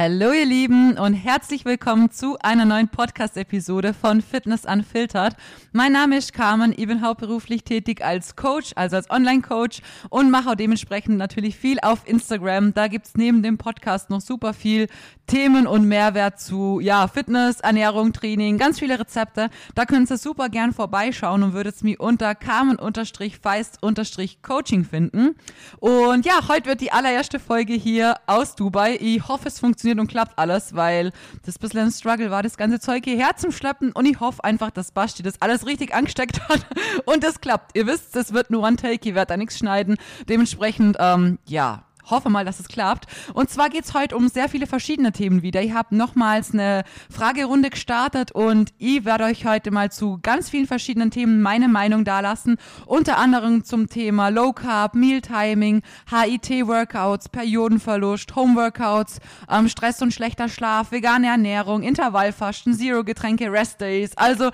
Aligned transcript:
Hallo 0.00 0.32
ihr 0.32 0.46
Lieben 0.46 0.96
und 0.96 1.12
herzlich 1.12 1.64
willkommen 1.64 2.12
zu 2.12 2.38
einer 2.38 2.64
neuen 2.64 2.86
Podcast-Episode 2.86 3.92
von 3.92 4.22
Fitness 4.22 4.64
Unfiltered. 4.64 5.34
Mein 5.72 5.90
Name 5.90 6.18
ist 6.18 6.32
Carmen, 6.32 6.72
ich 6.76 6.86
bin 6.86 7.02
hauptberuflich 7.02 7.64
tätig 7.64 8.04
als 8.04 8.36
Coach, 8.36 8.70
also 8.76 8.94
als 8.94 9.10
Online-Coach 9.10 9.80
und 10.08 10.30
mache 10.30 10.50
auch 10.50 10.54
dementsprechend 10.54 11.18
natürlich 11.18 11.56
viel 11.56 11.80
auf 11.80 12.06
Instagram. 12.06 12.74
Da 12.74 12.86
gibt's 12.86 13.14
neben 13.16 13.42
dem 13.42 13.58
Podcast 13.58 14.08
noch 14.08 14.20
super 14.20 14.54
viel 14.54 14.86
Themen 15.26 15.66
und 15.66 15.88
Mehrwert 15.88 16.38
zu 16.38 16.78
ja, 16.80 17.08
Fitness, 17.08 17.58
Ernährung, 17.58 18.12
Training, 18.12 18.56
ganz 18.56 18.78
viele 18.78 19.00
Rezepte. 19.00 19.50
Da 19.74 19.84
könnt 19.84 20.08
ihr 20.12 20.16
super 20.16 20.48
gern 20.48 20.72
vorbeischauen 20.72 21.42
und 21.42 21.54
würdet 21.54 21.82
mich 21.82 21.98
unter 21.98 22.36
Carmen-Feist-Coaching 22.36 24.84
finden. 24.84 25.34
Und 25.80 26.24
ja, 26.24 26.46
heute 26.48 26.68
wird 26.68 26.82
die 26.82 26.92
allererste 26.92 27.40
Folge 27.40 27.74
hier 27.74 28.14
aus 28.26 28.54
Dubai. 28.54 28.96
Ich 29.00 29.26
hoffe, 29.26 29.48
es 29.48 29.58
funktioniert 29.58 29.87
funktioniert 29.88 30.00
und 30.00 30.08
klappt 30.08 30.38
alles, 30.38 30.74
weil 30.74 31.12
das 31.44 31.56
ein 31.56 31.60
bisschen 31.60 31.80
ein 31.80 31.90
Struggle 31.90 32.30
war, 32.30 32.42
das 32.42 32.56
ganze 32.56 32.80
Zeug 32.80 33.04
hierher 33.04 33.36
zum 33.36 33.52
Schleppen 33.52 33.92
und 33.92 34.06
ich 34.06 34.20
hoffe 34.20 34.44
einfach, 34.44 34.70
dass 34.70 34.92
Basti 34.92 35.22
das 35.22 35.40
alles 35.40 35.66
richtig 35.66 35.94
angesteckt 35.94 36.40
hat 36.48 36.66
und 37.06 37.24
es 37.24 37.40
klappt. 37.40 37.76
Ihr 37.76 37.86
wisst, 37.86 38.14
es 38.16 38.32
wird 38.32 38.50
nur 38.50 38.62
One 38.62 38.76
Take, 38.76 39.08
ihr 39.08 39.14
werdet 39.14 39.30
da 39.30 39.36
nichts 39.36 39.58
schneiden. 39.58 39.96
Dementsprechend, 40.28 40.96
ähm, 41.00 41.38
ja, 41.46 41.84
hoffe 42.10 42.30
mal, 42.30 42.44
dass 42.44 42.60
es 42.60 42.68
klappt. 42.68 43.06
Und 43.34 43.50
zwar 43.50 43.70
geht 43.70 43.84
es 43.84 43.94
heute 43.94 44.16
um 44.16 44.28
sehr 44.28 44.48
viele 44.48 44.66
verschiedene 44.66 45.12
Themen 45.12 45.42
wieder. 45.42 45.62
Ich 45.62 45.72
habe 45.72 45.96
nochmals 45.96 46.52
eine 46.52 46.84
Fragerunde 47.10 47.70
gestartet 47.70 48.32
und 48.32 48.72
ich 48.78 49.04
werde 49.04 49.24
euch 49.24 49.44
heute 49.44 49.70
mal 49.70 49.90
zu 49.90 50.18
ganz 50.22 50.50
vielen 50.50 50.66
verschiedenen 50.66 51.10
Themen 51.10 51.42
meine 51.42 51.68
Meinung 51.68 52.04
dalassen. 52.04 52.56
Unter 52.86 53.18
anderem 53.18 53.64
zum 53.64 53.88
Thema 53.88 54.28
Low 54.28 54.52
Carb, 54.52 54.94
Meal 54.94 55.20
Timing, 55.20 55.82
HIT-Workouts, 56.10 57.28
Periodenverlust, 57.28 58.34
Home-Workouts, 58.36 59.20
ähm, 59.50 59.68
Stress 59.68 60.02
und 60.02 60.12
schlechter 60.12 60.48
Schlaf, 60.48 60.92
vegane 60.92 61.26
Ernährung, 61.28 61.82
Intervallfasten, 61.82 62.74
Zero-Getränke, 62.74 63.50
Rest-Days. 63.52 64.16
Also 64.16 64.50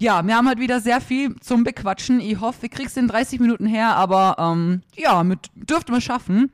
ja, 0.00 0.24
wir 0.24 0.36
haben 0.36 0.46
halt 0.46 0.60
wieder 0.60 0.80
sehr 0.80 1.00
viel 1.00 1.34
zum 1.40 1.64
Bequatschen. 1.64 2.20
Ich 2.20 2.40
hoffe, 2.40 2.62
wir 2.62 2.68
kriegen 2.68 2.86
es 2.86 2.96
in 2.96 3.08
30 3.08 3.40
Minuten 3.40 3.66
her, 3.66 3.96
aber 3.96 4.36
ähm, 4.38 4.82
ja, 4.94 5.24
mit, 5.24 5.50
dürfte 5.56 5.90
man 5.90 6.00
schaffen. 6.00 6.52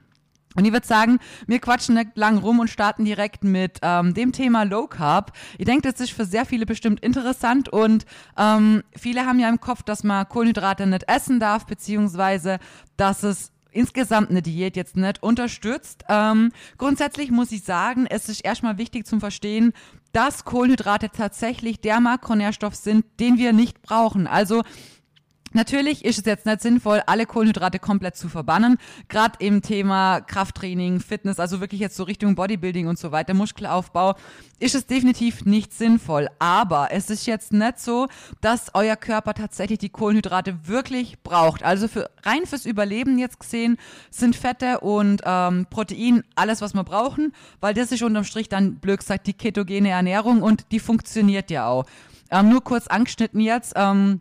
Und 0.55 0.65
ich 0.65 0.73
würde 0.73 0.87
sagen, 0.87 1.19
wir 1.47 1.59
quatschen 1.59 1.97
nicht 1.97 2.17
lang 2.17 2.39
rum 2.39 2.61
und 2.61 2.69
starten 2.69 3.05
direkt 3.05 3.45
mit 3.45 3.79
ähm, 3.83 4.15
dem 4.15 4.33
Thema 4.33 4.65
Low 4.65 4.87
Carb. 4.87 5.33
Ich 5.59 5.65
denke, 5.65 5.91
das 5.91 6.01
ist 6.01 6.13
für 6.13 6.25
sehr 6.25 6.47
viele 6.47 6.67
bestimmt 6.67 7.01
interessant 7.01 7.69
und 7.69 8.07
ähm, 8.39 8.83
viele 8.97 9.27
haben 9.27 9.41
ja 9.41 9.49
im 9.49 9.61
Kopf, 9.61 9.83
dass 9.83 10.05
man 10.05 10.29
Kohlenhydrate 10.29 10.87
nicht 10.87 11.09
essen 11.09 11.41
darf, 11.41 11.67
beziehungsweise 11.67 12.59
dass 12.97 13.23
es 13.23 13.53
insgesamt 13.75 14.31
eine 14.31 14.41
Diät 14.41 14.77
jetzt 14.77 14.97
nicht 14.97 15.23
unterstützt. 15.23 16.05
Ähm, 16.09 16.53
grundsätzlich 16.79 17.31
muss 17.31 17.53
ich 17.53 17.65
sagen, 17.65 18.07
es 18.09 18.29
ist 18.29 18.45
erstmal 18.45 18.79
wichtig 18.79 19.07
zum 19.07 19.21
Verstehen, 19.21 19.73
dass 20.13 20.45
Kohlenhydrate 20.45 21.11
tatsächlich 21.11 21.81
der 21.81 21.99
Makronährstoff 22.01 22.77
sind, 22.77 23.05
den 23.19 23.37
wir 23.37 23.53
nicht 23.53 23.83
brauchen. 23.83 24.29
Also 24.29 24.63
Natürlich 25.55 26.05
ist 26.05 26.19
es 26.19 26.25
jetzt 26.25 26.47
nicht 26.47 26.61
sinnvoll, 26.61 27.01
alle 27.07 27.27
Kohlenhydrate 27.27 27.79
komplett 27.79 28.17
zu 28.17 28.29
verbannen. 28.29 28.77
Gerade 29.09 29.37
im 29.39 29.63
Thema 29.63 30.21
Krafttraining, 30.21 30.99
Fitness, 30.99 31.39
also 31.39 31.61
wirklich 31.61 31.81
jetzt 31.81 31.95
so 31.95 32.03
Richtung 32.03 32.35
Bodybuilding 32.35 32.89
und 32.89 32.99
so 32.99 33.13
weiter, 33.13 33.35
Muskelaufbau, 33.35 34.17
ist 34.59 34.75
es 34.75 34.87
definitiv 34.87 35.45
nicht 35.45 35.73
sinnvoll. 35.73 36.29
Aber 36.41 36.89
es 36.91 37.09
ist 37.09 37.27
jetzt 37.27 37.53
nicht 37.53 37.79
so, 37.79 38.09
dass 38.41 38.75
euer 38.75 38.97
Körper 38.97 39.33
tatsächlich 39.33 39.79
die 39.79 39.91
Kohlenhydrate 39.91 40.67
wirklich 40.67 41.23
braucht. 41.23 41.63
Also 41.63 41.87
für, 41.87 42.11
rein 42.25 42.47
fürs 42.47 42.67
Überleben 42.67 43.17
jetzt 43.19 43.39
gesehen 43.39 43.77
sind 44.11 44.35
Fette 44.35 44.81
und 44.81 45.23
ähm, 45.25 45.67
Protein 45.71 46.25
alles, 46.35 46.63
was 46.63 46.75
wir 46.75 46.83
brauchen, 46.83 47.33
weil 47.61 47.75
das 47.75 47.93
ist 47.93 48.03
unterm 48.03 48.25
Strich 48.25 48.49
dann 48.49 48.81
blöd 48.81 48.99
gesagt 48.99 49.29
die 49.29 49.35
ketogene 49.35 49.91
Ernährung 49.91 50.43
und 50.43 50.73
die 50.73 50.81
funktioniert 50.81 51.53
ja 51.53 51.69
auch. 51.69 51.85
Ähm, 52.31 52.49
nur 52.49 52.65
kurz 52.65 52.89
angeschnitten 52.89 53.41
jetzt. 53.41 53.75
Ähm, 53.77 54.21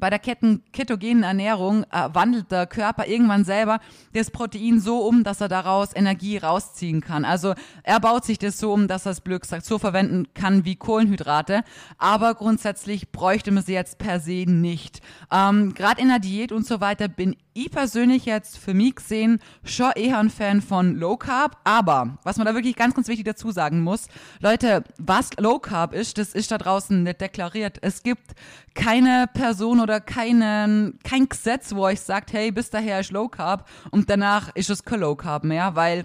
bei 0.00 0.10
der 0.10 0.18
Ketten 0.18 0.62
ketogenen 0.72 1.22
Ernährung 1.22 1.84
äh, 1.84 2.08
wandelt 2.12 2.50
der 2.50 2.66
Körper 2.66 3.06
irgendwann 3.06 3.44
selber 3.44 3.80
das 4.12 4.30
Protein 4.30 4.80
so 4.80 5.06
um, 5.06 5.22
dass 5.22 5.40
er 5.40 5.48
daraus 5.48 5.94
Energie 5.94 6.38
rausziehen 6.38 7.00
kann. 7.00 7.24
Also 7.24 7.54
er 7.82 8.00
baut 8.00 8.24
sich 8.24 8.38
das 8.38 8.58
so 8.58 8.72
um, 8.72 8.88
dass 8.88 9.06
er 9.06 9.12
es 9.12 9.20
blöd 9.20 9.42
gesagt 9.42 9.64
so 9.64 9.78
verwenden 9.78 10.26
kann 10.34 10.64
wie 10.64 10.76
Kohlenhydrate. 10.76 11.62
Aber 11.98 12.34
grundsätzlich 12.34 13.12
bräuchte 13.12 13.50
man 13.50 13.62
sie 13.62 13.74
jetzt 13.74 13.98
per 13.98 14.20
se 14.20 14.44
nicht. 14.46 15.00
Ähm, 15.30 15.74
Gerade 15.74 16.00
in 16.00 16.08
der 16.08 16.18
Diät 16.18 16.52
und 16.52 16.66
so 16.66 16.80
weiter 16.80 17.08
bin 17.08 17.36
ich 17.52 17.70
persönlich 17.70 18.26
jetzt 18.26 18.58
für 18.58 18.74
mich 18.74 18.96
gesehen 18.96 19.40
schon 19.64 19.92
eher 19.94 20.18
ein 20.18 20.30
Fan 20.30 20.62
von 20.62 20.96
Low 20.96 21.16
Carb. 21.16 21.58
Aber 21.64 22.18
was 22.22 22.36
man 22.36 22.46
da 22.46 22.54
wirklich 22.54 22.76
ganz, 22.76 22.94
ganz 22.94 23.08
wichtig 23.08 23.26
dazu 23.26 23.50
sagen 23.50 23.82
muss, 23.82 24.06
Leute, 24.40 24.84
was 24.98 25.30
Low 25.38 25.58
Carb 25.58 25.92
ist, 25.92 26.18
das 26.18 26.34
ist 26.34 26.50
da 26.50 26.58
draußen 26.58 27.02
nicht 27.02 27.20
deklariert. 27.20 27.78
Es 27.82 28.02
gibt 28.02 28.34
keine 28.74 29.26
Person 29.32 29.80
oder 29.80 29.89
keinen, 29.98 30.98
kein 31.02 31.28
Gesetz, 31.28 31.74
wo 31.74 31.82
euch 31.82 32.00
sagt, 32.00 32.32
hey, 32.32 32.52
bis 32.52 32.70
daher 32.70 33.00
ist 33.00 33.10
Low 33.10 33.28
Carb 33.28 33.68
und 33.90 34.08
danach 34.08 34.54
ist 34.54 34.70
es 34.70 34.84
kein 34.84 35.00
Low 35.00 35.16
Carb 35.16 35.42
mehr, 35.42 35.74
weil 35.74 36.04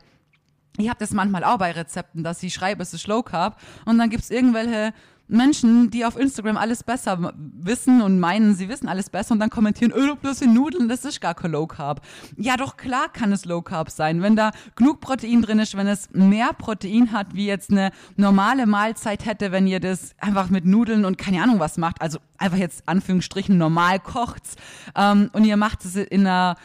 ich 0.78 0.90
habe 0.90 1.00
das 1.00 1.12
manchmal 1.12 1.44
auch 1.44 1.58
bei 1.58 1.72
Rezepten, 1.72 2.24
dass 2.24 2.42
ich 2.42 2.54
schreibe, 2.54 2.82
es 2.82 2.94
ist 2.94 3.08
Low 3.08 3.22
Carb 3.22 3.60
und 3.86 3.98
dann 3.98 4.10
gibt 4.10 4.24
es 4.24 4.32
irgendwelche 4.32 4.94
Menschen, 5.28 5.90
die 5.90 6.06
auf 6.06 6.18
Instagram 6.18 6.58
alles 6.58 6.84
besser 6.84 7.34
wissen 7.38 8.02
und 8.02 8.20
meinen, 8.20 8.56
sie 8.56 8.70
wissen 8.70 8.88
alles 8.88 9.10
besser 9.10 9.34
und 9.34 9.40
dann 9.40 9.50
kommentieren, 9.50 9.92
öh, 9.92 10.16
bloß 10.22 10.42
in 10.42 10.54
Nudeln, 10.54 10.88
das 10.88 11.04
ist 11.06 11.20
gar 11.20 11.34
kein 11.34 11.52
Low 11.52 11.66
Carb. 11.66 12.02
Ja, 12.38 12.58
doch 12.58 12.78
klar 12.78 13.10
kann 13.12 13.32
es 13.32 13.46
Low 13.46 13.62
Carb 13.62 13.90
sein. 13.90 14.22
Wenn 14.22 14.36
da 14.36 14.52
genug 14.76 15.02
Protein 15.02 15.42
drin 15.42 15.60
ist, 15.60 15.76
wenn 15.76 15.88
es 15.88 16.10
mehr 16.12 16.54
Protein 16.54 17.12
hat, 17.12 17.34
wie 17.34 17.48
jetzt 17.48 17.72
eine 17.72 17.92
normale 18.18 18.66
Mahlzeit 18.66 19.26
hätte, 19.26 19.52
wenn 19.52 19.68
ihr 19.68 19.80
das 19.80 20.16
einfach 20.20 20.50
mit 20.50 20.66
Nudeln 20.66 21.06
und 21.06 21.18
keine 21.18 21.42
Ahnung 21.42 21.60
was 21.60 21.78
macht, 21.78 22.02
also 22.02 22.20
einfach 22.38 22.58
jetzt 22.58 22.88
Anführungsstrichen 22.88 23.58
normal 23.58 24.00
kocht's 24.00 24.56
ähm, 24.96 25.30
und 25.34 25.46
ihr 25.46 25.58
macht 25.58 25.86
es 25.86 25.96
in 25.96 26.28
einer 26.28 26.56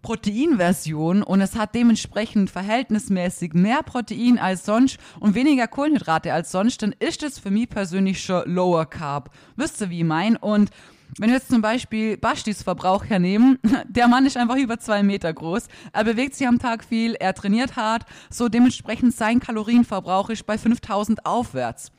Proteinversion 0.00 1.22
und 1.22 1.40
es 1.40 1.56
hat 1.56 1.74
dementsprechend 1.74 2.50
verhältnismäßig 2.50 3.54
mehr 3.54 3.82
Protein 3.82 4.38
als 4.38 4.64
sonst 4.64 4.98
und 5.20 5.34
weniger 5.34 5.66
Kohlenhydrate 5.68 6.32
als 6.32 6.50
sonst, 6.50 6.82
dann 6.82 6.94
ist 6.98 7.22
es 7.22 7.38
für 7.38 7.50
mich 7.50 7.68
persönlich 7.68 8.22
schon 8.22 8.42
Lower 8.46 8.86
Carb. 8.86 9.30
Wisst 9.56 9.80
ihr, 9.80 9.90
wie 9.90 9.98
ich 9.98 10.04
mein? 10.04 10.36
Und 10.36 10.70
wenn 11.18 11.28
wir 11.28 11.36
jetzt 11.36 11.50
zum 11.50 11.60
Beispiel 11.60 12.16
Bastis 12.16 12.62
Verbrauch 12.62 13.04
hernehmen, 13.04 13.58
der 13.88 14.08
Mann 14.08 14.24
ist 14.24 14.36
einfach 14.36 14.56
über 14.56 14.78
zwei 14.78 15.02
Meter 15.02 15.32
groß, 15.32 15.68
er 15.92 16.04
bewegt 16.04 16.34
sich 16.34 16.46
am 16.48 16.58
Tag 16.58 16.84
viel, 16.84 17.14
er 17.14 17.34
trainiert 17.34 17.76
hart, 17.76 18.04
so 18.30 18.48
dementsprechend 18.48 19.14
sein 19.14 19.38
Kalorienverbrauch 19.38 20.30
ist 20.30 20.46
bei 20.46 20.56
5000 20.56 21.26
aufwärts. 21.26 21.92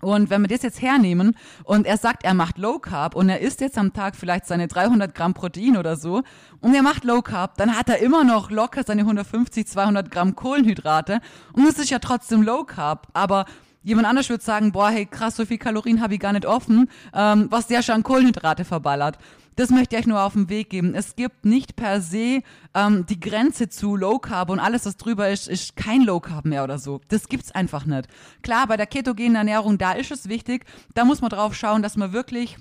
Und 0.00 0.30
wenn 0.30 0.42
wir 0.42 0.48
das 0.48 0.62
jetzt 0.62 0.80
hernehmen 0.80 1.36
und 1.64 1.86
er 1.86 1.96
sagt, 1.96 2.24
er 2.24 2.34
macht 2.34 2.58
Low 2.58 2.78
Carb 2.78 3.14
und 3.14 3.28
er 3.28 3.40
isst 3.40 3.60
jetzt 3.60 3.78
am 3.78 3.92
Tag 3.92 4.16
vielleicht 4.16 4.46
seine 4.46 4.66
300 4.68 5.14
Gramm 5.14 5.34
Protein 5.34 5.76
oder 5.76 5.96
so 5.96 6.22
und 6.60 6.74
er 6.74 6.82
macht 6.82 7.04
Low 7.04 7.22
Carb, 7.22 7.56
dann 7.56 7.76
hat 7.76 7.88
er 7.88 7.98
immer 7.98 8.24
noch 8.24 8.50
locker 8.50 8.82
seine 8.86 9.02
150, 9.02 9.66
200 9.66 10.10
Gramm 10.10 10.34
Kohlenhydrate 10.36 11.20
und 11.52 11.68
es 11.68 11.78
ist 11.78 11.90
ja 11.90 11.98
trotzdem 11.98 12.42
Low 12.42 12.64
Carb. 12.64 13.08
Aber 13.12 13.44
jemand 13.82 14.06
anders 14.06 14.28
würde 14.28 14.44
sagen, 14.44 14.72
boah, 14.72 14.90
hey 14.90 15.06
krass, 15.06 15.36
so 15.36 15.46
viel 15.46 15.58
Kalorien 15.58 16.00
habe 16.00 16.14
ich 16.14 16.20
gar 16.20 16.32
nicht 16.32 16.46
offen, 16.46 16.90
ähm, 17.14 17.46
was 17.50 17.66
der 17.66 17.82
schon 17.82 18.02
Kohlenhydrate 18.02 18.64
verballert. 18.64 19.18
Das 19.56 19.70
möchte 19.70 19.94
ich 19.94 20.02
euch 20.02 20.06
nur 20.06 20.22
auf 20.22 20.32
den 20.32 20.48
Weg 20.48 20.70
geben. 20.70 20.94
Es 20.94 21.16
gibt 21.16 21.44
nicht 21.44 21.76
per 21.76 22.00
se 22.00 22.42
ähm, 22.72 23.04
die 23.06 23.20
Grenze 23.20 23.68
zu 23.68 23.96
Low 23.96 24.18
Carb 24.18 24.48
und 24.48 24.58
alles, 24.58 24.86
was 24.86 24.96
drüber 24.96 25.28
ist, 25.28 25.48
ist 25.48 25.76
kein 25.76 26.02
Low 26.02 26.20
Carb 26.20 26.44
mehr 26.44 26.64
oder 26.64 26.78
so. 26.78 27.00
Das 27.08 27.28
gibt's 27.28 27.52
einfach 27.52 27.84
nicht. 27.84 28.08
Klar, 28.42 28.66
bei 28.68 28.76
der 28.76 28.86
ketogenen 28.86 29.34
Ernährung, 29.34 29.76
da 29.76 29.92
ist 29.92 30.12
es 30.12 30.28
wichtig. 30.28 30.64
Da 30.94 31.04
muss 31.04 31.20
man 31.20 31.30
drauf 31.30 31.54
schauen, 31.54 31.82
dass 31.82 31.96
man 31.96 32.12
wirklich 32.12 32.56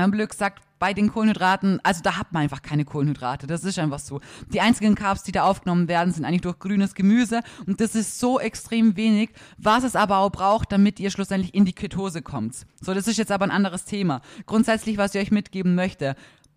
am 0.00 0.12
Glück 0.12 0.34
sagt, 0.34 0.62
bei 0.78 0.94
den 0.94 1.12
Kohlenhydraten, 1.12 1.80
also 1.82 2.02
da 2.02 2.16
hat 2.16 2.32
man 2.32 2.42
einfach 2.42 2.62
keine 2.62 2.84
Kohlenhydrate. 2.84 3.46
Das 3.46 3.64
ist 3.64 3.78
einfach 3.78 3.98
so. 3.98 4.20
Die 4.52 4.60
einzigen 4.60 4.94
Carbs, 4.94 5.22
die 5.22 5.32
da 5.32 5.44
aufgenommen 5.44 5.88
werden, 5.88 6.12
sind 6.12 6.24
eigentlich 6.24 6.42
durch 6.42 6.58
grünes 6.58 6.94
Gemüse 6.94 7.40
und 7.66 7.80
das 7.80 7.94
ist 7.94 8.18
so 8.18 8.38
extrem 8.38 8.96
wenig, 8.96 9.30
was 9.56 9.84
es 9.84 9.96
aber 9.96 10.18
auch 10.18 10.30
braucht, 10.30 10.72
damit 10.72 11.00
ihr 11.00 11.10
schlussendlich 11.10 11.54
in 11.54 11.64
die 11.64 11.72
Ketose 11.72 12.22
kommt. 12.22 12.66
So, 12.80 12.94
das 12.94 13.08
ist 13.08 13.16
jetzt 13.16 13.32
aber 13.32 13.44
ein 13.44 13.50
anderes 13.50 13.84
Thema. 13.84 14.20
Grundsätzlich, 14.46 14.98
was 14.98 15.14
ich 15.14 15.20
euch 15.20 15.30
mitgeben 15.30 15.74
möchte. 15.74 16.14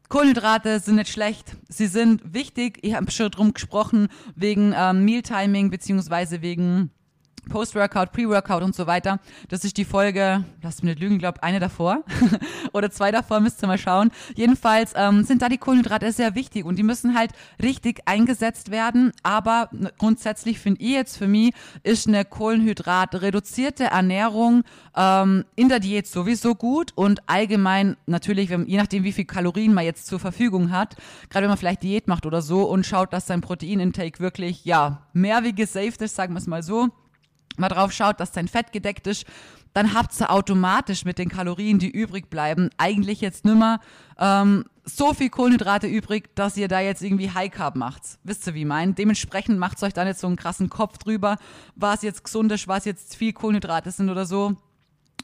Kohlenhydrate 0.10 0.82
sind 0.82 0.96
nicht 0.96 1.10
schlecht, 1.10 1.56
sie 1.70 1.88
sind 1.88 2.34
wichtig. 2.34 2.80
Ich 2.82 2.96
habe 2.96 3.10
schon 3.12 3.32
drum 3.32 3.54
gesprochen 3.54 4.10
wegen 4.36 4.74
ähm, 4.76 5.06
Mealtiming 5.06 5.70
beziehungsweise 5.70 6.42
wegen 6.42 6.92
Post-Workout, 7.50 8.12
Pre-Workout 8.12 8.64
und 8.64 8.76
so 8.76 8.88
weiter. 8.88 9.20
Das 9.50 9.64
ist 9.64 9.78
die 9.78 9.86
Folge, 9.86 10.44
lass 10.62 10.84
mich 10.84 10.96
nicht 10.96 11.00
lügen, 11.00 11.20
glaube 11.20 11.44
eine 11.44 11.60
davor 11.60 12.04
oder 12.74 12.92
zwei 12.92 13.12
davor, 13.12 13.40
müsst 13.40 13.64
ihr 13.64 13.68
mal 13.68 13.78
schauen. 13.78 14.12
Jedenfalls 14.36 14.94
ähm, 14.96 15.24
sind 15.24 15.42
da 15.42 15.50
die 15.50 15.58
Kohlenhydrate 15.58 16.12
sehr 16.12 16.36
wichtig 16.36 16.66
und 16.66 16.78
die 16.78 16.84
müssen 16.84 17.18
halt 17.18 17.32
richtig 17.62 18.02
eingesetzt 18.06 18.72
werden. 18.72 19.12
Aber 19.24 19.70
grundsätzlich 19.98 20.60
finde 20.60 20.82
ich 20.82 20.92
jetzt 20.92 21.18
für 21.18 21.28
mich, 21.28 21.54
ist 21.84 22.08
eine 22.08 22.26
Kohlenhydrat-reduzierte 22.26 23.86
Ernährung 23.86 24.64
ähm, 24.96 25.46
in 25.56 25.70
der 25.70 25.80
Diät 25.80 26.08
sowieso 26.08 26.56
gut 26.56 26.92
und 26.96 27.28
allgemein 27.28 27.98
natürlich, 28.06 28.50
wenn, 28.50 28.66
je 28.68 28.78
nachdem, 28.78 29.04
wie 29.04 29.12
viel 29.12 29.26
Kalorien 29.26 29.74
man 29.74 29.86
jetzt 29.86 30.08
zur 30.08 30.20
Verfügung 30.20 30.72
hat, 30.72 30.96
gerade 31.30 31.44
wenn 31.44 31.50
man 31.50 31.58
vielleicht 31.58 31.84
Diät 31.84 32.08
macht 32.08 32.26
oder 32.26 32.42
so 32.42 32.64
und 32.64 32.86
schaut, 32.86 33.14
dass 33.14 33.28
sein 33.28 33.42
Proteinintake 33.42 34.20
wirklich, 34.20 34.66
ja, 34.66 35.04
mehr 35.14 35.44
wie 35.44 35.54
gesaved 35.54 36.02
ist, 36.02 36.16
sagen 36.16 36.34
wir 36.34 36.40
es 36.40 36.48
mal 36.48 36.64
so 36.64 36.90
mal 37.58 37.70
drauf 37.70 37.92
schaut, 37.92 38.20
dass 38.20 38.32
dein 38.32 38.48
Fett 38.48 38.72
gedeckt 38.72 39.08
ist, 39.08 39.26
dann 39.74 39.94
habt 39.94 40.20
ihr 40.20 40.30
automatisch 40.30 41.06
mit 41.06 41.18
den 41.18 41.30
Kalorien, 41.30 41.80
die 41.80 41.90
übrig 41.90 42.30
bleiben, 42.30 42.70
eigentlich 42.78 43.22
jetzt 43.22 43.46
nimmer 43.46 43.80
ähm, 44.20 44.66
so 44.84 45.14
viel 45.14 45.30
Kohlenhydrate 45.30 45.88
übrig, 45.88 46.36
dass 46.36 46.58
ihr 46.58 46.68
da 46.68 46.80
jetzt 46.80 47.02
irgendwie 47.02 47.32
High 47.32 47.52
Carb 47.52 47.76
macht. 47.76 48.02
Wisst 48.24 48.48
ihr, 48.48 48.54
wie 48.54 48.62
ich 48.62 48.66
meine? 48.68 48.94
Dementsprechend 48.94 49.60
macht 49.60 49.82
euch 49.84 49.94
dann 49.94 50.08
jetzt 50.08 50.22
so 50.22 50.28
einen 50.28 50.36
krassen 50.36 50.70
Kopf 50.70 50.98
drüber, 50.98 51.38
was 51.76 52.02
jetzt 52.02 52.24
gesund 52.24 52.52
ist, 52.52 52.68
was 52.68 52.86
jetzt 52.86 53.16
viel 53.16 53.34
Kohlenhydrate 53.34 53.92
sind 53.92 54.10
oder 54.10 54.26
so. 54.26 54.56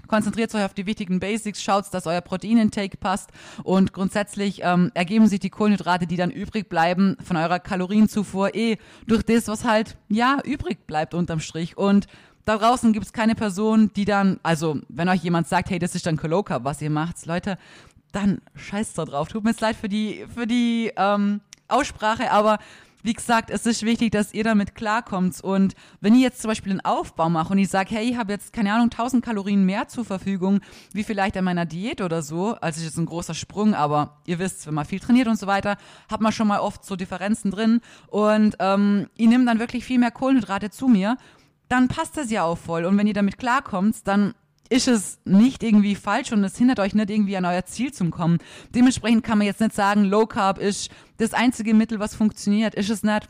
Konzentriert 0.07 0.53
euch 0.55 0.63
auf 0.63 0.73
die 0.73 0.85
wichtigen 0.85 1.19
Basics, 1.19 1.61
schaut, 1.61 1.85
dass 1.91 2.07
euer 2.07 2.21
Proteinintake 2.21 2.97
passt 2.97 3.29
und 3.63 3.93
grundsätzlich 3.93 4.61
ähm, 4.63 4.91
ergeben 4.93 5.27
sich 5.27 5.39
die 5.39 5.49
Kohlenhydrate, 5.49 6.07
die 6.07 6.17
dann 6.17 6.31
übrig 6.31 6.69
bleiben, 6.69 7.17
von 7.23 7.37
eurer 7.37 7.59
Kalorienzufuhr 7.59 8.55
eh 8.55 8.77
durch 9.05 9.23
das, 9.23 9.47
was 9.47 9.63
halt, 9.63 9.97
ja, 10.09 10.39
übrig 10.43 10.87
bleibt 10.87 11.13
unterm 11.13 11.39
Strich. 11.39 11.77
Und 11.77 12.07
da 12.45 12.57
draußen 12.57 12.93
gibt 12.93 13.05
es 13.05 13.13
keine 13.13 13.35
Person, 13.35 13.91
die 13.95 14.05
dann, 14.05 14.39
also 14.41 14.79
wenn 14.87 15.09
euch 15.09 15.21
jemand 15.21 15.47
sagt, 15.47 15.69
hey, 15.69 15.79
das 15.79 15.95
ist 15.95 16.05
dann 16.05 16.17
Coloca, 16.17 16.63
was 16.63 16.81
ihr 16.81 16.89
macht, 16.89 17.25
Leute, 17.25 17.57
dann 18.11 18.41
scheißt 18.55 18.97
da 18.97 19.05
drauf. 19.05 19.27
Tut 19.27 19.43
mir 19.43 19.49
jetzt 19.49 19.61
leid 19.61 19.75
für 19.75 19.89
die, 19.89 20.25
für 20.33 20.47
die 20.47 20.91
ähm, 20.95 21.41
Aussprache, 21.67 22.31
aber 22.31 22.59
wie 23.03 23.13
gesagt, 23.13 23.49
es 23.49 23.65
ist 23.65 23.83
wichtig, 23.83 24.11
dass 24.11 24.33
ihr 24.33 24.43
damit 24.43 24.75
klarkommt. 24.75 25.41
Und 25.41 25.73
wenn 26.01 26.15
ich 26.15 26.21
jetzt 26.21 26.41
zum 26.41 26.49
Beispiel 26.49 26.71
einen 26.71 26.81
Aufbau 26.81 27.29
mache 27.29 27.53
und 27.53 27.59
ich 27.59 27.69
sage, 27.69 27.95
hey, 27.95 28.09
ich 28.09 28.17
habe 28.17 28.33
jetzt, 28.33 28.53
keine 28.53 28.73
Ahnung, 28.73 28.89
1000 28.91 29.23
Kalorien 29.23 29.65
mehr 29.65 29.87
zur 29.87 30.05
Verfügung, 30.05 30.61
wie 30.93 31.03
vielleicht 31.03 31.37
an 31.37 31.45
meiner 31.45 31.65
Diät 31.65 32.01
oder 32.01 32.21
so, 32.21 32.55
also 32.55 32.79
ist 32.79 32.85
jetzt 32.85 32.97
ein 32.97 33.05
großer 33.05 33.33
Sprung, 33.33 33.73
aber 33.73 34.21
ihr 34.25 34.39
wisst, 34.39 34.67
wenn 34.67 34.73
man 34.73 34.85
viel 34.85 34.99
trainiert 34.99 35.27
und 35.27 35.39
so 35.39 35.47
weiter, 35.47 35.77
hat 36.09 36.21
man 36.21 36.31
schon 36.31 36.47
mal 36.47 36.59
oft 36.59 36.83
so 36.85 36.95
Differenzen 36.95 37.51
drin. 37.51 37.81
Und 38.07 38.55
ähm, 38.59 39.07
ich 39.15 39.27
nehme 39.27 39.45
dann 39.45 39.59
wirklich 39.59 39.85
viel 39.85 39.99
mehr 39.99 40.11
Kohlenhydrate 40.11 40.69
zu 40.69 40.87
mir, 40.87 41.17
dann 41.69 41.87
passt 41.87 42.17
das 42.17 42.31
ja 42.31 42.43
auch 42.43 42.57
voll. 42.57 42.85
Und 42.85 42.97
wenn 42.97 43.07
ihr 43.07 43.13
damit 43.13 43.37
klarkommt, 43.37 44.07
dann 44.07 44.33
ist 44.69 44.87
es 44.87 45.19
nicht 45.25 45.63
irgendwie 45.63 45.95
falsch 45.95 46.31
und 46.31 46.43
es 46.43 46.57
hindert 46.57 46.79
euch 46.79 46.93
nicht 46.93 47.09
irgendwie 47.09 47.37
an 47.37 47.45
euer 47.45 47.65
Ziel 47.65 47.93
zu 47.93 48.09
kommen. 48.09 48.39
Dementsprechend 48.73 49.23
kann 49.23 49.37
man 49.37 49.47
jetzt 49.47 49.61
nicht 49.61 49.73
sagen, 49.73 50.05
Low 50.05 50.25
Carb 50.25 50.57
ist 50.57 50.89
das 51.17 51.33
einzige 51.33 51.73
Mittel, 51.73 51.99
was 51.99 52.15
funktioniert. 52.15 52.75
Ist 52.75 52.89
es 52.89 53.03
nicht. 53.03 53.29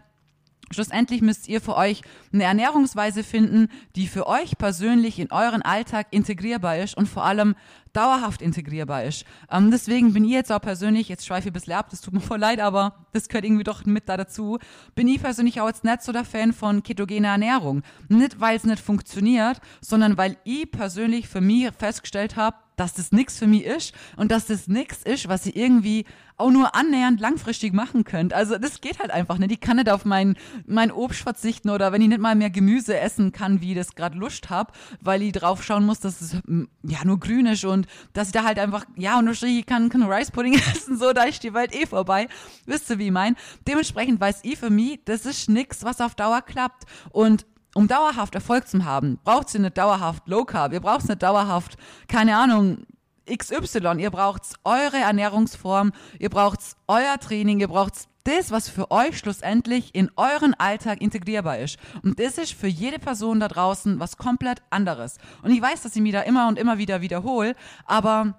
Schlussendlich 0.72 1.22
müsst 1.22 1.48
ihr 1.48 1.62
für 1.62 1.76
euch 1.76 2.02
eine 2.34 2.44
Ernährungsweise 2.44 3.24
finden, 3.24 3.70
die 3.96 4.08
für 4.08 4.28
euch 4.28 4.58
persönlich 4.58 5.20
in 5.20 5.32
euren 5.32 5.62
Alltag 5.62 6.08
integrierbar 6.12 6.78
ist 6.78 6.98
und 6.98 7.08
vor 7.08 7.24
allem 7.24 7.56
dauerhaft 7.94 8.42
integrierbar 8.42 9.06
ist. 9.06 9.26
Ähm, 9.50 9.72
deswegen 9.72 10.14
bin 10.14 10.26
ich 10.26 10.32
jetzt 10.32 10.52
auch 10.52 10.62
persönlich, 10.62 11.10
jetzt 11.10 11.26
schweife 11.26 11.48
ich 11.48 11.52
ein 11.52 11.54
bisschen 11.54 11.74
ab, 11.74 11.90
das 11.90 12.02
tut 12.02 12.14
mir 12.14 12.20
voll 12.22 12.40
leid, 12.40 12.60
aber 12.60 13.08
das 13.14 13.28
gehört 13.28 13.46
irgendwie 13.46 13.64
doch 13.64 13.86
mit 13.86 14.08
da 14.10 14.18
dazu, 14.18 14.60
bin 14.94 15.08
ich 15.08 15.22
persönlich 15.22 15.62
auch 15.62 15.68
jetzt 15.68 15.84
nicht 15.84 16.04
so 16.04 16.12
der 16.12 16.26
Fan 16.26 16.54
von 16.54 16.84
ketogener 16.84 17.30
Ernährung. 17.30 17.82
Nicht, 18.10 18.40
weil 18.40 18.58
es 18.58 18.66
nicht 18.66 18.80
funktioniert, 18.82 19.60
sondern 19.82 20.18
weil 20.18 20.38
ich 20.44 20.70
persönlich 20.70 21.28
für 21.28 21.42
mich 21.42 21.72
festgestellt 21.78 22.36
habe, 22.36 22.58
dass 22.78 22.94
das 22.94 23.12
nichts 23.12 23.38
für 23.38 23.48
mich 23.48 23.66
ist 23.66 23.94
und 24.16 24.32
dass 24.32 24.46
das 24.46 24.68
nichts 24.68 25.04
ist, 25.04 25.28
was 25.28 25.46
ich 25.46 25.56
irgendwie 25.58 26.06
auch 26.38 26.52
nur 26.52 26.76
annähernd 26.76 27.20
langfristig 27.20 27.74
machen 27.74 28.04
könnt. 28.04 28.32
Also 28.32 28.58
das 28.58 28.80
geht 28.80 29.00
halt 29.00 29.10
einfach 29.10 29.40
nicht. 29.40 29.52
Ich 29.52 29.60
kann 29.60 29.78
nicht 29.78 29.90
auf 29.90 30.06
mein, 30.06 30.38
mein 30.68 30.92
Obst 30.92 31.22
verzichten 31.22 31.72
oder 31.72 31.92
wenn 31.92 32.02
ich 32.02 32.08
nicht 32.08 32.22
mal 32.22 32.36
mehr 32.36 32.52
Gemüse 32.52 32.98
essen 33.00 33.32
kann, 33.32 33.60
wie 33.60 33.72
ich 33.72 33.78
das 33.78 33.96
gerade 33.96 34.18
Lust 34.18 34.52
habe, 34.52 34.72
weil 35.02 35.24
ich 35.24 35.32
drauf 35.32 35.64
schauen 35.64 35.86
muss, 35.86 36.00
dass 36.00 36.22
es 36.22 36.38
ja 36.84 37.04
nur 37.04 37.20
grün 37.20 37.48
ist 37.48 37.66
und 37.66 37.88
dass 38.14 38.28
ich 38.28 38.34
da 38.34 38.44
halt 38.44 38.60
einfach, 38.60 38.86
ja, 38.96 39.18
und 39.18 39.28
ich 39.44 39.66
kann, 39.66 39.90
kann 39.90 40.04
Rice 40.04 40.32
Pudding 40.32 40.54
essen, 40.72 40.98
so, 40.98 41.12
da 41.12 41.24
ist 41.24 41.44
die 41.44 41.56
Welt 41.56 41.76
eh 41.76 41.88
vorbei. 41.88 42.28
Wisst 42.66 42.90
ihr, 42.92 43.00
wie 43.00 43.08
ich 43.08 43.12
mein? 43.12 43.36
Dementsprechend 43.68 44.22
weiß 44.22 44.42
ich 44.44 44.60
für 44.60 44.70
mich, 44.70 45.00
das 45.06 45.26
ist 45.26 45.50
nichts, 45.50 45.84
was 45.84 46.00
auf 46.00 46.14
Dauer 46.14 46.44
klappt. 46.44 46.84
Und 47.10 47.48
um 47.78 47.88
dauerhaft 47.88 48.34
Erfolg 48.34 48.68
zu 48.68 48.84
haben, 48.84 49.20
braucht 49.24 49.54
ihr 49.54 49.60
nicht 49.60 49.78
dauerhaft 49.78 50.28
Low 50.28 50.46
Carb, 50.46 50.74
ihr 50.74 50.80
braucht 50.80 51.08
nicht 51.08 51.22
dauerhaft, 51.22 51.78
keine 52.08 52.36
Ahnung, 52.36 52.88
XY, 53.32 54.00
ihr 54.00 54.10
braucht 54.10 54.42
eure 54.64 54.98
Ernährungsform, 54.98 55.92
ihr 56.18 56.32
braucht 56.32 56.60
euer 56.88 57.20
Training, 57.20 57.60
ihr 57.60 57.68
braucht 57.68 57.94
das, 58.24 58.50
was 58.50 58.68
für 58.68 58.90
euch 58.90 59.20
schlussendlich 59.20 59.94
in 59.94 60.10
euren 60.16 60.56
Alltag 60.56 61.02
integrierbar 61.02 61.60
ist. 61.60 61.78
Und 62.02 62.20
das 62.20 62.40
ist 62.40 62.54
für 62.54 62.68
jede 62.68 62.98
Person 62.98 63.40
da 63.40 63.48
draußen 63.48 64.00
was 64.00 64.18
komplett 64.18 64.64
anderes. 64.72 65.20
Und 65.44 65.52
ich 65.52 65.62
weiß, 65.62 65.84
dass 65.84 65.96
ich 65.96 66.02
mich 66.02 66.14
da 66.14 66.22
immer 66.22 66.48
und 66.48 66.58
immer 66.58 66.80
wieder 66.80 67.02
wiederhole, 67.02 67.56
aber 67.86 68.34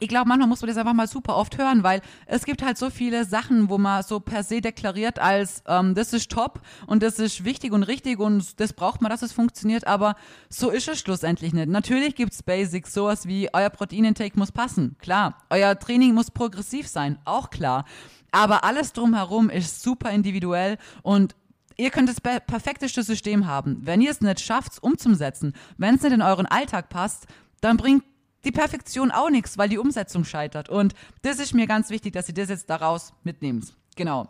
ich 0.00 0.08
glaube, 0.08 0.28
manchmal 0.28 0.48
muss 0.48 0.62
man 0.62 0.68
das 0.68 0.78
einfach 0.78 0.94
mal 0.94 1.06
super 1.06 1.36
oft 1.36 1.58
hören, 1.58 1.82
weil 1.82 2.00
es 2.26 2.44
gibt 2.44 2.62
halt 2.62 2.78
so 2.78 2.88
viele 2.88 3.26
Sachen, 3.26 3.68
wo 3.68 3.76
man 3.76 4.02
so 4.02 4.18
per 4.18 4.42
se 4.42 4.62
deklariert 4.62 5.18
als 5.18 5.62
ähm, 5.68 5.94
das 5.94 6.14
ist 6.14 6.30
top 6.30 6.60
und 6.86 7.02
das 7.02 7.18
ist 7.18 7.44
wichtig 7.44 7.72
und 7.72 7.82
richtig 7.82 8.18
und 8.18 8.58
das 8.60 8.72
braucht 8.72 9.02
man, 9.02 9.10
dass 9.10 9.22
es 9.22 9.32
funktioniert, 9.32 9.86
aber 9.86 10.16
so 10.48 10.70
ist 10.70 10.88
es 10.88 10.98
schlussendlich 11.00 11.52
nicht. 11.52 11.68
Natürlich 11.68 12.14
gibt's 12.14 12.42
Basics, 12.42 12.94
sowas 12.94 13.26
wie 13.26 13.50
euer 13.52 13.68
Proteinintake 13.68 14.38
muss 14.38 14.52
passen, 14.52 14.96
klar. 14.98 15.36
Euer 15.50 15.78
Training 15.78 16.14
muss 16.14 16.30
progressiv 16.30 16.88
sein, 16.88 17.18
auch 17.26 17.50
klar. 17.50 17.84
Aber 18.32 18.64
alles 18.64 18.94
drumherum 18.94 19.50
ist 19.50 19.82
super 19.82 20.10
individuell 20.10 20.78
und 21.02 21.36
ihr 21.76 21.90
könnt 21.90 22.08
das 22.08 22.20
perfekteste 22.20 23.02
System 23.02 23.46
haben. 23.46 23.80
Wenn 23.82 24.00
ihr 24.00 24.10
es 24.10 24.22
nicht 24.22 24.40
schafft, 24.40 24.82
umzusetzen, 24.82 25.52
wenn 25.76 25.96
es 25.96 26.02
nicht 26.02 26.12
in 26.12 26.22
euren 26.22 26.46
Alltag 26.46 26.88
passt, 26.88 27.26
dann 27.60 27.76
bringt 27.76 28.04
die 28.44 28.52
Perfektion 28.52 29.10
auch 29.10 29.30
nichts, 29.30 29.58
weil 29.58 29.68
die 29.68 29.78
Umsetzung 29.78 30.24
scheitert. 30.24 30.68
Und 30.68 30.94
das 31.22 31.38
ist 31.38 31.54
mir 31.54 31.66
ganz 31.66 31.90
wichtig, 31.90 32.12
dass 32.12 32.28
ihr 32.28 32.34
das 32.34 32.48
jetzt 32.48 32.70
daraus 32.70 33.12
mitnehmt. 33.22 33.74
Genau. 33.96 34.28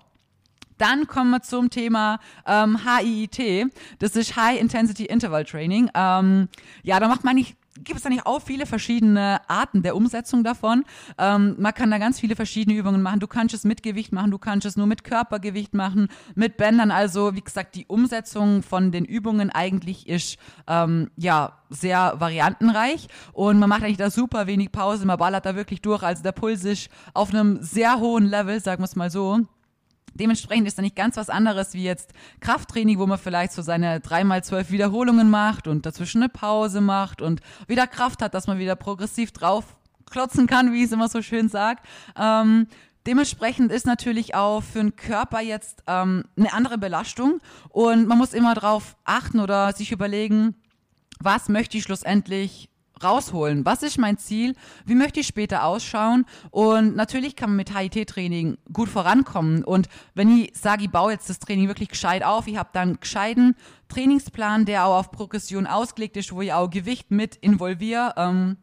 Dann 0.78 1.06
kommen 1.06 1.30
wir 1.30 1.42
zum 1.42 1.68
Thema 1.68 2.18
ähm, 2.46 2.78
HIIT. 2.86 3.70
Das 3.98 4.16
ist 4.16 4.34
High 4.36 4.58
Intensity 4.58 5.04
Interval 5.04 5.44
Training. 5.44 5.90
Ähm, 5.94 6.48
ja, 6.82 6.98
da 6.98 7.06
macht 7.06 7.22
man 7.22 7.34
nicht 7.34 7.56
gibt 7.85 7.99
es 7.99 8.06
eigentlich 8.06 8.27
auch 8.27 8.41
viele 8.41 8.67
verschiedene 8.67 9.41
Arten 9.49 9.82
der 9.82 9.97
Umsetzung 9.97 10.44
davon. 10.44 10.85
Ähm, 11.19 11.56
man 11.59 11.75
kann 11.75 11.91
da 11.91 11.99
ganz 11.99 12.21
viele 12.21 12.37
verschiedene 12.37 12.77
Übungen 12.77 13.03
machen. 13.03 13.21
Du 13.21 13.27
kannst 13.27 13.55
es 13.55 13.65
mit 13.65 13.82
Gewicht 13.82 14.12
machen, 14.12 14.31
du 14.31 14.38
kannst 14.38 14.67
es 14.67 14.77
nur 14.77 14.87
mit 14.87 15.05
Körpergewicht 15.05 15.75
machen, 15.75 16.09
mit 16.35 16.56
Bändern. 16.56 16.91
Also 16.91 17.35
wie 17.35 17.41
gesagt, 17.41 17.75
die 17.75 17.87
Umsetzung 17.87 18.62
von 18.62 18.93
den 18.93 19.05
Übungen 19.05 19.50
eigentlich 19.50 20.09
ist 20.09 20.38
ähm, 20.67 21.11
ja 21.17 21.59
sehr 21.69 22.15
variantenreich 22.19 23.06
und 23.32 23.59
man 23.59 23.69
macht 23.69 23.82
eigentlich 23.82 23.97
da 23.97 24.11
super 24.11 24.47
wenig 24.47 24.73
Pause. 24.73 25.06
Man 25.06 25.19
ballert 25.19 25.47
da 25.47 25.55
wirklich 25.55 25.81
durch. 25.81 26.03
Also 26.03 26.23
der 26.23 26.32
Puls 26.32 26.65
ist 26.65 26.88
auf 27.15 27.31
einem 27.31 27.59
sehr 27.62 27.99
hohen 28.00 28.27
Level, 28.27 28.61
sagen 28.61 28.82
wir 28.82 28.87
es 28.87 28.97
mal 28.97 29.11
so. 29.11 29.41
Dementsprechend 30.14 30.66
ist 30.66 30.78
da 30.78 30.82
nicht 30.82 30.96
ganz 30.96 31.16
was 31.16 31.30
anderes 31.30 31.74
wie 31.74 31.84
jetzt 31.84 32.12
Krafttraining, 32.40 32.98
wo 32.98 33.06
man 33.06 33.18
vielleicht 33.18 33.52
so 33.52 33.62
seine 33.62 34.00
dreimal 34.00 34.42
zwölf 34.44 34.70
Wiederholungen 34.70 35.30
macht 35.30 35.68
und 35.68 35.86
dazwischen 35.86 36.22
eine 36.22 36.28
Pause 36.28 36.80
macht 36.80 37.22
und 37.22 37.40
wieder 37.66 37.86
Kraft 37.86 38.22
hat, 38.22 38.34
dass 38.34 38.46
man 38.46 38.58
wieder 38.58 38.76
progressiv 38.76 39.32
drauf 39.32 39.76
klotzen 40.10 40.46
kann, 40.46 40.72
wie 40.72 40.79
ich 40.79 40.86
es 40.86 40.93
immer 40.93 41.08
so 41.08 41.22
schön 41.22 41.48
sagt. 41.48 41.86
Ähm, 42.19 42.67
dementsprechend 43.06 43.72
ist 43.72 43.86
natürlich 43.86 44.34
auch 44.34 44.62
für 44.62 44.81
den 44.81 44.96
Körper 44.96 45.40
jetzt 45.40 45.82
ähm, 45.86 46.24
eine 46.36 46.52
andere 46.52 46.79
Belastung 46.79 47.40
und 47.69 48.06
man 48.06 48.19
muss 48.19 48.34
immer 48.34 48.55
darauf 48.55 48.96
achten 49.05 49.40
oder 49.40 49.72
sich 49.72 49.93
überlegen, 49.93 50.55
was 51.20 51.48
möchte 51.48 51.76
ich 51.76 51.84
schlussendlich 51.84 52.69
rausholen? 53.02 53.64
Was 53.64 53.82
ist 53.82 53.98
mein 53.98 54.19
Ziel? 54.19 54.54
Wie 54.84 54.94
möchte 54.94 55.20
ich 55.20 55.26
später 55.26 55.64
ausschauen? 55.64 56.26
Und 56.50 56.96
natürlich 56.96 57.36
kann 57.36 57.50
man 57.50 57.56
mit 57.56 57.76
HIT-Training 57.76 58.58
gut 58.72 58.88
vorankommen. 58.88 59.64
Und 59.64 59.88
wenn 60.14 60.36
ich 60.36 60.52
sage, 60.56 60.84
ich 60.84 60.90
baue 60.90 61.12
jetzt 61.12 61.30
das 61.30 61.38
Training 61.38 61.69
wirklich 61.69 61.88
gescheit 61.88 62.22
auf, 62.24 62.46
ich 62.46 62.56
habe 62.56 62.70
dann 62.72 62.88
einen 62.88 63.00
gescheiten 63.00 63.56
Trainingsplan, 63.88 64.64
der 64.64 64.86
auch 64.86 64.98
auf 64.98 65.10
Progression 65.10 65.66
ausgelegt 65.66 66.16
ist, 66.16 66.32
wo 66.32 66.42
ich 66.42 66.52
auch 66.52 66.70
Gewicht 66.70 67.10
mit 67.10 67.36
involviere, 67.36 68.14
ähm, 68.16 68.56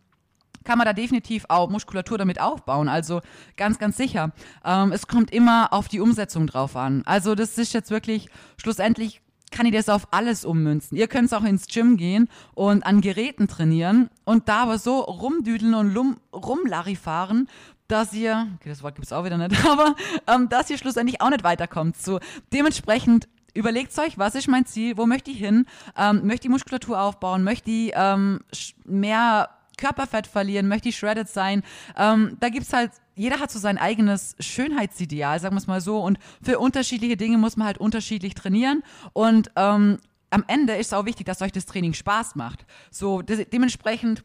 kann 0.68 0.78
man 0.78 0.86
da 0.86 0.94
definitiv 0.94 1.46
auch 1.48 1.70
Muskulatur 1.70 2.18
damit 2.18 2.42
aufbauen. 2.42 2.90
Also 2.90 3.22
ganz, 3.56 3.80
ganz 3.80 3.96
sicher. 3.96 4.34
Ähm, 4.66 4.92
es 4.92 5.08
kommt 5.08 5.32
immer 5.32 5.72
auf 5.72 5.88
die 5.88 6.02
Umsetzung 6.02 6.46
drauf 6.46 6.76
an. 6.76 7.04
Also 7.06 7.36
das 7.36 7.58
ist 7.58 7.74
jetzt 7.74 7.90
wirklich 7.90 8.30
schlussendlich 8.58 9.22
kann 9.58 9.66
ich 9.66 9.74
das 9.74 9.90
auf 9.90 10.08
alles 10.12 10.46
ummünzen. 10.46 10.96
Ihr 10.96 11.08
könnt 11.08 11.34
auch 11.34 11.44
ins 11.44 11.66
Gym 11.66 11.98
gehen 11.98 12.30
und 12.54 12.86
an 12.86 13.02
Geräten 13.02 13.48
trainieren 13.48 14.12
und 14.24 14.48
da 14.50 14.64
aber 14.64 14.78
so 14.78 15.00
rumdüdeln 15.00 15.74
und 15.74 15.92
lum, 15.96 16.18
rumlarifaren, 16.32 17.50
dass 17.88 18.14
ihr, 18.14 18.48
okay, 18.56 18.70
das 18.70 18.84
Wort 18.84 18.94
gibt 18.94 19.08
es 19.08 19.14
auch 19.14 19.26
wieder 19.26 19.40
nicht, 19.40 19.66
aber 19.68 19.96
ähm, 20.28 20.48
dass 20.48 20.70
ihr 20.70 20.78
schlussendlich 20.78 21.22
auch 21.22 21.32
nicht 21.32 21.44
weiterkommt. 21.44 21.98
So, 21.98 22.20
dementsprechend 22.54 23.28
überlegt 23.56 23.98
euch, 23.98 24.20
was 24.20 24.36
ist 24.36 24.48
mein 24.48 24.68
Ziel, 24.68 24.96
wo 24.96 25.08
möchte 25.08 25.32
ich 25.32 25.40
hin, 25.40 25.66
ähm, 25.98 26.28
möchte 26.28 26.46
ich 26.46 26.52
Muskulatur 26.52 27.02
aufbauen, 27.02 27.44
möchte 27.44 27.72
ich 27.72 27.94
ähm, 27.96 28.42
mehr 28.86 29.50
Körperfett 29.76 30.28
verlieren, 30.28 30.68
möchte 30.68 30.90
ich 30.90 30.98
shredded 30.98 31.30
sein. 31.30 31.64
Ähm, 31.98 32.38
da 32.40 32.50
es 32.50 32.74
halt 32.74 32.92
jeder 33.18 33.40
hat 33.40 33.52
so 33.52 33.60
sein 33.60 33.78
eigenes 33.78 34.36
Schönheitsideal, 34.40 35.40
sagen 35.40 35.56
wir 35.56 35.60
es 35.60 35.68
mal 35.68 35.82
so. 35.82 36.00
Und 36.00 36.20
für 36.42 36.60
unterschiedliche 36.60 37.18
Dinge 37.18 37.38
muss 37.38 37.58
man 37.58 37.68
halt 37.68 37.80
unterschiedlich 37.80 38.36
trainieren. 38.36 38.84
Und 39.14 39.52
ähm, 39.56 39.98
am 40.30 40.44
Ende 40.48 40.76
ist 40.76 40.88
es 40.88 40.94
auch 40.94 41.06
wichtig, 41.06 41.26
dass 41.26 41.42
euch 41.42 41.52
das 41.52 41.66
Training 41.66 41.94
Spaß 41.94 42.36
macht. 42.36 42.66
So, 42.92 43.22
de 43.22 43.46
dementsprechend 43.46 44.24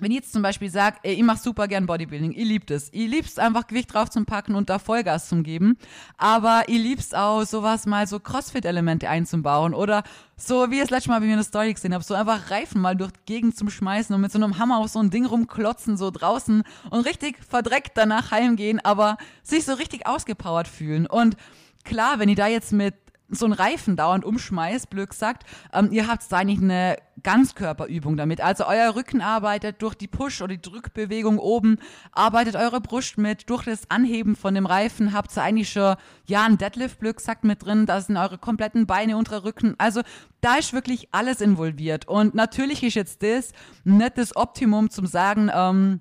wenn 0.00 0.10
ihr 0.10 0.16
jetzt 0.16 0.32
zum 0.32 0.42
Beispiel 0.42 0.70
sagt, 0.70 1.00
ey, 1.04 1.14
ich 1.14 1.22
mach 1.22 1.36
super 1.36 1.68
gern 1.68 1.86
Bodybuilding, 1.86 2.32
ihr 2.32 2.44
liebt 2.44 2.70
es. 2.70 2.90
Liebt 2.92 3.28
es 3.28 3.38
einfach 3.38 3.66
Gewicht 3.66 3.92
drauf 3.94 4.10
zu 4.10 4.24
packen 4.24 4.54
und 4.54 4.68
da 4.68 4.78
Vollgas 4.78 5.28
zu 5.28 5.42
geben. 5.42 5.76
Aber 6.16 6.64
liebt 6.66 7.00
es 7.00 7.14
auch, 7.14 7.44
sowas 7.44 7.86
mal 7.86 8.06
so 8.06 8.18
Crossfit-Elemente 8.18 9.08
einzubauen 9.08 9.74
oder 9.74 10.02
so, 10.36 10.70
wie 10.70 10.76
ihr 10.76 10.82
das 10.82 10.90
letzte 10.90 11.10
Mal 11.10 11.20
bei 11.20 11.26
mir 11.26 11.32
in 11.32 11.38
der 11.38 11.44
Story 11.44 11.72
gesehen 11.72 11.94
habt, 11.94 12.04
so 12.04 12.14
einfach 12.14 12.50
Reifen 12.50 12.80
mal 12.80 12.96
durch 12.96 13.12
die 13.12 13.20
Gegend 13.26 13.56
zum 13.56 13.70
Schmeißen 13.70 14.12
und 14.12 14.20
mit 14.20 14.32
so 14.32 14.38
einem 14.38 14.58
Hammer 14.58 14.78
auf 14.78 14.88
so 14.88 14.98
ein 14.98 15.10
Ding 15.10 15.24
rumklotzen, 15.24 15.96
so 15.96 16.10
draußen 16.10 16.64
und 16.90 17.06
richtig 17.06 17.36
verdreckt 17.48 17.92
danach 17.94 18.32
heimgehen, 18.32 18.80
aber 18.84 19.18
sich 19.44 19.64
so 19.64 19.74
richtig 19.74 20.06
ausgepowert 20.06 20.66
fühlen. 20.66 21.06
Und 21.06 21.36
klar, 21.84 22.18
wenn 22.18 22.28
ihr 22.28 22.36
da 22.36 22.48
jetzt 22.48 22.72
mit 22.72 22.94
so 23.32 23.46
einen 23.46 23.54
Reifen 23.54 23.96
dauernd 23.96 24.24
umschmeißt, 24.24 24.90
blöd 24.90 25.10
gesagt, 25.10 25.44
ähm, 25.72 25.88
ihr 25.90 26.06
habt 26.06 26.32
eigentlich 26.32 26.60
eine 26.60 26.96
Ganzkörperübung 27.22 28.16
damit. 28.16 28.40
Also 28.40 28.66
euer 28.66 28.94
Rücken 28.94 29.20
arbeitet 29.20 29.82
durch 29.82 29.94
die 29.94 30.06
Push- 30.06 30.42
oder 30.42 30.54
die 30.54 30.62
Drückbewegung 30.62 31.38
oben, 31.38 31.78
arbeitet 32.12 32.56
eure 32.56 32.80
Brust 32.80 33.18
mit, 33.18 33.48
durch 33.50 33.64
das 33.64 33.90
Anheben 33.90 34.36
von 34.36 34.54
dem 34.54 34.66
Reifen 34.66 35.12
habt 35.12 35.36
ihr 35.36 35.42
eigentlich 35.42 35.70
schon, 35.70 35.96
ja, 36.26 36.44
ein 36.44 36.58
Deadlift, 36.58 37.00
blöd 37.00 37.16
gesagt, 37.16 37.44
mit 37.44 37.64
drin, 37.64 37.86
da 37.86 38.00
sind 38.00 38.16
eure 38.16 38.38
kompletten 38.38 38.86
Beine, 38.86 39.16
unter 39.16 39.44
Rücken. 39.44 39.74
Also 39.78 40.02
da 40.40 40.56
ist 40.56 40.72
wirklich 40.72 41.08
alles 41.12 41.40
involviert. 41.40 42.08
Und 42.08 42.34
natürlich 42.34 42.82
ist 42.82 42.94
jetzt 42.94 43.22
das 43.22 43.52
nicht 43.84 44.18
das 44.18 44.36
Optimum 44.36 44.90
zum 44.90 45.06
sagen, 45.06 45.50
ähm, 45.52 46.00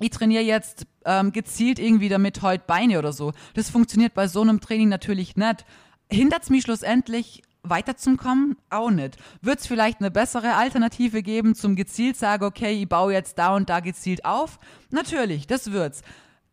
ich 0.00 0.10
trainiere 0.10 0.42
jetzt 0.42 0.86
ähm, 1.04 1.32
gezielt 1.32 1.78
irgendwie 1.78 2.08
damit 2.08 2.42
heute 2.42 2.64
Beine 2.66 2.98
oder 2.98 3.12
so. 3.12 3.32
Das 3.54 3.70
funktioniert 3.70 4.14
bei 4.14 4.26
so 4.26 4.42
einem 4.42 4.60
Training 4.60 4.88
natürlich 4.88 5.36
nicht 5.36 5.64
hindert 6.10 6.44
es 6.44 6.50
mich 6.50 6.62
schlussendlich 6.62 7.42
weiterzukommen? 7.62 8.56
Auch 8.70 8.90
nicht. 8.90 9.16
Wird 9.42 9.60
es 9.60 9.66
vielleicht 9.66 10.00
eine 10.00 10.10
bessere 10.10 10.54
Alternative 10.54 11.22
geben 11.22 11.54
zum 11.54 11.76
gezielt 11.76 12.16
sagen, 12.16 12.44
okay, 12.44 12.82
ich 12.82 12.88
baue 12.88 13.12
jetzt 13.12 13.38
da 13.38 13.54
und 13.54 13.68
da 13.68 13.80
gezielt 13.80 14.24
auf? 14.24 14.58
Natürlich, 14.90 15.46
das 15.46 15.72
wird's. 15.72 16.02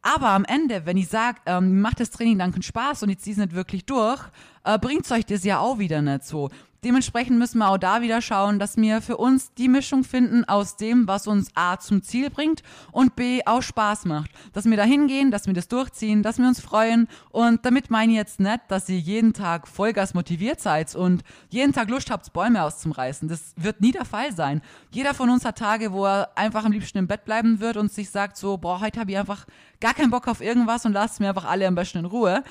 Aber 0.02 0.30
am 0.30 0.46
Ende, 0.46 0.86
wenn 0.86 0.98
ich 0.98 1.10
sage, 1.10 1.40
ähm, 1.46 1.82
macht 1.82 2.00
das 2.00 2.10
Training 2.10 2.40
dann 2.40 2.52
keinen 2.52 2.64
Spaß 2.64 3.04
und 3.04 3.10
ich 3.10 3.20
ziehe 3.20 3.34
es 3.34 3.38
nicht 3.38 3.54
wirklich 3.54 3.86
durch, 3.86 4.20
äh, 4.64 4.80
bringt 4.80 5.10
euch 5.12 5.26
das 5.26 5.44
ja 5.44 5.60
auch 5.60 5.78
wieder 5.78 6.02
nicht 6.02 6.24
so. 6.24 6.50
Dementsprechend 6.84 7.38
müssen 7.38 7.60
wir 7.60 7.70
auch 7.70 7.78
da 7.78 8.02
wieder 8.02 8.24
schauen, 8.24 8.58
dass 8.58 8.76
wir 8.76 9.02
für 9.02 9.18
uns 9.18 9.54
die 9.54 9.68
Mischung 9.68 10.04
finden 10.04 10.46
aus 10.46 10.78
dem, 10.78 11.08
was 11.08 11.28
uns 11.28 11.50
A 11.54 11.78
zum 11.78 12.02
Ziel 12.02 12.32
bringt 12.32 12.64
und 12.92 13.16
B 13.16 13.42
auch 13.46 13.62
Spaß 13.62 14.06
macht. 14.06 14.32
Dass 14.54 14.66
wir 14.66 14.76
da 14.78 14.84
hingehen, 14.84 15.30
dass 15.30 15.46
wir 15.46 15.54
das 15.54 15.68
durchziehen, 15.68 16.24
dass 16.24 16.40
wir 16.40 16.48
uns 16.48 16.60
freuen. 16.60 17.08
Und 17.30 17.64
damit 17.68 17.92
meine 17.92 18.14
ich 18.14 18.18
jetzt 18.18 18.40
nicht, 18.40 18.62
dass 18.70 18.90
ihr 18.90 18.98
jeden 18.98 19.34
Tag 19.34 19.68
Vollgas 19.68 20.16
motiviert 20.16 20.60
seid 20.60 20.96
und 20.96 21.22
jeden 21.50 21.72
Tag 21.72 21.88
Lust 21.92 22.10
habt, 22.10 22.34
Bäume 22.34 22.64
auszureißen. 22.64 23.30
Das 23.30 23.54
wird 23.58 23.80
nie 23.82 23.92
der 23.92 24.06
Fall 24.06 24.32
sein. 24.32 24.64
Jeder 24.90 25.14
von 25.14 25.30
uns 25.30 25.46
hat 25.46 25.60
Tage, 25.60 25.92
wo 25.92 26.08
er 26.08 26.32
einfach 26.36 26.66
am 26.66 26.72
liebsten 26.72 26.98
im 26.98 27.08
Bett 27.08 27.26
bleiben 27.26 27.60
wird 27.60 27.78
und 27.78 27.92
sich 27.92 28.10
sagt 28.10 28.38
so, 28.38 28.58
boah, 28.58 28.82
heute 28.82 29.00
habe 29.00 29.12
ich 29.12 29.20
einfach 29.20 29.46
gar 29.80 29.94
keinen 29.94 30.10
Bock 30.10 30.28
auf 30.28 30.42
irgendwas 30.42 30.84
und 30.84 30.94
lasst 30.94 31.20
mir 31.20 31.30
einfach 31.30 31.46
alle 31.46 31.68
am 31.68 31.76
besten 31.76 32.00
in 32.00 32.06
Ruhe. 32.06 32.44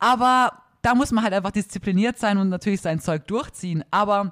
Aber 0.00 0.65
da 0.86 0.94
muss 0.94 1.10
man 1.10 1.24
halt 1.24 1.34
einfach 1.34 1.50
diszipliniert 1.50 2.16
sein 2.16 2.38
und 2.38 2.48
natürlich 2.48 2.80
sein 2.80 3.00
Zeug 3.00 3.26
durchziehen. 3.26 3.84
Aber 3.90 4.30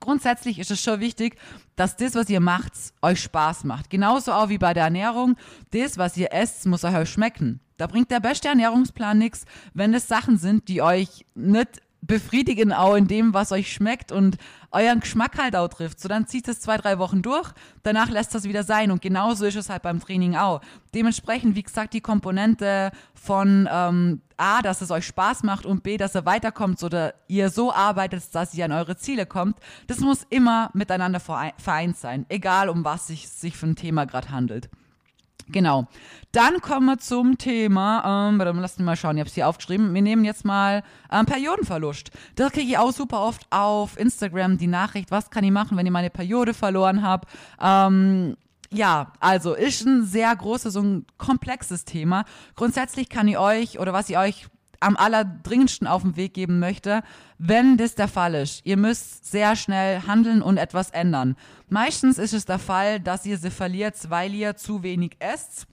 grundsätzlich 0.00 0.58
ist 0.58 0.70
es 0.70 0.82
schon 0.82 1.00
wichtig, 1.00 1.36
dass 1.76 1.96
das, 1.96 2.14
was 2.14 2.28
ihr 2.28 2.40
macht, 2.40 2.74
euch 3.00 3.22
Spaß 3.22 3.64
macht. 3.64 3.88
Genauso 3.88 4.32
auch 4.32 4.50
wie 4.50 4.58
bei 4.58 4.74
der 4.74 4.84
Ernährung. 4.84 5.36
Das, 5.70 5.96
was 5.96 6.14
ihr 6.18 6.30
esst, 6.30 6.66
muss 6.66 6.84
euch 6.84 7.08
schmecken. 7.08 7.60
Da 7.78 7.86
bringt 7.86 8.10
der 8.10 8.20
beste 8.20 8.48
Ernährungsplan 8.48 9.16
nichts, 9.16 9.46
wenn 9.72 9.94
es 9.94 10.08
Sachen 10.08 10.36
sind, 10.36 10.68
die 10.68 10.82
euch 10.82 11.24
nicht 11.34 11.80
befriedigen 12.00 12.72
auch 12.72 12.94
in 12.94 13.08
dem, 13.08 13.34
was 13.34 13.52
euch 13.52 13.72
schmeckt 13.72 14.12
und 14.12 14.36
euren 14.70 15.00
Geschmack 15.00 15.38
halt 15.38 15.56
auch 15.56 15.68
trifft. 15.68 16.00
So, 16.00 16.08
dann 16.08 16.26
zieht 16.26 16.48
es 16.48 16.60
zwei, 16.60 16.76
drei 16.76 16.98
Wochen 16.98 17.22
durch, 17.22 17.50
danach 17.82 18.08
lässt 18.10 18.34
das 18.34 18.44
wieder 18.44 18.62
sein. 18.62 18.90
Und 18.90 19.02
genauso 19.02 19.46
ist 19.46 19.56
es 19.56 19.68
halt 19.68 19.82
beim 19.82 20.00
Training 20.00 20.36
auch. 20.36 20.60
Dementsprechend, 20.94 21.56
wie 21.56 21.62
gesagt, 21.62 21.94
die 21.94 22.00
Komponente 22.00 22.92
von 23.14 23.68
ähm, 23.70 24.22
A, 24.36 24.62
dass 24.62 24.80
es 24.80 24.90
euch 24.90 25.06
Spaß 25.06 25.42
macht 25.42 25.66
und 25.66 25.82
B, 25.82 25.96
dass 25.96 26.14
ihr 26.14 26.24
weiterkommt 26.24 26.82
oder 26.82 27.14
ihr 27.26 27.50
so 27.50 27.72
arbeitet, 27.72 28.22
dass 28.34 28.54
ihr 28.54 28.64
an 28.64 28.72
eure 28.72 28.96
Ziele 28.96 29.26
kommt, 29.26 29.58
das 29.86 29.98
muss 29.98 30.26
immer 30.30 30.70
miteinander 30.74 31.20
vereint 31.20 31.96
sein, 31.96 32.24
egal 32.28 32.68
um 32.68 32.84
was 32.84 33.08
sich, 33.08 33.28
sich 33.28 33.56
für 33.56 33.66
ein 33.66 33.76
Thema 33.76 34.04
gerade 34.04 34.30
handelt. 34.30 34.70
Genau. 35.50 35.86
Dann 36.32 36.60
kommen 36.60 36.86
wir 36.86 36.98
zum 36.98 37.38
Thema, 37.38 38.28
ähm, 38.28 38.38
warte, 38.38 38.52
lasst 38.52 38.78
mich 38.78 38.84
mal 38.84 38.96
schauen, 38.96 39.16
ich 39.16 39.20
habe 39.20 39.28
es 39.28 39.34
hier 39.34 39.48
aufgeschrieben. 39.48 39.94
Wir 39.94 40.02
nehmen 40.02 40.24
jetzt 40.24 40.44
mal 40.44 40.82
ähm, 41.10 41.24
Periodenverlust. 41.24 42.10
Da 42.36 42.50
kriege 42.50 42.68
ich 42.68 42.78
auch 42.78 42.92
super 42.92 43.22
oft 43.22 43.46
auf 43.50 43.98
Instagram 43.98 44.58
die 44.58 44.66
Nachricht, 44.66 45.10
was 45.10 45.30
kann 45.30 45.44
ich 45.44 45.50
machen, 45.50 45.78
wenn 45.78 45.86
ich 45.86 45.92
meine 45.92 46.10
Periode 46.10 46.52
verloren 46.52 47.02
habe. 47.02 47.26
Ähm, 47.60 48.36
ja, 48.70 49.12
also 49.20 49.54
ist 49.54 49.86
ein 49.86 50.04
sehr 50.04 50.34
großes 50.36 50.76
und 50.76 51.06
komplexes 51.16 51.86
Thema. 51.86 52.24
Grundsätzlich 52.54 53.08
kann 53.08 53.26
ich 53.26 53.38
euch 53.38 53.78
oder 53.78 53.94
was 53.94 54.10
ich 54.10 54.18
euch 54.18 54.46
am 54.80 54.96
allerdringendsten 54.96 55.86
auf 55.86 56.02
den 56.02 56.16
Weg 56.16 56.34
geben 56.34 56.58
möchte, 56.58 57.02
wenn 57.38 57.76
das 57.76 57.94
der 57.94 58.08
Fall 58.08 58.34
ist. 58.34 58.64
Ihr 58.64 58.76
müsst 58.76 59.30
sehr 59.30 59.56
schnell 59.56 60.02
handeln 60.06 60.42
und 60.42 60.56
etwas 60.56 60.90
ändern. 60.90 61.36
Meistens 61.68 62.18
ist 62.18 62.34
es 62.34 62.44
der 62.44 62.58
Fall, 62.58 63.00
dass 63.00 63.26
ihr 63.26 63.38
sie 63.38 63.50
verliert, 63.50 63.96
weil 64.08 64.34
ihr 64.34 64.56
zu 64.56 64.82
wenig 64.82 65.16
esst, 65.18 65.66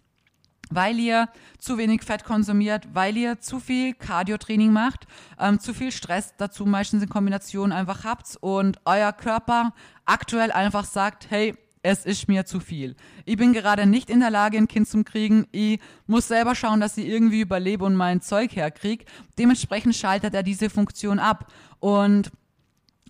weil 0.70 1.00
ihr 1.00 1.30
zu 1.60 1.78
wenig 1.78 2.04
Fett 2.04 2.24
konsumiert, 2.24 2.88
weil 2.94 3.16
ihr 3.18 3.40
zu 3.40 3.60
viel 3.60 3.94
Cardio-Training 3.94 4.72
macht, 4.72 5.06
ähm, 5.40 5.60
zu 5.60 5.74
viel 5.74 5.92
Stress 5.92 6.34
dazu 6.38 6.66
meistens 6.66 7.04
in 7.04 7.10
Kombination 7.10 7.72
einfach 7.72 8.04
habt 8.04 8.38
und 8.42 8.80
euer 8.86 9.14
Körper 9.14 9.74
aktuell 10.06 10.52
einfach 10.52 10.86
sagt, 10.86 11.30
hey, 11.30 11.56
es 11.86 12.04
ist 12.04 12.27
mir 12.27 12.46
zu 12.46 12.60
viel. 12.60 12.96
Ich 13.25 13.38
bin 13.38 13.54
gerade 13.54 13.86
nicht 13.86 14.10
in 14.10 14.20
der 14.20 14.32
Lage, 14.32 14.58
ein 14.58 14.68
Kind 14.68 14.88
zu 14.88 15.04
kriegen. 15.04 15.46
Ich 15.51 15.80
muss 16.08 16.27
selber 16.27 16.56
schauen, 16.56 16.80
dass 16.80 16.98
ich 16.98 17.06
irgendwie 17.06 17.42
überlebe 17.42 17.86
und 17.86 17.96
mein 17.96 18.22
Zeug 18.22 18.56
herkriege. 18.56 19.06
Dementsprechend 19.38 19.96
schaltet 19.96 20.34
er 20.34 20.42
diese 20.42 20.72
Funktion 20.72 21.20
ab. 21.20 21.51
Und 21.80 22.32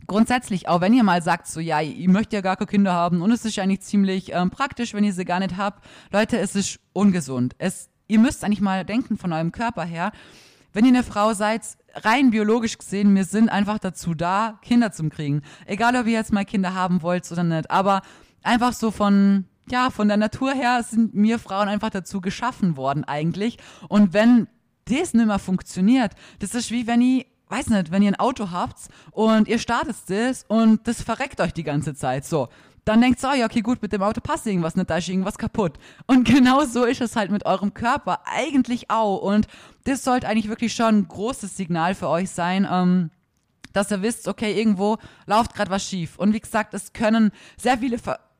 grundsätzlich, 0.08 0.68
auch 0.68 0.82
wenn 0.82 0.94
ihr 0.94 1.04
mal 1.04 1.22
sagt, 1.22 1.48
so, 1.48 1.62
ja, 1.62 1.80
ich 1.80 2.08
möchte 2.10 2.36
ja 2.36 2.42
gar 2.42 2.58
keine 2.58 2.68
Kinder 2.68 2.92
haben 2.92 3.22
und 3.22 3.32
es 3.32 3.46
ist 3.46 3.58
eigentlich 3.60 3.80
ziemlich 3.80 4.34
ähm, 4.34 4.50
praktisch, 4.50 4.94
wenn 4.94 5.06
ihr 5.06 5.14
sie 5.14 5.24
gar 5.24 5.40
nicht 5.40 5.56
habt. 5.56 5.82
Leute, 6.12 6.38
es 6.38 6.54
ist 6.54 6.82
ungesund. 6.92 7.56
Es, 7.58 7.90
ihr 8.10 8.20
müsst 8.20 8.44
eigentlich 8.44 8.60
mal 8.60 8.84
denken 8.84 9.18
von 9.18 9.32
eurem 9.32 9.54
Körper 9.54 9.86
her. 9.86 10.12
Wenn 10.74 10.84
ihr 10.84 10.90
eine 10.90 11.04
Frau 11.04 11.34
seid, 11.34 11.62
rein 11.94 12.32
biologisch 12.32 12.78
gesehen, 12.78 13.16
wir 13.16 13.24
sind 13.24 13.48
einfach 13.48 13.80
dazu 13.80 14.14
da, 14.14 14.60
Kinder 14.62 14.92
zu 14.92 15.08
kriegen. 15.08 15.44
Egal, 15.66 15.96
ob 15.96 16.08
ihr 16.08 16.12
jetzt 16.12 16.34
mal 16.34 16.44
Kinder 16.44 16.74
haben 16.74 17.02
wollt 17.02 17.32
oder 17.32 17.46
nicht. 17.46 17.72
Aber 17.72 18.02
einfach 18.46 18.74
so 18.74 18.92
von, 18.92 19.46
ja, 19.70 19.90
von 19.90 20.08
der 20.08 20.18
Natur 20.18 20.54
her 20.54 20.84
sind 20.84 21.16
mir 21.16 21.40
Frauen 21.40 21.68
einfach 21.68 21.90
dazu 21.90 22.22
geschaffen 22.22 22.78
worden 22.78 23.04
eigentlich. 23.04 23.58
Und 23.90 24.14
wenn 24.14 24.48
das 24.86 25.14
nicht 25.14 25.26
mehr 25.26 25.40
funktioniert, 25.40 26.14
das 26.40 26.56
ist 26.56 26.72
wie 26.72 26.88
wenn 26.88 27.02
ich 27.02 27.28
weiß 27.48 27.70
nicht, 27.70 27.92
wenn 27.92 28.02
ihr 28.02 28.10
ein 28.10 28.20
Auto 28.20 28.52
habt 28.52 28.78
und 29.12 29.48
ihr 29.48 29.60
startet 29.60 29.96
das 30.08 30.46
und 30.48 30.88
das 30.88 31.02
verreckt 31.02 31.40
euch 31.40 31.54
die 31.54 31.64
ganze 31.64 31.94
Zeit 31.94 32.26
so. 32.26 32.50
Dann 32.86 33.02
denkt 33.02 33.24
ihr, 33.24 33.30
oh 33.32 33.36
ja, 33.36 33.46
okay, 33.46 33.62
gut, 33.62 33.82
mit 33.82 33.94
dem 33.94 34.04
Auto 34.04 34.22
passt 34.22 34.46
irgendwas 34.46 34.76
nicht, 34.76 34.90
da 34.90 34.98
ist 34.98 35.10
irgendwas 35.10 35.38
kaputt. 35.38 35.78
Und 36.06 36.28
genau 36.28 36.66
so 36.66 36.86
ist 36.86 37.02
es 37.02 37.16
halt 37.16 37.32
mit 37.32 37.46
eurem 37.46 37.74
Körper 37.74 38.22
eigentlich 38.26 38.92
auch. 38.92 39.22
Und 39.22 39.48
das 39.86 40.04
sollte 40.04 40.28
eigentlich 40.28 40.50
wirklich 40.50 40.74
schon 40.74 41.00
ein 41.00 41.08
großes 41.08 41.58
Signal 41.58 41.96
für 41.96 42.10
euch 42.10 42.30
sein, 42.30 42.68
ähm, 42.70 43.10
dass 43.74 43.92
ihr 43.92 44.02
wisst, 44.02 44.28
okay, 44.28 44.58
irgendwo 44.58 44.98
läuft 45.26 45.54
gerade 45.56 45.72
was 45.72 45.84
schief. 45.84 46.18
Und 46.18 46.34
wie 46.34 46.40
gesagt, 46.40 46.74
es 46.74 46.94
können 46.94 47.32
sehr 47.58 47.80
viele 47.80 47.98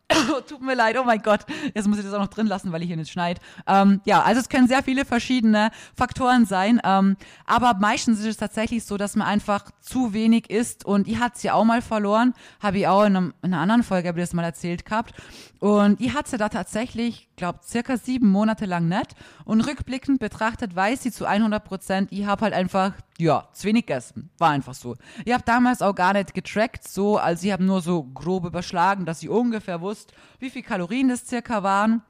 Tut 0.48 0.62
mir 0.62 0.76
leid, 0.76 0.98
oh 1.00 1.04
mein 1.04 1.22
Gott. 1.22 1.42
Jetzt 1.74 1.88
muss 1.88 1.98
ich 1.98 2.06
das 2.06 2.14
auch 2.14 2.20
noch 2.20 2.28
drin 2.28 2.48
lassen, 2.48 2.72
weil 2.72 2.82
ich 2.82 2.88
hier 2.88 2.98
nicht 2.98 3.12
schneid. 3.12 3.40
Ähm, 3.68 4.02
ja, 4.06 4.22
also 4.22 4.40
es 4.40 4.50
können 4.50 4.68
sehr 4.68 4.84
viele 4.84 5.06
verschiedene 5.06 5.72
Faktoren 5.96 6.46
sein. 6.46 6.80
Ähm, 6.84 7.18
aber 7.46 7.74
meistens 7.80 8.20
ist 8.20 8.26
es 8.26 8.38
tatsächlich 8.38 8.84
so, 8.84 8.98
dass 8.98 9.16
man 9.16 9.28
einfach 9.28 9.72
zu 9.80 10.14
wenig 10.14 10.50
isst. 10.50 10.86
Und 10.86 11.08
ich 11.08 11.20
hatte 11.20 11.36
es 11.38 11.44
ja 11.44 11.54
auch 11.54 11.66
mal 11.66 11.82
verloren. 11.82 12.34
Habe 12.60 12.80
ich 12.80 12.88
auch 12.88 13.04
in, 13.04 13.16
einem, 13.16 13.34
in 13.42 13.54
einer 13.54 13.62
anderen 13.62 13.84
Folge, 13.84 14.08
habe 14.08 14.20
ich 14.20 14.24
das 14.24 14.34
mal 14.34 14.44
erzählt 14.44 14.86
gehabt. 14.86 15.14
Und 15.60 16.00
ich 16.00 16.14
hatte 16.14 16.38
da 16.38 16.50
tatsächlich, 16.50 17.28
glaube 17.36 17.60
circa 17.64 17.98
sieben 17.98 18.30
Monate 18.30 18.66
lang 18.66 18.88
nicht. 18.88 19.16
Und 19.44 19.62
rückblickend 19.62 20.20
betrachtet 20.20 20.76
weiß 20.76 21.04
sie 21.04 21.12
zu 21.12 21.26
100 21.26 21.64
Prozent, 21.64 22.12
ich 22.12 22.26
habe 22.26 22.42
halt 22.42 22.54
einfach, 22.54 22.94
ja, 23.18 23.48
zu 23.54 23.68
wenig 23.68 23.86
gegessen. 23.86 24.30
War 24.38 24.52
einfach 24.52 24.74
so. 24.74 24.96
Ich 25.26 25.34
habe 25.34 25.44
damals 25.46 25.82
auch 25.82 25.96
gar 25.96 26.14
nicht 26.14 26.34
getrackt, 26.34 26.88
so, 26.88 27.18
also 27.18 27.46
ich 27.46 27.52
habe 27.52 27.64
nur 27.64 27.82
so 27.82 28.04
grob 28.04 28.46
überschlagen, 28.46 29.06
dass 29.06 29.24
ich 29.24 29.30
ungefähr 29.30 29.82
wusste, 29.82 30.14
wie 30.40 30.50
viel 30.50 30.64
Kalorien 30.64 31.10
das 31.10 31.28
circa 31.28 31.64
waren. 31.64 32.02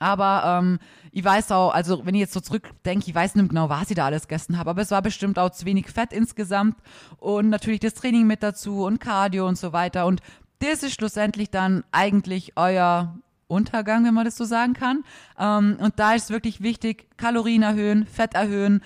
Aber 0.00 0.58
ähm, 0.60 0.78
ich 1.12 1.22
weiß 1.22 1.52
auch, 1.52 1.72
also 1.72 2.06
wenn 2.06 2.14
ich 2.14 2.20
jetzt 2.20 2.32
so 2.32 2.40
zurückdenke, 2.40 3.06
ich 3.06 3.14
weiß 3.14 3.34
nicht 3.34 3.50
genau, 3.50 3.68
was 3.68 3.90
ich 3.90 3.96
da 3.96 4.06
alles 4.06 4.26
gegessen 4.26 4.58
habe, 4.58 4.70
aber 4.70 4.80
es 4.80 4.90
war 4.90 5.02
bestimmt 5.02 5.38
auch 5.38 5.50
zu 5.50 5.66
wenig 5.66 5.90
Fett 5.90 6.14
insgesamt 6.14 6.76
und 7.18 7.50
natürlich 7.50 7.80
das 7.80 7.92
Training 7.94 8.26
mit 8.26 8.42
dazu 8.42 8.84
und 8.84 8.98
Cardio 8.98 9.46
und 9.46 9.58
so 9.58 9.74
weiter. 9.74 10.06
Und 10.06 10.22
das 10.60 10.82
ist 10.82 10.94
schlussendlich 10.94 11.50
dann 11.50 11.84
eigentlich 11.92 12.54
euer 12.56 13.14
Untergang, 13.50 14.04
wenn 14.04 14.14
man 14.14 14.24
das 14.24 14.36
so 14.36 14.44
sagen 14.44 14.74
kann. 14.74 15.04
Ähm, 15.38 15.76
und 15.80 15.98
da 15.98 16.14
ist 16.14 16.30
wirklich 16.30 16.62
wichtig, 16.62 17.08
Kalorien 17.16 17.62
erhöhen, 17.62 18.06
Fett 18.06 18.34
erhöhen, 18.34 18.82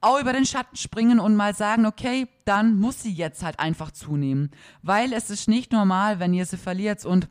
auch 0.00 0.20
über 0.20 0.32
den 0.32 0.46
Schatten 0.46 0.76
springen 0.76 1.20
und 1.20 1.36
mal 1.36 1.54
sagen, 1.54 1.86
okay, 1.86 2.26
dann 2.44 2.78
muss 2.78 3.02
sie 3.02 3.12
jetzt 3.12 3.42
halt 3.42 3.60
einfach 3.60 3.90
zunehmen. 3.90 4.50
Weil 4.82 5.12
es 5.12 5.30
ist 5.30 5.48
nicht 5.48 5.72
normal, 5.72 6.20
wenn 6.20 6.34
ihr 6.34 6.46
sie 6.46 6.56
verliert 6.56 7.04
und 7.04 7.28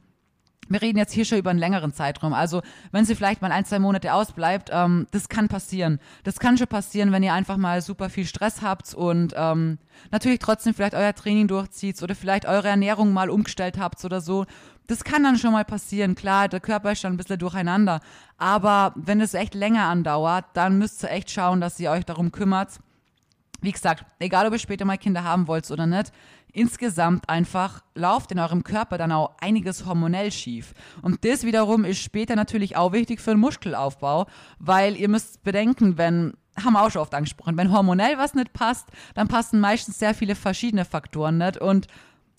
wir 0.70 0.82
reden 0.82 0.98
jetzt 0.98 1.14
hier 1.14 1.26
schon 1.26 1.40
über 1.40 1.50
einen 1.50 1.60
längeren 1.60 1.92
Zeitraum. 1.92 2.34
Also 2.34 2.62
wenn 2.92 3.04
sie 3.04 3.16
vielleicht 3.16 3.42
mal 3.42 3.52
ein, 3.52 3.66
zwei 3.66 3.80
Monate 3.80 4.14
ausbleibt, 4.14 4.70
ähm, 4.72 5.08
das 5.12 5.28
kann 5.28 5.48
passieren. 5.48 6.00
Das 6.24 6.40
kann 6.40 6.58
schon 6.58 6.68
passieren, 6.68 7.12
wenn 7.12 7.24
ihr 7.24 7.34
einfach 7.34 7.58
mal 7.58 7.82
super 7.82 8.10
viel 8.10 8.26
Stress 8.26 8.62
habt 8.62 8.94
und 8.94 9.34
ähm, 9.36 9.80
natürlich 10.12 10.40
trotzdem 10.40 10.74
vielleicht 10.74 10.94
euer 10.94 11.14
Training 11.14 11.48
durchzieht 11.48 12.02
oder 12.02 12.16
vielleicht 12.16 12.46
eure 12.46 12.68
Ernährung 12.68 13.12
mal 13.12 13.30
umgestellt 13.30 13.78
habt 13.80 14.04
oder 14.06 14.22
so. 14.22 14.46
Das 14.88 15.04
kann 15.04 15.24
dann 15.24 15.38
schon 15.38 15.52
mal 15.52 15.66
passieren. 15.66 16.16
Klar, 16.16 16.48
der 16.48 16.60
Körper 16.60 16.92
ist 16.92 17.04
dann 17.04 17.14
ein 17.14 17.18
bisschen 17.18 17.38
durcheinander. 17.38 18.00
Aber 18.38 18.94
wenn 18.96 19.22
es 19.22 19.34
echt 19.34 19.54
länger 19.54 19.86
andauert, 19.86 20.46
dann 20.54 20.78
müsst 20.78 21.04
ihr 21.04 21.12
echt 21.12 21.30
schauen, 21.30 21.62
dass 21.62 21.80
ihr 21.80 21.92
euch 21.92 22.06
darum 22.06 22.32
kümmert. 22.32 22.80
Wie 23.62 23.72
gesagt, 23.72 24.06
egal 24.20 24.48
ob 24.48 24.54
ihr 24.54 24.60
später 24.60 24.86
mal 24.86 24.98
Kinder 24.98 25.24
haben 25.24 25.48
wollt 25.48 25.70
oder 25.70 25.86
nicht, 25.86 26.12
insgesamt 26.54 27.30
einfach 27.30 27.82
lauft 27.96 28.32
in 28.32 28.40
eurem 28.40 28.64
Körper 28.64 28.98
dann 28.98 29.12
auch 29.12 29.36
einiges 29.40 29.86
hormonell 29.86 30.32
schief. 30.32 30.74
Und 31.02 31.24
das 31.26 31.44
wiederum 31.44 31.86
ist 31.86 32.00
später 32.00 32.36
natürlich 32.36 32.76
auch 32.76 32.92
wichtig 32.92 33.22
für 33.22 33.32
den 33.32 33.40
Muskelaufbau, 33.40 34.28
weil 34.60 34.96
ihr 34.96 35.10
müsst 35.10 35.44
bedenken, 35.44 35.98
wenn 35.98 36.34
haben 36.58 36.74
wir 36.74 36.84
auch 36.84 36.92
schon 36.92 37.02
oft 37.02 37.16
angesprochen, 37.16 37.56
wenn 37.56 37.72
hormonell 37.72 38.18
was 38.18 38.34
nicht 38.34 38.52
passt, 38.52 38.90
dann 39.14 39.30
passen 39.30 39.62
meistens 39.62 39.98
sehr 39.98 40.14
viele 40.14 40.36
verschiedene 40.36 40.84
Faktoren 40.84 41.38
nicht 41.38 41.58
und 41.58 41.88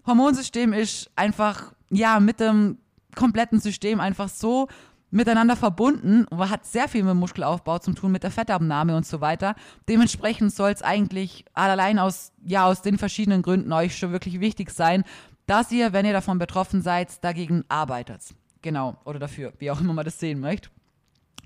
Hormonsystem 0.07 0.73
ist 0.73 1.11
einfach 1.17 1.73
ja 1.91 2.21
mit 2.21 2.41
dem 2.41 2.79
kompletten 3.15 3.61
System 3.61 4.01
einfach 4.01 4.29
so 4.29 4.69
miteinander 5.11 5.57
verbunden 5.57 6.25
und 6.25 6.51
hat 6.51 6.65
sehr 6.67 6.89
viel 6.89 7.03
mit 7.03 7.15
Muskelaufbau 7.15 7.79
zu 7.79 7.93
tun, 7.93 8.13
mit 8.13 8.23
der 8.23 8.31
Fettabnahme 8.31 8.97
und 8.97 9.07
so 9.07 9.21
weiter. 9.21 9.55
Dementsprechend 9.89 10.53
soll 10.53 10.71
es 10.71 10.83
eigentlich 10.83 11.45
allein 11.53 11.99
aus, 11.99 12.33
ja, 12.45 12.67
aus 12.67 12.83
den 12.83 12.99
verschiedenen 12.99 13.43
Gründen 13.43 13.73
euch 13.73 13.97
schon 13.97 14.13
wirklich 14.13 14.41
wichtig 14.41 14.71
sein, 14.71 15.05
dass 15.47 15.73
ihr, 15.73 15.93
wenn 15.93 16.07
ihr 16.07 16.13
davon 16.13 16.39
betroffen 16.39 16.83
seid, 16.83 17.25
dagegen 17.25 17.65
arbeitet. 17.69 18.23
Genau, 18.63 18.97
oder 19.05 19.19
dafür, 19.19 19.53
wie 19.59 19.71
auch 19.71 19.81
immer 19.81 19.95
man 19.95 20.05
das 20.05 20.21
sehen 20.21 20.41
möchte. 20.41 20.69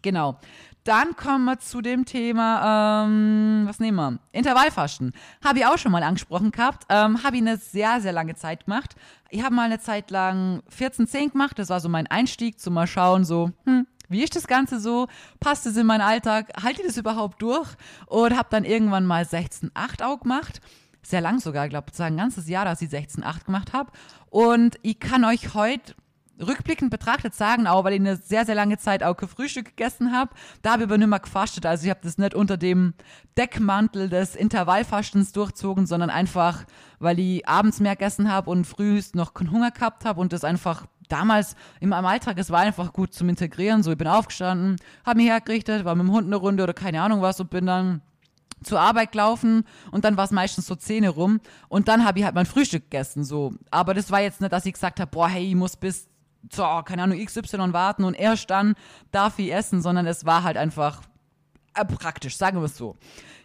Genau. 0.03 0.39
Dann 0.85 1.17
kommen 1.17 1.47
wir 1.47 1.59
zu 1.59 1.81
dem 1.81 2.05
Thema, 2.05 3.05
ähm, 3.07 3.63
was 3.65 3.81
nehmen 3.81 3.97
wir? 3.97 4.19
Intervallfasten. 4.33 5.13
Habe 5.43 5.61
ich 5.61 5.67
auch 5.67 5.79
schon 5.79 5.93
mal 5.93 6.03
angesprochen 6.03 6.51
gehabt. 6.51 6.85
Ähm, 6.91 7.23
habe 7.25 7.37
ich 7.37 7.43
eine 7.43 7.57
sehr, 7.57 8.03
sehr 8.03 8.13
lange 8.13 8.35
Zeit 8.35 8.67
gemacht. 8.67 8.95
Ich 9.31 9.43
habe 9.43 9.55
mal 9.55 9.63
eine 9.63 9.81
Zeit 9.81 10.11
lang 10.11 10.63
14-10 10.71 11.33
gemacht. 11.33 11.59
Das 11.59 11.71
war 11.71 11.81
so 11.81 11.89
mein 11.89 12.07
Einstieg, 12.07 12.61
zu 12.61 12.71
mal 12.71 12.87
schauen, 12.87 13.25
so, 13.25 13.51
hm, 13.65 13.87
wie 14.11 14.23
ist 14.23 14.37
das 14.37 14.47
Ganze 14.47 14.79
so? 14.79 15.09
Passt 15.41 15.65
es 15.65 15.79
in 15.79 15.87
meinen 15.87 16.03
Alltag? 16.03 16.53
Halte 16.63 16.83
ich 16.83 16.87
das 16.87 16.99
überhaupt 16.99 17.41
durch? 17.41 17.71
Und 18.05 18.37
habe 18.37 18.49
dann 18.51 18.65
irgendwann 18.65 19.07
mal 19.07 19.25
16-8 19.25 20.05
auch 20.05 20.21
gemacht. 20.21 20.61
Sehr 21.03 21.23
lang 21.23 21.41
sogar, 21.41 21.65
ich 21.65 21.71
glaube, 21.71 21.93
ein 21.99 22.17
ganzes 22.19 22.47
Jahr, 22.47 22.67
dass 22.67 22.83
ich 22.83 22.91
16-8 22.91 23.47
gemacht 23.47 23.73
habe. 23.73 23.91
Und 24.29 24.77
ich 24.83 25.01
kann 25.01 25.25
euch 25.25 25.55
heute 25.55 25.95
rückblickend 26.41 26.91
betrachtet 26.91 27.35
sagen, 27.35 27.67
auch 27.67 27.85
weil 27.85 27.95
ich 27.95 28.01
eine 28.01 28.17
sehr, 28.17 28.45
sehr 28.45 28.55
lange 28.55 28.79
Zeit 28.79 29.03
auch 29.03 29.17
Frühstück 29.19 29.77
gegessen 29.77 30.13
habe. 30.13 30.31
Da 30.63 30.73
habe 30.73 30.83
ich 30.83 30.89
aber 30.89 30.99
nicht 30.99 31.09
mehr 31.09 31.21
gefastet. 31.21 31.67
Also 31.67 31.85
ich 31.85 31.91
habe 31.91 32.01
das 32.03 32.19
nicht 32.19 32.35
unter 32.35 32.57
dem 32.57 32.95
Deckmantel 33.37 34.09
des 34.09 34.35
Intervallfastens 34.35 35.33
durchzogen, 35.33 35.87
sondern 35.87 36.11
einfach, 36.11 36.65
weil 36.99 37.19
ich 37.19 37.47
abends 37.49 37.81
mehr 37.81 37.97
gegessen 37.97 38.31
habe 38.31 38.51
und 38.51 38.67
frühst 38.67 39.15
noch 39.15 39.35
keinen 39.35 39.51
Hunger 39.51 39.71
gehabt 39.71 40.05
habe 40.05 40.21
und 40.21 40.33
das 40.33 40.45
einfach 40.45 40.87
damals 41.09 41.55
meinem 41.81 42.07
Alltag, 42.07 42.39
es 42.39 42.51
war 42.51 42.61
einfach 42.61 42.93
gut 42.93 43.13
zum 43.13 43.29
Integrieren. 43.29 43.83
So, 43.83 43.93
ich 43.93 43.99
bin 43.99 44.09
aufgestanden, 44.09 44.77
habe 45.05 45.19
mich 45.19 45.29
hergerichtet, 45.29 45.85
war 45.85 45.95
mit 45.95 46.07
dem 46.07 46.13
Hund 46.13 46.27
eine 46.27 46.37
Runde 46.37 46.63
oder 46.63 46.75
keine 46.75 47.03
Ahnung 47.03 47.23
was 47.23 47.41
und 47.41 47.51
bin 47.51 47.67
dann 47.67 48.01
zur 48.63 48.81
Arbeit 48.81 49.13
gelaufen 49.13 49.65
und 49.91 50.05
dann 50.05 50.17
war 50.17 50.25
es 50.25 50.31
meistens 50.31 50.67
so 50.67 50.75
Zähne 50.75 51.11
rum 51.11 51.41
und 51.69 51.89
dann 51.89 52.05
habe 52.05 52.19
ich 52.19 52.25
halt 52.25 52.35
mein 52.35 52.47
Frühstück 52.47 52.85
gegessen 52.85 53.23
so 53.23 53.53
aber 53.71 53.93
das 53.93 54.11
war 54.11 54.23
jetzt 54.23 54.41
nicht 54.41 54.53
dass 54.53 54.65
ich 54.65 54.73
gesagt 54.73 55.01
habe 55.01 55.11
boah 55.11 55.29
hey 55.29 55.47
ich 55.47 55.55
muss 55.55 55.77
bis 55.77 56.09
so, 56.53 56.63
keine 56.85 57.03
Ahnung, 57.03 57.25
XY 57.25 57.73
warten 57.73 58.05
und 58.05 58.15
erst 58.15 58.51
dann 58.51 58.75
darf 59.11 59.39
ich 59.39 59.53
essen, 59.53 59.83
sondern 59.83 60.07
es 60.07 60.25
war 60.25 60.43
halt 60.43 60.57
einfach 60.57 61.03
äh, 61.75 61.85
praktisch, 61.85 62.37
sagen 62.37 62.59
wir 62.59 62.65
es 62.65 62.77
so. 62.77 62.97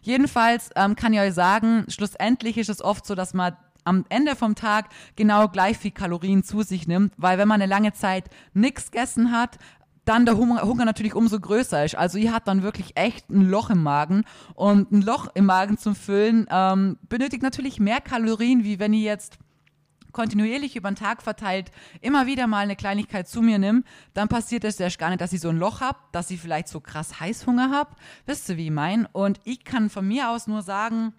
Jedenfalls 0.01 0.69
ähm, 0.75 0.95
kann 0.95 1.13
ich 1.13 1.19
euch 1.19 1.33
sagen, 1.33 1.85
schlussendlich 1.87 2.57
ist 2.57 2.69
es 2.69 2.81
oft 2.81 3.05
so, 3.05 3.15
dass 3.15 3.33
man 3.33 3.57
am 3.85 4.05
Ende 4.09 4.35
vom 4.35 4.55
Tag 4.55 4.89
genau 5.15 5.47
gleich 5.47 5.77
viel 5.77 5.91
Kalorien 5.91 6.43
zu 6.43 6.61
sich 6.61 6.87
nimmt, 6.87 7.13
weil 7.17 7.37
wenn 7.37 7.47
man 7.47 7.61
eine 7.61 7.69
lange 7.69 7.93
Zeit 7.93 8.25
nichts 8.53 8.91
gegessen 8.91 9.31
hat, 9.31 9.57
dann 10.05 10.25
der 10.25 10.37
Hunger, 10.37 10.61
Hunger, 10.63 10.85
natürlich 10.85 11.13
umso 11.13 11.39
größer 11.39 11.85
ist. 11.85 11.95
Also 11.95 12.17
ihr 12.17 12.33
habt 12.33 12.47
dann 12.47 12.63
wirklich 12.63 12.97
echt 12.97 13.29
ein 13.29 13.47
Loch 13.47 13.69
im 13.69 13.83
Magen 13.83 14.23
und 14.55 14.91
ein 14.91 15.01
Loch 15.01 15.27
im 15.35 15.45
Magen 15.45 15.77
zum 15.77 15.95
Füllen 15.95 16.47
ähm, 16.49 16.97
benötigt 17.07 17.43
natürlich 17.43 17.79
mehr 17.79 18.01
Kalorien, 18.01 18.63
wie 18.63 18.79
wenn 18.79 18.93
ihr 18.93 19.03
jetzt 19.03 19.37
kontinuierlich 20.11 20.75
über 20.75 20.89
den 20.89 20.95
Tag 20.95 21.21
verteilt 21.21 21.71
immer 22.01 22.25
wieder 22.25 22.47
mal 22.47 22.59
eine 22.59 22.75
Kleinigkeit 22.75 23.27
zu 23.27 23.41
mir 23.41 23.59
nimm, 23.59 23.83
dann 24.13 24.27
passiert 24.27 24.63
es 24.63 24.79
erst 24.79 24.99
gar 24.99 25.09
nicht, 25.09 25.21
dass 25.21 25.33
ich 25.33 25.41
so 25.41 25.49
ein 25.49 25.57
Loch 25.57 25.81
habe, 25.81 25.99
dass 26.11 26.31
ich 26.31 26.39
vielleicht 26.39 26.67
so 26.67 26.79
krass 26.79 27.19
Heißhunger 27.19 27.71
habe. 27.71 27.91
Wisst 28.25 28.49
ihr, 28.49 28.57
wie 28.57 28.65
ich 28.65 28.71
mein? 28.71 29.05
Und 29.05 29.39
ich 29.43 29.63
kann 29.63 29.89
von 29.89 30.07
mir 30.07 30.29
aus 30.29 30.47
nur 30.47 30.61
sagen, 30.61 31.13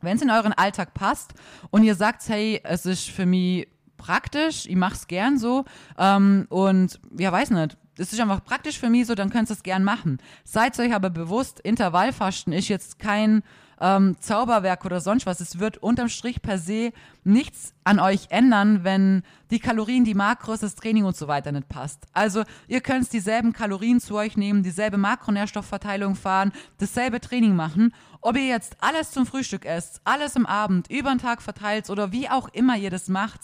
wenn 0.00 0.16
es 0.16 0.22
in 0.22 0.30
euren 0.30 0.52
Alltag 0.52 0.94
passt 0.94 1.34
und 1.70 1.82
ihr 1.84 1.94
sagt, 1.94 2.28
hey, 2.28 2.60
es 2.64 2.86
ist 2.86 3.10
für 3.10 3.26
mich 3.26 3.68
praktisch, 3.96 4.66
ich 4.66 4.76
mache 4.76 4.94
es 4.94 5.06
gern 5.06 5.38
so 5.38 5.64
ähm, 5.98 6.46
und 6.50 7.00
ja, 7.16 7.32
weiß 7.32 7.50
nicht, 7.50 7.76
es 7.96 8.12
ist 8.12 8.20
einfach 8.20 8.44
praktisch 8.44 8.78
für 8.78 8.90
mich 8.90 9.06
so, 9.06 9.14
dann 9.14 9.30
könnt 9.30 9.50
ihr 9.50 9.54
es 9.54 9.62
gern 9.62 9.84
machen. 9.84 10.18
Seid 10.42 10.78
euch 10.78 10.94
aber 10.94 11.10
bewusst, 11.10 11.60
Intervallfasten 11.60 12.52
ist 12.52 12.68
jetzt 12.68 12.98
kein 12.98 13.42
ähm, 13.80 14.16
Zauberwerk 14.20 14.84
oder 14.84 15.00
sonst 15.00 15.26
was. 15.26 15.40
Es 15.40 15.58
wird 15.58 15.78
unterm 15.78 16.08
Strich 16.08 16.42
per 16.42 16.58
se 16.58 16.92
nichts 17.24 17.74
an 17.84 17.98
euch 18.00 18.26
ändern, 18.30 18.84
wenn 18.84 19.22
die 19.50 19.58
Kalorien, 19.58 20.04
die 20.04 20.14
Makros, 20.14 20.60
das 20.60 20.74
Training 20.74 21.04
und 21.04 21.16
so 21.16 21.28
weiter 21.28 21.52
nicht 21.52 21.68
passt. 21.68 22.06
Also 22.12 22.44
ihr 22.68 22.80
könnt 22.80 23.12
dieselben 23.12 23.52
Kalorien 23.52 24.00
zu 24.00 24.16
euch 24.16 24.36
nehmen, 24.36 24.62
dieselbe 24.62 24.96
Makronährstoffverteilung 24.96 26.14
fahren, 26.14 26.52
dasselbe 26.78 27.20
Training 27.20 27.54
machen. 27.56 27.94
Ob 28.20 28.36
ihr 28.36 28.46
jetzt 28.46 28.76
alles 28.80 29.10
zum 29.10 29.26
Frühstück 29.26 29.64
esst, 29.64 30.00
alles 30.04 30.36
im 30.36 30.46
Abend, 30.46 30.90
über 30.90 31.10
den 31.10 31.18
Tag 31.18 31.42
verteilt 31.42 31.90
oder 31.90 32.12
wie 32.12 32.28
auch 32.28 32.48
immer 32.48 32.76
ihr 32.76 32.90
das 32.90 33.08
macht, 33.08 33.40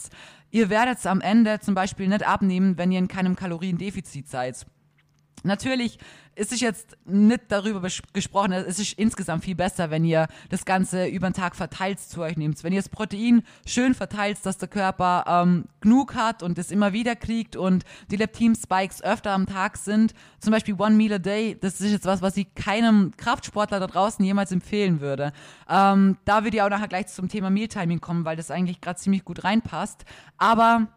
ihr 0.49 0.69
werdet 0.69 1.05
am 1.05 1.21
Ende 1.21 1.59
zum 1.59 1.75
Beispiel 1.75 2.07
nicht 2.07 2.27
abnehmen, 2.27 2.77
wenn 2.77 2.91
ihr 2.91 2.99
in 2.99 3.07
keinem 3.07 3.35
Kaloriendefizit 3.35 4.29
seid. 4.29 4.65
Natürlich 5.43 5.97
ist 6.35 6.53
es 6.53 6.61
jetzt 6.61 6.97
nicht 7.05 7.41
darüber 7.49 7.87
gesprochen, 8.13 8.53
es 8.53 8.79
ist 8.79 8.93
insgesamt 8.93 9.43
viel 9.43 9.55
besser, 9.55 9.91
wenn 9.91 10.05
ihr 10.05 10.27
das 10.49 10.63
Ganze 10.63 11.07
über 11.07 11.29
den 11.29 11.33
Tag 11.33 11.55
verteilt 11.55 11.99
zu 11.99 12.21
euch 12.21 12.37
nehmt. 12.37 12.63
Wenn 12.63 12.71
ihr 12.71 12.79
das 12.79 12.89
Protein 12.89 13.43
schön 13.65 13.93
verteilt, 13.93 14.37
dass 14.43 14.57
der 14.57 14.69
Körper 14.69 15.25
ähm, 15.27 15.65
genug 15.81 16.15
hat 16.15 16.41
und 16.41 16.57
es 16.57 16.71
immer 16.71 16.93
wieder 16.93 17.15
kriegt 17.15 17.55
und 17.55 17.83
die 18.09 18.15
Leptin-Spikes 18.15 19.03
öfter 19.03 19.31
am 19.31 19.45
Tag 19.45 19.77
sind, 19.77 20.13
zum 20.39 20.51
Beispiel 20.51 20.75
One 20.75 20.95
Meal 20.95 21.13
a 21.13 21.19
Day, 21.19 21.57
das 21.59 21.81
ist 21.81 21.91
jetzt 21.91 22.05
was, 22.05 22.21
was 22.21 22.37
ich 22.37 22.55
keinem 22.55 23.11
Kraftsportler 23.17 23.79
da 23.79 23.87
draußen 23.87 24.23
jemals 24.23 24.51
empfehlen 24.51 25.01
würde. 25.01 25.33
Ähm, 25.69 26.17
da 26.23 26.43
würde 26.43 26.57
ich 26.57 26.63
auch 26.63 26.69
nachher 26.69 26.87
gleich 26.87 27.07
zum 27.07 27.27
Thema 27.27 27.49
Mealtiming 27.49 27.99
kommen, 27.99 28.23
weil 28.23 28.37
das 28.37 28.51
eigentlich 28.51 28.79
gerade 28.79 28.99
ziemlich 28.99 29.25
gut 29.25 29.43
reinpasst. 29.43 30.05
Aber 30.37 30.87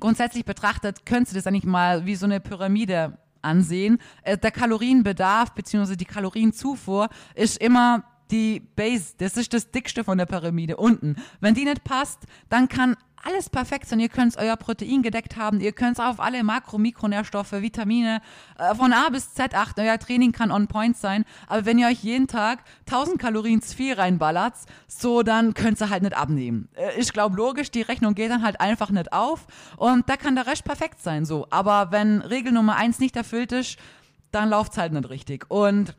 grundsätzlich 0.00 0.46
betrachtet, 0.46 1.04
könntest 1.04 1.32
du 1.32 1.36
das 1.36 1.46
eigentlich 1.46 1.64
mal 1.64 2.06
wie 2.06 2.16
so 2.16 2.24
eine 2.24 2.40
Pyramide 2.40 3.18
ansehen. 3.44 3.98
Äh, 4.22 4.38
der 4.38 4.50
Kalorienbedarf 4.50 5.54
bzw. 5.54 5.96
die 5.96 6.04
Kalorienzufuhr 6.04 7.08
ist 7.34 7.58
immer 7.58 8.04
die 8.30 8.60
Base, 8.60 9.14
das 9.18 9.36
ist 9.36 9.52
das 9.52 9.70
dickste 9.70 10.02
von 10.02 10.18
der 10.18 10.26
Pyramide 10.26 10.76
unten. 10.76 11.16
Wenn 11.40 11.54
die 11.54 11.64
nicht 11.64 11.84
passt, 11.84 12.20
dann 12.48 12.68
kann 12.68 12.96
alles 13.24 13.50
perfekt 13.50 13.88
sein. 13.88 14.00
Ihr 14.00 14.08
könnt 14.08 14.36
euer 14.36 14.56
Protein 14.56 15.02
gedeckt 15.02 15.36
haben, 15.36 15.60
ihr 15.60 15.72
könnt 15.72 16.00
auf 16.00 16.20
alle 16.20 16.42
Makro-, 16.42 16.78
Mikronährstoffe, 16.78 17.52
Vitamine 17.52 18.20
äh, 18.58 18.74
von 18.74 18.92
A 18.92 19.08
bis 19.08 19.34
Z 19.34 19.54
achten. 19.54 19.80
Euer 19.80 19.98
Training 19.98 20.32
kann 20.32 20.50
on 20.50 20.66
point 20.66 20.96
sein. 20.96 21.24
Aber 21.46 21.64
wenn 21.64 21.78
ihr 21.78 21.88
euch 21.88 22.02
jeden 22.02 22.26
Tag 22.26 22.60
1000 22.86 23.18
Kalorien 23.18 23.62
zu 23.62 23.76
viel 23.76 23.94
reinballert, 23.94 24.54
so 24.86 25.22
dann 25.22 25.54
könnt 25.54 25.80
ihr 25.80 25.90
halt 25.90 26.02
nicht 26.02 26.16
abnehmen. 26.16 26.68
Äh, 26.74 26.98
ich 26.98 27.12
glaube 27.12 27.36
logisch, 27.36 27.70
die 27.70 27.82
Rechnung 27.82 28.14
geht 28.14 28.30
dann 28.30 28.42
halt 28.42 28.60
einfach 28.60 28.90
nicht 28.90 29.12
auf 29.12 29.46
und 29.76 30.08
da 30.08 30.16
kann 30.16 30.34
der 30.34 30.46
Rest 30.46 30.64
perfekt 30.64 31.00
sein. 31.00 31.24
So, 31.24 31.46
aber 31.50 31.92
wenn 31.92 32.20
Regel 32.20 32.52
Nummer 32.52 32.76
eins 32.76 32.98
nicht 32.98 33.16
erfüllt 33.16 33.52
ist, 33.52 33.78
dann 34.30 34.50
läuft 34.50 34.72
es 34.72 34.78
halt 34.78 34.92
nicht 34.92 35.08
richtig. 35.08 35.46
Und 35.48 35.96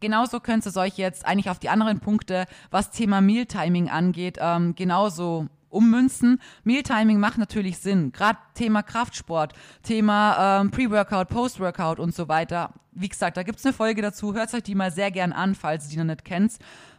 genauso 0.00 0.40
könnt 0.40 0.64
ihr 0.64 0.76
euch 0.76 0.96
jetzt 0.96 1.26
eigentlich 1.26 1.50
auf 1.50 1.58
die 1.58 1.68
anderen 1.68 2.00
Punkte, 2.00 2.46
was 2.70 2.90
Thema 2.90 3.20
Mealtiming 3.20 3.88
angeht, 3.88 4.38
ähm, 4.40 4.74
genauso 4.74 5.48
ummünzen. 5.70 6.40
Mealtiming 6.64 7.18
macht 7.20 7.38
natürlich 7.38 7.78
Sinn. 7.78 8.12
Gerade 8.12 8.38
Thema 8.54 8.82
Kraftsport, 8.82 9.52
Thema 9.82 10.60
ähm, 10.60 10.70
Pre-Workout, 10.70 11.28
Post-Workout 11.28 11.98
und 12.00 12.14
so 12.14 12.28
weiter. 12.28 12.72
Wie 12.92 13.08
gesagt, 13.08 13.36
da 13.36 13.42
gibt 13.42 13.58
es 13.58 13.66
eine 13.66 13.72
Folge 13.72 14.02
dazu. 14.02 14.34
Hört 14.34 14.52
euch 14.54 14.62
die 14.62 14.74
mal 14.74 14.90
sehr 14.90 15.10
gern 15.10 15.32
an, 15.32 15.54
falls 15.54 15.86
ihr 15.86 15.90
die 15.90 15.96
noch 15.98 16.04
nicht 16.04 16.24
kennt. 16.24 16.54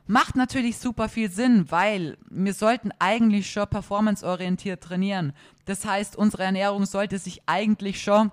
Macht 0.07 0.35
natürlich 0.35 0.77
super 0.77 1.07
viel 1.07 1.29
Sinn, 1.29 1.65
weil 1.69 2.17
wir 2.29 2.53
sollten 2.53 2.91
eigentlich 2.97 3.51
schon 3.51 3.67
performanceorientiert 3.67 4.83
trainieren. 4.83 5.33
Das 5.65 5.85
heißt, 5.85 6.15
unsere 6.15 6.43
Ernährung 6.43 6.85
sollte 6.85 7.19
sich 7.19 7.43
eigentlich 7.45 8.01
schon 8.01 8.31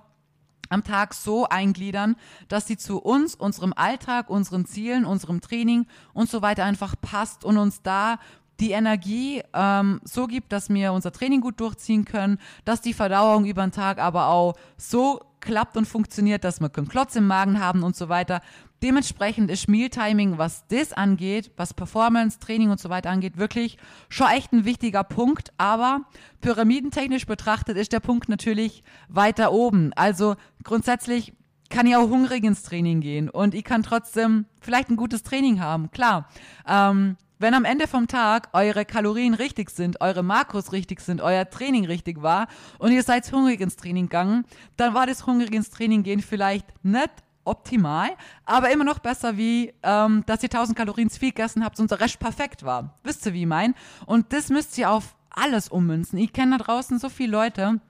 am 0.69 0.85
Tag 0.85 1.15
so 1.15 1.49
eingliedern, 1.49 2.17
dass 2.49 2.67
sie 2.67 2.77
zu 2.77 2.99
uns, 2.99 3.35
unserem 3.35 3.73
Alltag, 3.75 4.31
unseren 4.31 4.65
Zielen, 4.67 5.05
unserem 5.05 5.41
Training 5.41 5.87
und 6.13 6.31
so 6.31 6.43
weiter 6.43 6.65
einfach 6.65 6.95
passt 7.01 7.45
und 7.45 7.59
uns 7.59 7.83
da 7.83 8.19
die 8.61 8.71
Energie 8.71 9.43
ähm, 9.53 10.01
so 10.05 10.27
gibt, 10.27 10.53
dass 10.53 10.71
wir 10.71 10.93
unser 10.93 11.13
Training 11.13 11.41
gut 11.41 11.61
durchziehen 11.61 12.05
können, 12.05 12.39
dass 12.65 12.81
die 12.81 12.95
Verdauung 12.95 13.45
über 13.45 13.63
den 13.63 13.73
Tag 13.73 13.99
aber 13.99 14.29
auch 14.29 14.55
so 14.77 15.21
klappt 15.41 15.77
und 15.77 15.87
funktioniert, 15.87 16.45
dass 16.45 16.61
wir 16.61 16.69
keinen 16.69 16.89
Klotz 16.89 17.15
im 17.17 17.27
Magen 17.27 17.61
haben 17.61 17.83
und 17.83 17.95
so 17.95 18.09
weiter. 18.09 18.41
Dementsprechend 18.83 19.51
ist 19.51 19.69
Mealtiming, 19.69 20.39
was 20.39 20.67
das 20.69 20.93
angeht, 20.93 21.51
was 21.57 21.73
Performance, 21.73 22.39
Training 22.39 22.71
und 22.71 22.81
so 22.81 22.91
weiter 22.91 23.11
angeht, 23.11 23.39
wirklich 23.39 23.79
schon 24.09 24.29
echt 24.29 24.53
ein 24.53 24.65
wichtiger 24.65 25.05
Punkt. 25.05 25.53
Aber 25.57 26.03
pyramidentechnisch 26.41 27.27
betrachtet 27.27 27.77
ist 27.77 27.93
der 27.93 28.01
Punkt 28.01 28.29
natürlich 28.29 28.83
weiter 29.09 29.53
oben. 29.53 29.93
Also 29.95 30.37
grundsätzlich 30.63 31.33
kann 31.71 31.87
ich 31.87 31.97
auch 31.97 32.09
hungrig 32.09 32.45
ins 32.45 32.63
Training 32.63 33.01
gehen 33.01 33.29
und 33.29 33.55
ich 33.55 33.65
kann 33.65 33.83
trotzdem 33.83 34.47
vielleicht 34.61 34.91
ein 34.91 34.97
gutes 34.97 35.23
Training 35.23 35.61
haben. 35.61 35.91
Klar. 35.91 36.29
Ähm, 36.69 37.17
wenn 37.39 37.55
am 37.55 37.65
Ende 37.65 37.87
vom 37.87 38.09
Tag 38.09 38.49
eure 38.53 38.85
Kalorien 38.85 39.35
richtig 39.35 39.71
sind, 39.71 40.01
eure 40.01 40.23
Makros 40.23 40.73
richtig 40.73 41.01
sind, 41.01 41.21
euer 41.21 41.49
Training 41.49 41.85
richtig 41.85 42.23
war 42.23 42.49
und 42.79 42.93
ihr 42.93 43.03
seid 43.03 43.31
hungrig 43.33 43.61
ins 43.61 43.77
Training 43.77 44.05
gegangen, 44.05 44.45
dann 44.77 44.95
war 44.95 45.07
das 45.07 45.27
hungrig 45.27 45.53
ins 45.53 45.71
Training 45.71 46.03
gehen 46.03 46.21
vielleicht 46.21 46.67
nicht 46.85 47.11
optimal, 47.45 48.11
aber 48.45 48.71
immer 48.71 48.85
noch 48.85 48.99
besser, 48.99 49.37
wie 49.37 49.73
ähm, 49.83 50.25
dass 50.27 50.43
ihr 50.43 50.51
1000 50.51 50.77
Kalorien 50.77 51.11
zu 51.11 51.21
viel 51.21 51.31
gegessen 51.31 51.65
habt 51.65 51.79
und 51.79 51.91
der 51.91 52.01
Rest 52.01 52.19
perfekt 52.19 52.65
war. 52.65 52.99
Wisst 53.05 53.25
ihr, 53.27 53.35
wie 53.35 53.43
ich 53.43 53.47
mein? 53.47 53.75
Und 54.05 54.33
das 54.33 54.49
müsst 54.49 54.77
ihr 54.79 54.91
auf 54.91 55.15
alles 55.31 55.69
ummünzen. 55.69 56.19
Ich 56.19 56.33
kenne 56.33 56.59
da 56.59 56.65
draußen 56.65 56.99
so 56.99 57.09
viele 57.09 57.31
Leute, 57.31 57.81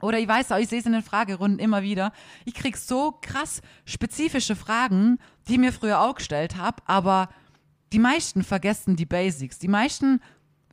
oder 0.00 0.18
ich 0.18 0.28
weiß 0.28 0.52
auch, 0.52 0.58
ich 0.58 0.68
sehe 0.68 0.80
es 0.80 0.86
in 0.86 0.92
den 0.92 1.02
Fragerunden 1.02 1.58
immer 1.58 1.82
wieder. 1.82 2.12
Ich 2.44 2.54
krieg 2.54 2.76
so 2.76 3.16
krass 3.20 3.62
spezifische 3.84 4.56
Fragen, 4.56 5.18
die 5.48 5.54
ich 5.54 5.58
mir 5.58 5.72
früher 5.72 6.00
auch 6.00 6.16
gestellt 6.16 6.56
habe, 6.56 6.82
aber 6.86 7.28
die 7.92 7.98
meisten 7.98 8.42
vergessen 8.42 8.96
die 8.96 9.06
Basics. 9.06 9.58
Die 9.58 9.68
meisten 9.68 10.20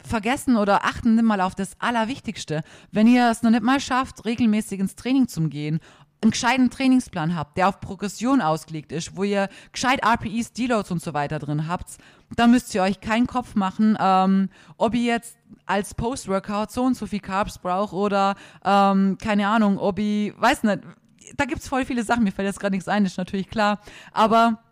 vergessen 0.06 0.58
oder 0.58 0.84
achten 0.84 1.16
nicht 1.16 1.24
mal 1.24 1.42
auf 1.42 1.56
das 1.56 1.80
Allerwichtigste. 1.80 2.62
Wenn 2.92 3.08
ihr 3.08 3.30
es 3.30 3.42
noch 3.42 3.52
nicht 3.52 3.64
mal 3.64 3.80
schafft, 3.80 4.26
regelmäßig 4.26 4.80
ins 4.80 4.96
Training 4.96 5.28
zu 5.28 5.48
gehen 5.48 5.80
einen 6.24 6.32
gescheiten 6.32 6.70
Trainingsplan 6.70 7.36
habt, 7.36 7.58
der 7.58 7.68
auf 7.68 7.80
Progression 7.80 8.42
ausgelegt 8.42 8.92
ist, 8.92 9.16
wo 9.16 9.24
ihr 9.24 9.50
gescheit 9.72 10.04
RPEs, 10.04 10.54
Deloads 10.54 10.92
und 10.92 11.02
so 11.02 11.14
weiter 11.14 11.38
drin 11.40 11.68
habt, 11.68 11.98
dann 12.36 12.52
müsst 12.52 12.74
ihr 12.74 12.82
euch 12.82 13.02
keinen 13.02 13.28
Kopf 13.28 13.56
machen, 13.56 13.98
ähm, 14.00 14.50
ob 14.78 14.96
ihr 14.96 15.04
jetzt 15.04 15.38
als 15.66 15.94
Post-Workout 15.94 16.72
so 16.72 16.84
und 16.84 16.96
so 16.96 17.06
viel 17.06 17.20
Carbs 17.20 17.60
braucht 17.60 17.94
oder 17.94 18.36
ähm, 18.66 19.18
keine 19.22 19.48
Ahnung, 19.48 19.78
ob 19.78 20.00
ich, 20.00 20.34
weiß 20.40 20.64
nicht, 20.64 20.80
da 21.36 21.46
gibt 21.46 21.62
es 21.62 21.68
voll 21.68 21.86
viele 21.86 22.04
Sachen, 22.04 22.24
mir 22.24 22.32
fällt 22.32 22.48
jetzt 22.48 22.60
gerade 22.60 22.76
nichts 22.76 22.88
ein, 22.88 23.06
ist 23.06 23.18
natürlich 23.18 23.50
klar, 23.50 23.80
aber 24.12 24.64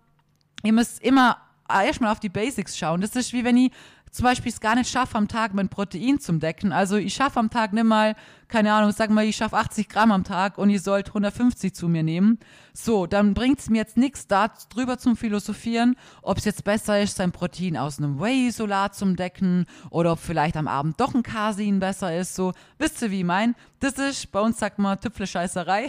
ihr 0.64 0.74
müsst 0.74 1.02
immer 1.02 1.38
erstmal 1.74 2.12
auf 2.12 2.20
die 2.20 2.30
Basics 2.30 2.78
schauen. 2.78 3.02
Das 3.02 3.16
ist 3.16 3.34
wie 3.34 3.44
wenn 3.44 3.58
ich 3.58 3.72
zum 4.12 4.26
Beispiel 4.26 4.52
es 4.52 4.60
gar 4.60 4.76
nicht 4.76 4.90
schaffe, 4.90 5.18
am 5.18 5.28
Tag 5.28 5.54
mein 5.54 5.70
Protein 5.70 6.20
zu 6.20 6.34
decken. 6.34 6.74
Also 6.74 6.98
ich 6.98 7.14
schaffe 7.14 7.40
am 7.40 7.50
Tag 7.50 7.72
nicht 7.72 7.86
mal, 7.86 8.16
keine 8.52 8.74
Ahnung, 8.74 8.92
sag 8.92 9.10
mal, 9.10 9.24
ich 9.24 9.38
schaffe 9.38 9.56
80 9.56 9.88
Gramm 9.88 10.12
am 10.12 10.26
Tag 10.26 10.58
und 10.58 10.70
ihr 10.70 10.82
sollt 10.82 11.08
150 11.08 11.74
zu 11.74 11.88
mir 11.88 12.04
nehmen. 12.04 12.38
So, 12.74 13.08
dann 13.08 13.34
bringt 13.34 13.60
es 13.60 13.70
mir 13.70 13.78
jetzt 13.78 13.96
nichts 13.96 14.28
da 14.28 14.50
drüber 14.70 14.98
zum 14.98 15.16
Philosophieren, 15.16 15.96
ob 16.22 16.38
es 16.38 16.46
jetzt 16.46 16.66
besser 16.66 17.02
ist, 17.02 17.16
sein 17.16 17.32
Protein 17.32 17.78
aus 17.78 17.98
einem 17.98 18.20
Whey-Isolat 18.20 18.94
zum 18.94 19.16
Decken 19.16 19.66
oder 19.90 20.14
ob 20.14 20.20
vielleicht 20.20 20.58
am 20.58 20.68
Abend 20.68 21.00
doch 21.00 21.16
ein 21.16 21.24
Casein 21.24 21.80
besser 21.80 22.16
ist. 22.16 22.36
So, 22.36 22.52
wisst 22.78 23.02
ihr, 23.02 23.12
wie 23.12 23.20
ich 23.20 23.26
mein? 23.26 23.56
Das 23.80 23.94
ist, 23.94 24.32
bei 24.34 24.42
uns 24.42 24.60
sagt 24.60 24.80
man 24.80 25.00
Tüpfle-Scheißerei. 25.00 25.88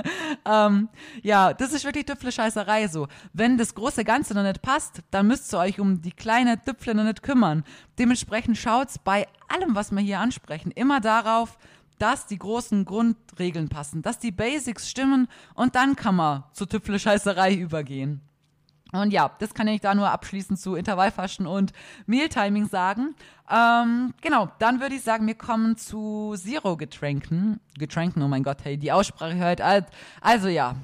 ähm, 0.46 0.88
ja, 1.22 1.52
das 1.52 1.72
ist 1.72 1.84
wirklich 1.84 2.06
Tüpfle-Scheißerei 2.06 2.88
so. 2.88 3.08
Wenn 3.32 3.58
das 3.58 3.74
große 3.74 4.04
Ganze 4.04 4.34
noch 4.34 4.44
nicht 4.44 4.62
passt, 4.62 5.02
dann 5.10 5.26
müsst 5.26 5.52
ihr 5.52 5.58
euch 5.58 5.80
um 5.80 6.00
die 6.00 6.12
kleine 6.12 6.62
Tüpfle 6.62 6.94
noch 6.94 7.04
nicht 7.04 7.22
kümmern. 7.22 7.64
Dementsprechend 7.98 8.56
schaut's 8.56 8.98
bei 8.98 9.26
allem, 9.48 9.74
was 9.74 9.90
wir 9.90 10.00
hier 10.00 10.20
ansprechen, 10.20 10.70
immer 10.70 11.00
darauf, 11.00 11.58
dass 11.98 12.26
die 12.26 12.38
großen 12.38 12.84
Grundregeln 12.84 13.68
passen, 13.68 14.02
dass 14.02 14.18
die 14.18 14.32
Basics 14.32 14.88
stimmen 14.88 15.28
und 15.54 15.74
dann 15.74 15.96
kann 15.96 16.16
man 16.16 16.44
zur 16.52 16.68
Tüpfle-Scheißerei 16.68 17.54
übergehen. 17.54 18.20
Und 18.92 19.12
ja, 19.12 19.30
das 19.40 19.54
kann 19.54 19.66
ich 19.66 19.80
da 19.80 19.94
nur 19.94 20.10
abschließend 20.10 20.58
zu 20.58 20.76
Intervallfaschen 20.76 21.46
und 21.46 21.72
Mealtiming 22.06 22.68
sagen. 22.68 23.16
Ähm, 23.50 24.14
genau, 24.20 24.48
dann 24.60 24.80
würde 24.80 24.94
ich 24.94 25.02
sagen, 25.02 25.26
wir 25.26 25.34
kommen 25.34 25.76
zu 25.76 26.34
Zero-Getränken. 26.36 27.58
Getränken, 27.76 28.22
oh 28.22 28.28
mein 28.28 28.44
Gott, 28.44 28.58
hey, 28.62 28.78
die 28.78 28.92
Aussprache 28.92 29.34
hört. 29.34 29.60
Also 30.20 30.48
ja, 30.48 30.76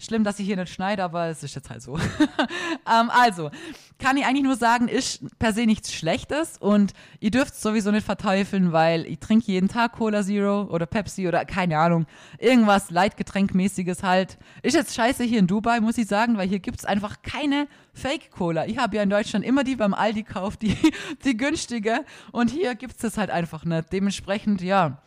Schlimm, 0.00 0.24
dass 0.24 0.38
ich 0.38 0.46
hier 0.46 0.56
nicht 0.56 0.72
schneide, 0.72 1.04
aber 1.04 1.26
es 1.26 1.42
ist 1.42 1.54
jetzt 1.54 1.68
halt 1.68 1.82
so. 1.82 1.98
ähm, 2.90 3.10
also, 3.10 3.50
kann 3.98 4.16
ich 4.16 4.24
eigentlich 4.24 4.44
nur 4.44 4.56
sagen, 4.56 4.88
ist 4.88 5.22
per 5.38 5.52
se 5.52 5.66
nichts 5.66 5.92
Schlechtes 5.92 6.56
und 6.58 6.94
ihr 7.20 7.30
dürft 7.30 7.52
es 7.52 7.60
sowieso 7.60 7.90
nicht 7.90 8.06
verteufeln, 8.06 8.72
weil 8.72 9.04
ich 9.04 9.18
trinke 9.18 9.52
jeden 9.52 9.68
Tag 9.68 9.92
Cola 9.92 10.22
Zero 10.22 10.62
oder 10.62 10.86
Pepsi 10.86 11.28
oder 11.28 11.44
keine 11.44 11.78
Ahnung, 11.78 12.06
irgendwas 12.38 12.90
Leitgetränkmäßiges 12.90 14.02
halt. 14.02 14.38
Ist 14.62 14.74
jetzt 14.74 14.94
scheiße 14.94 15.22
hier 15.22 15.38
in 15.38 15.46
Dubai, 15.46 15.80
muss 15.80 15.98
ich 15.98 16.06
sagen, 16.06 16.38
weil 16.38 16.48
hier 16.48 16.60
gibt 16.60 16.78
es 16.78 16.86
einfach 16.86 17.16
keine 17.22 17.68
Fake-Cola. 17.92 18.66
Ich 18.66 18.78
habe 18.78 18.96
ja 18.96 19.02
in 19.02 19.10
Deutschland 19.10 19.44
immer 19.44 19.64
die 19.64 19.76
beim 19.76 19.92
Aldi 19.92 20.22
gekauft, 20.22 20.62
die, 20.62 20.76
die 21.24 21.36
günstige 21.36 22.06
und 22.32 22.50
hier 22.50 22.74
gibt 22.74 22.94
es 22.94 23.02
das 23.02 23.18
halt 23.18 23.28
einfach 23.28 23.66
nicht. 23.66 23.92
Dementsprechend, 23.92 24.62
ja, 24.62 25.02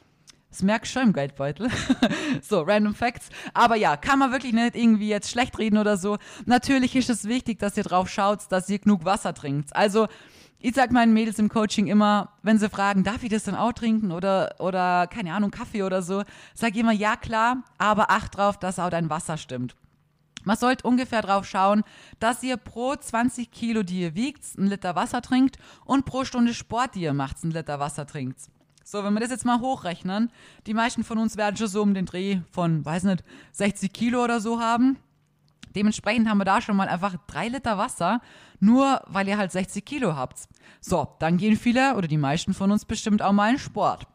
das 0.53 0.61
merkst 0.61 0.93
du 0.93 0.99
schon 0.99 1.07
im 1.09 1.13
Geldbeutel. 1.13 1.67
so, 2.43 2.61
random 2.61 2.93
Facts. 2.93 3.29
Aber 3.55 3.75
ja, 3.75 3.97
kann 3.97 4.19
man 4.19 4.31
wirklich 4.31 4.53
nicht 4.53 4.75
irgendwie 4.75 5.09
jetzt 5.09 5.31
schlecht 5.31 5.57
reden 5.57 5.79
oder 5.79 5.97
so. 5.97 6.17
Natürlich 6.45 6.95
ist 6.95 7.09
es 7.09 7.25
wichtig, 7.25 7.57
dass 7.57 7.75
ihr 7.75 7.81
drauf 7.81 8.07
schaut, 8.07 8.51
dass 8.51 8.69
ihr 8.69 8.77
genug 8.77 9.03
Wasser 9.03 9.33
trinkt. 9.33 9.75
Also, 9.75 10.07
ich 10.59 10.75
sag 10.75 10.91
meinen 10.91 11.11
Mädels 11.11 11.39
im 11.39 11.49
Coaching 11.49 11.87
immer, 11.87 12.33
wenn 12.43 12.59
sie 12.59 12.69
fragen, 12.69 13.03
darf 13.03 13.23
ich 13.23 13.29
das 13.29 13.45
dann 13.45 13.55
auch 13.55 13.73
trinken 13.73 14.11
oder, 14.11 14.53
oder 14.59 15.07
keine 15.07 15.33
Ahnung, 15.33 15.49
Kaffee 15.49 15.81
oder 15.81 16.03
so, 16.03 16.21
sag 16.53 16.73
ich 16.73 16.77
immer, 16.77 16.91
ja 16.91 17.15
klar, 17.15 17.63
aber 17.79 18.11
acht 18.11 18.37
drauf, 18.37 18.59
dass 18.59 18.77
auch 18.77 18.91
dein 18.91 19.09
Wasser 19.09 19.37
stimmt. 19.37 19.75
Man 20.43 20.55
sollte 20.55 20.87
ungefähr 20.87 21.23
drauf 21.23 21.47
schauen, 21.47 21.83
dass 22.19 22.43
ihr 22.43 22.57
pro 22.57 22.95
20 22.95 23.49
Kilo, 23.49 23.81
die 23.81 24.01
ihr 24.01 24.13
wiegt, 24.13 24.43
einen 24.55 24.67
Liter 24.67 24.95
Wasser 24.95 25.23
trinkt 25.23 25.57
und 25.83 26.05
pro 26.05 26.25
Stunde 26.25 26.53
Sport, 26.53 26.93
die 26.93 27.01
ihr 27.01 27.13
macht, 27.13 27.43
einen 27.43 27.53
Liter 27.53 27.79
Wasser 27.79 28.05
trinkt. 28.05 28.37
So, 28.83 29.03
wenn 29.03 29.13
wir 29.13 29.21
das 29.21 29.29
jetzt 29.29 29.45
mal 29.45 29.59
hochrechnen, 29.59 30.29
die 30.67 30.73
meisten 30.73 31.03
von 31.03 31.17
uns 31.17 31.37
werden 31.37 31.55
schon 31.55 31.67
so 31.67 31.81
um 31.81 31.93
den 31.93 32.05
Dreh 32.05 32.39
von, 32.51 32.83
weiß 32.83 33.03
nicht, 33.03 33.23
60 33.53 33.93
Kilo 33.93 34.23
oder 34.23 34.39
so 34.39 34.59
haben. 34.59 34.97
Dementsprechend 35.75 36.29
haben 36.29 36.37
wir 36.37 36.45
da 36.45 36.61
schon 36.61 36.75
mal 36.75 36.87
einfach 36.87 37.15
drei 37.25 37.47
Liter 37.47 37.77
Wasser, 37.77 38.21
nur 38.59 39.01
weil 39.07 39.27
ihr 39.27 39.37
halt 39.37 39.51
60 39.51 39.83
Kilo 39.85 40.15
habt. 40.15 40.37
So, 40.81 41.07
dann 41.19 41.37
gehen 41.37 41.55
viele 41.55 41.95
oder 41.95 42.07
die 42.07 42.17
meisten 42.17 42.53
von 42.53 42.71
uns 42.71 42.85
bestimmt 42.85 43.21
auch 43.21 43.31
mal 43.31 43.51
in 43.51 43.57
Sport. 43.57 44.05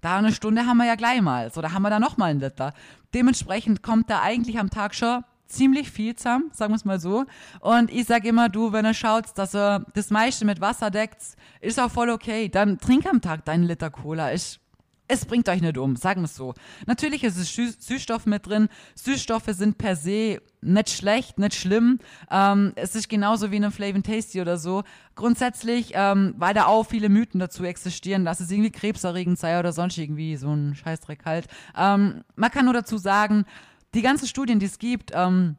Da 0.00 0.18
eine 0.18 0.32
Stunde 0.32 0.66
haben 0.66 0.76
wir 0.76 0.86
ja 0.86 0.96
gleich 0.96 1.22
mal. 1.22 1.50
So, 1.52 1.62
da 1.62 1.72
haben 1.72 1.82
wir 1.82 1.90
da 1.90 1.98
nochmal 1.98 2.30
einen 2.30 2.40
Liter. 2.40 2.74
Dementsprechend 3.14 3.82
kommt 3.82 4.10
da 4.10 4.20
eigentlich 4.20 4.58
am 4.58 4.70
Tag 4.70 4.94
schon 4.94 5.24
ziemlich 5.46 5.90
viel 5.90 6.14
zusammen, 6.16 6.50
sagen 6.52 6.72
wir 6.72 6.76
es 6.76 6.84
mal 6.84 7.00
so. 7.00 7.24
Und 7.60 7.90
ich 7.92 8.06
sage 8.06 8.28
immer, 8.28 8.48
du, 8.48 8.72
wenn 8.72 8.84
er 8.84 8.94
schaut, 8.94 9.26
dass 9.36 9.54
er 9.54 9.86
das 9.94 10.10
meiste 10.10 10.44
mit 10.44 10.60
Wasser 10.60 10.90
deckt, 10.90 11.22
ist 11.60 11.80
auch 11.80 11.90
voll 11.90 12.10
okay. 12.10 12.48
Dann 12.48 12.78
trink 12.78 13.06
am 13.06 13.20
Tag 13.20 13.44
deinen 13.44 13.64
Liter 13.64 13.90
Cola. 13.90 14.32
Ich, 14.32 14.60
es 15.08 15.24
bringt 15.24 15.48
euch 15.48 15.60
nicht 15.60 15.78
um, 15.78 15.96
sagen 15.96 16.22
wir 16.22 16.26
es 16.26 16.34
so. 16.34 16.54
Natürlich 16.86 17.22
ist 17.22 17.36
es 17.36 17.54
Süßstoff 17.54 18.26
mit 18.26 18.46
drin. 18.46 18.68
Süßstoffe 18.96 19.50
sind 19.50 19.78
per 19.78 19.94
se 19.94 20.40
nicht 20.60 20.90
schlecht, 20.90 21.38
nicht 21.38 21.54
schlimm. 21.54 22.00
Ähm, 22.28 22.72
es 22.74 22.96
ist 22.96 23.08
genauso 23.08 23.52
wie 23.52 23.56
in 23.56 23.64
einem 23.64 23.72
Flavin 23.72 24.02
Tasty 24.02 24.40
oder 24.40 24.58
so. 24.58 24.82
Grundsätzlich, 25.14 25.92
ähm, 25.94 26.34
weil 26.38 26.54
da 26.54 26.66
auch 26.66 26.84
viele 26.84 27.08
Mythen 27.08 27.38
dazu 27.38 27.62
existieren, 27.62 28.24
dass 28.24 28.40
es 28.40 28.50
irgendwie 28.50 28.72
krebserregend 28.72 29.38
sei 29.38 29.60
oder 29.60 29.72
sonst 29.72 29.96
irgendwie 29.96 30.36
so 30.36 30.52
ein 30.52 30.74
Scheißdreck 30.74 31.24
halt. 31.24 31.46
Ähm, 31.76 32.24
man 32.34 32.50
kann 32.50 32.64
nur 32.64 32.74
dazu 32.74 32.98
sagen, 32.98 33.44
die 33.94 34.02
ganzen 34.02 34.26
Studien, 34.26 34.58
die 34.58 34.66
es 34.66 34.78
gibt, 34.78 35.12
ähm, 35.14 35.56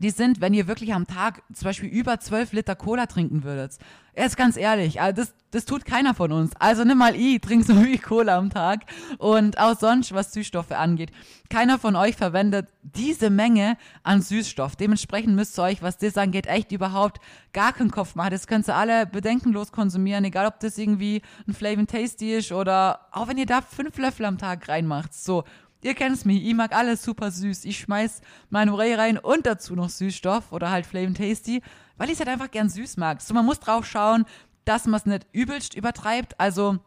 die 0.00 0.10
sind, 0.10 0.40
wenn 0.40 0.54
ihr 0.54 0.66
wirklich 0.66 0.94
am 0.94 1.06
Tag 1.06 1.42
zum 1.52 1.66
Beispiel 1.66 1.90
über 1.90 2.18
12 2.18 2.54
Liter 2.54 2.74
Cola 2.74 3.06
trinken 3.06 3.44
würdet. 3.44 3.76
Jetzt 4.16 4.36
ganz 4.36 4.56
ehrlich, 4.56 5.00
also 5.00 5.20
das, 5.20 5.34
das 5.50 5.66
tut 5.66 5.84
keiner 5.84 6.14
von 6.14 6.32
uns. 6.32 6.52
Also 6.58 6.84
nimm 6.84 6.98
mal 6.98 7.14
ich, 7.14 7.40
trink 7.42 7.64
so 7.64 7.74
viel 7.74 7.98
Cola 7.98 8.38
am 8.38 8.48
Tag. 8.48 8.86
Und 9.18 9.58
auch 9.58 9.78
sonst, 9.78 10.12
was 10.12 10.32
Süßstoffe 10.32 10.72
angeht. 10.72 11.10
Keiner 11.50 11.78
von 11.78 11.96
euch 11.96 12.16
verwendet 12.16 12.68
diese 12.82 13.28
Menge 13.28 13.76
an 14.02 14.22
Süßstoff. 14.22 14.74
Dementsprechend 14.74 15.36
müsst 15.36 15.58
ihr 15.58 15.64
euch, 15.64 15.82
was 15.82 15.98
das 15.98 16.16
angeht, 16.16 16.46
echt 16.46 16.72
überhaupt 16.72 17.20
gar 17.52 17.74
keinen 17.74 17.90
Kopf 17.90 18.14
machen. 18.14 18.30
Das 18.30 18.46
könnt 18.46 18.68
ihr 18.68 18.76
alle 18.76 19.06
bedenkenlos 19.06 19.70
konsumieren, 19.70 20.24
egal 20.24 20.46
ob 20.46 20.60
das 20.60 20.78
irgendwie 20.78 21.20
ein 21.46 21.52
Flavin 21.52 21.86
Tasty 21.86 22.34
ist 22.36 22.52
oder 22.52 23.06
auch 23.12 23.28
wenn 23.28 23.38
ihr 23.38 23.46
da 23.46 23.60
fünf 23.60 23.98
Löffel 23.98 24.24
am 24.24 24.38
Tag 24.38 24.66
reinmacht. 24.68 25.12
So, 25.12 25.44
Ihr 25.82 25.94
kennt's 25.94 26.24
mich, 26.24 26.44
ich 26.44 26.54
mag 26.54 26.74
alles 26.74 27.02
super 27.02 27.30
süß. 27.30 27.64
Ich 27.64 27.78
schmeiß 27.80 28.20
meine 28.50 28.76
Whey 28.76 28.94
rein 28.94 29.18
und 29.18 29.46
dazu 29.46 29.74
noch 29.74 29.88
Süßstoff 29.88 30.52
oder 30.52 30.70
halt 30.70 30.86
Flame 30.86 31.14
Tasty, 31.14 31.62
weil 31.96 32.08
ich 32.08 32.14
es 32.14 32.18
halt 32.20 32.28
einfach 32.28 32.50
gern 32.50 32.68
süß 32.68 32.98
mag. 32.98 33.22
So, 33.22 33.32
man 33.32 33.46
muss 33.46 33.60
drauf 33.60 33.86
schauen, 33.86 34.26
dass 34.64 34.86
man 34.86 35.00
es 35.00 35.06
nicht 35.06 35.26
übelst 35.32 35.74
übertreibt. 35.74 36.38
Also, 36.38 36.78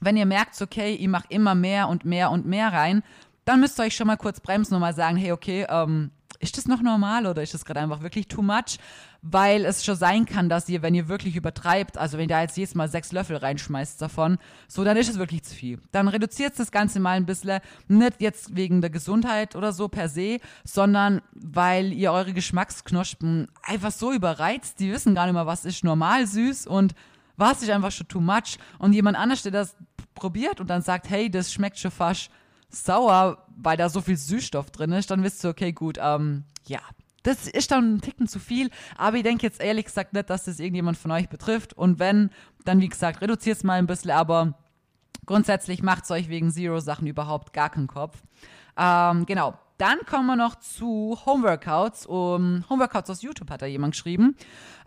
wenn 0.00 0.16
ihr 0.16 0.26
merkt, 0.26 0.60
okay, 0.60 0.94
ich 0.94 1.08
mache 1.08 1.26
immer 1.30 1.54
mehr 1.54 1.88
und 1.88 2.04
mehr 2.04 2.30
und 2.30 2.46
mehr 2.46 2.72
rein, 2.72 3.02
dann 3.44 3.60
müsst 3.60 3.80
ihr 3.80 3.84
euch 3.84 3.96
schon 3.96 4.06
mal 4.06 4.16
kurz 4.16 4.40
bremsen 4.40 4.74
und 4.74 4.80
mal 4.80 4.94
sagen, 4.94 5.16
hey, 5.16 5.32
okay, 5.32 5.66
ähm, 5.68 6.10
ist 6.40 6.56
das 6.56 6.66
noch 6.66 6.82
normal 6.82 7.26
oder 7.26 7.42
ist 7.42 7.54
das 7.54 7.64
gerade 7.64 7.80
einfach 7.80 8.00
wirklich 8.00 8.28
too 8.28 8.42
much? 8.42 8.78
Weil 9.22 9.64
es 9.64 9.84
schon 9.84 9.96
sein 9.96 10.24
kann, 10.24 10.48
dass 10.48 10.68
ihr, 10.68 10.82
wenn 10.82 10.94
ihr 10.94 11.08
wirklich 11.08 11.34
übertreibt, 11.34 11.98
also 11.98 12.16
wenn 12.16 12.24
ihr 12.24 12.28
da 12.28 12.42
jetzt 12.42 12.56
jedes 12.56 12.76
Mal 12.76 12.88
sechs 12.88 13.10
Löffel 13.10 13.36
reinschmeißt 13.36 14.00
davon, 14.00 14.38
so, 14.68 14.84
dann 14.84 14.96
ist 14.96 15.10
es 15.10 15.18
wirklich 15.18 15.42
zu 15.42 15.54
viel. 15.54 15.80
Dann 15.90 16.06
reduziert 16.06 16.58
das 16.58 16.70
Ganze 16.70 17.00
mal 17.00 17.16
ein 17.16 17.26
bisschen, 17.26 17.60
nicht 17.88 18.20
jetzt 18.20 18.54
wegen 18.54 18.80
der 18.80 18.90
Gesundheit 18.90 19.56
oder 19.56 19.72
so 19.72 19.88
per 19.88 20.08
se, 20.08 20.38
sondern 20.64 21.20
weil 21.32 21.92
ihr 21.92 22.12
eure 22.12 22.32
Geschmacksknospen 22.32 23.48
einfach 23.64 23.90
so 23.90 24.12
überreizt, 24.12 24.78
die 24.78 24.92
wissen 24.92 25.16
gar 25.16 25.26
nicht 25.26 25.34
mehr, 25.34 25.46
was 25.46 25.64
ist 25.64 25.82
normal 25.82 26.26
süß 26.26 26.68
und 26.68 26.94
was 27.36 27.62
ist 27.62 27.70
einfach 27.70 27.90
schon 27.90 28.06
too 28.08 28.20
much. 28.20 28.58
Und 28.78 28.92
jemand 28.92 29.16
anders, 29.16 29.42
der 29.42 29.52
das 29.52 29.76
probiert 30.14 30.60
und 30.60 30.70
dann 30.70 30.82
sagt, 30.82 31.10
hey, 31.10 31.28
das 31.30 31.52
schmeckt 31.52 31.78
schon 31.78 31.90
fast 31.90 32.30
sauer, 32.68 33.44
weil 33.56 33.76
da 33.76 33.88
so 33.88 34.00
viel 34.00 34.16
Süßstoff 34.16 34.70
drin 34.70 34.92
ist, 34.92 35.10
dann 35.10 35.22
wisst 35.22 35.44
ihr, 35.44 35.50
okay, 35.50 35.72
gut, 35.72 35.98
ähm, 36.00 36.44
ja, 36.66 36.80
das 37.22 37.46
ist 37.46 37.70
dann 37.70 37.94
ein 37.94 38.00
Ticken 38.00 38.28
zu 38.28 38.38
viel, 38.38 38.70
aber 38.96 39.16
ich 39.16 39.22
denke 39.22 39.46
jetzt 39.46 39.60
ehrlich 39.60 39.86
gesagt 39.86 40.12
nicht, 40.12 40.30
dass 40.30 40.44
das 40.44 40.60
irgendjemand 40.60 40.96
von 40.96 41.10
euch 41.10 41.28
betrifft. 41.28 41.74
Und 41.74 41.98
wenn, 41.98 42.30
dann 42.64 42.80
wie 42.80 42.88
gesagt, 42.88 43.20
reduziert 43.20 43.56
es 43.58 43.64
mal 43.64 43.78
ein 43.78 43.86
bisschen, 43.86 44.12
aber 44.12 44.54
grundsätzlich 45.26 45.82
macht 45.82 46.04
es 46.04 46.10
euch 46.10 46.28
wegen 46.28 46.50
Zero-Sachen 46.50 47.06
überhaupt 47.06 47.52
gar 47.52 47.70
keinen 47.70 47.86
Kopf. 47.86 48.22
Ähm, 48.76 49.26
genau. 49.26 49.54
Dann 49.78 49.98
kommen 50.10 50.26
wir 50.26 50.34
noch 50.34 50.56
zu 50.56 51.16
Homeworkouts. 51.24 52.06
Um, 52.06 52.64
Homeworkouts 52.68 53.10
aus 53.10 53.22
YouTube 53.22 53.48
hat 53.48 53.62
da 53.62 53.66
jemand 53.66 53.94
geschrieben. 53.94 54.36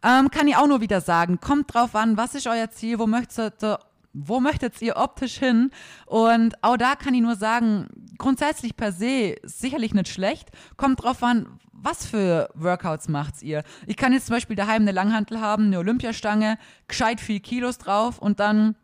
Ähm, 0.04 0.30
kann 0.30 0.50
ich 0.50 0.58
auch 0.58 0.67
nur 0.67 0.82
wieder 0.82 1.00
sagen, 1.00 1.39
kommt 1.39 1.74
drauf 1.74 1.96
an, 1.96 2.17
was 2.17 2.36
ist 2.36 2.46
euer 2.46 2.70
Ziel, 2.72 3.00
wo 3.00 3.08
möchtet 3.08 3.63
ihr 3.63 3.80
wo 4.13 4.39
möchtet 4.39 4.82
ihr 4.82 4.97
optisch 4.97 5.38
hin? 5.38 5.71
Und 6.06 6.62
auch 6.63 6.78
da 6.78 6.95
kann 6.95 7.13
ich 7.13 7.21
nur 7.21 7.36
sagen, 7.36 7.88
grundsätzlich 8.17 8.76
per 8.76 8.91
se 8.91 9.36
sicherlich 9.43 9.93
nicht 9.93 10.10
schlecht. 10.10 10.50
Kommt 10.78 11.04
drauf 11.04 11.24
an, 11.24 11.60
was 11.71 12.06
für 12.06 12.50
Workouts 12.54 13.08
macht 13.08 13.41
ihr? 13.41 13.63
Ich 13.88 13.97
kann 13.97 14.13
jetzt 14.13 14.28
zum 14.28 14.36
Beispiel 14.36 14.56
daheim 14.56 14.84
eine 14.84 14.91
Langhantel 14.91 15.41
haben, 15.41 15.65
eine 15.65 15.80
Olympiastange, 15.80 16.58
gescheit 16.88 17.19
viel 17.19 17.39
Kilos 17.39 17.78
drauf 17.78 18.19
und 18.19 18.39
dann, 18.39 18.76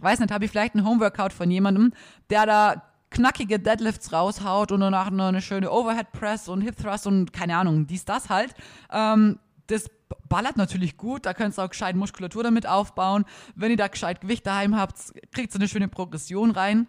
weiß 0.00 0.20
nicht, 0.20 0.32
habe 0.32 0.44
ich 0.44 0.50
vielleicht 0.50 0.74
einen 0.74 0.86
Homeworkout 0.86 1.32
von 1.32 1.50
jemandem, 1.50 1.92
der 2.30 2.46
da 2.46 2.82
knackige 3.10 3.58
Deadlifts 3.58 4.12
raushaut 4.12 4.72
und 4.72 4.80
danach 4.80 5.10
noch 5.10 5.26
eine 5.26 5.42
schöne 5.42 5.70
Overhead 5.70 6.12
Press 6.12 6.48
und 6.48 6.62
Hip 6.62 6.76
Thrust 6.76 7.06
und 7.06 7.32
keine 7.32 7.56
Ahnung, 7.56 7.86
dies, 7.86 8.04
das 8.04 8.30
halt. 8.30 8.54
Ähm, 8.90 9.38
das 9.66 9.90
ballert 10.28 10.56
natürlich 10.56 10.96
gut, 10.96 11.26
da 11.26 11.34
könnt 11.34 11.58
ihr 11.58 11.64
auch 11.64 11.70
gescheit 11.70 11.96
Muskulatur 11.96 12.42
damit 12.42 12.66
aufbauen. 12.66 13.24
Wenn 13.54 13.70
ihr 13.70 13.76
da 13.76 13.88
gescheit 13.88 14.20
Gewicht 14.20 14.46
daheim 14.46 14.76
habt, 14.76 14.96
kriegt 15.32 15.54
ihr 15.54 15.60
eine 15.60 15.68
schöne 15.68 15.88
Progression 15.88 16.50
rein. 16.50 16.86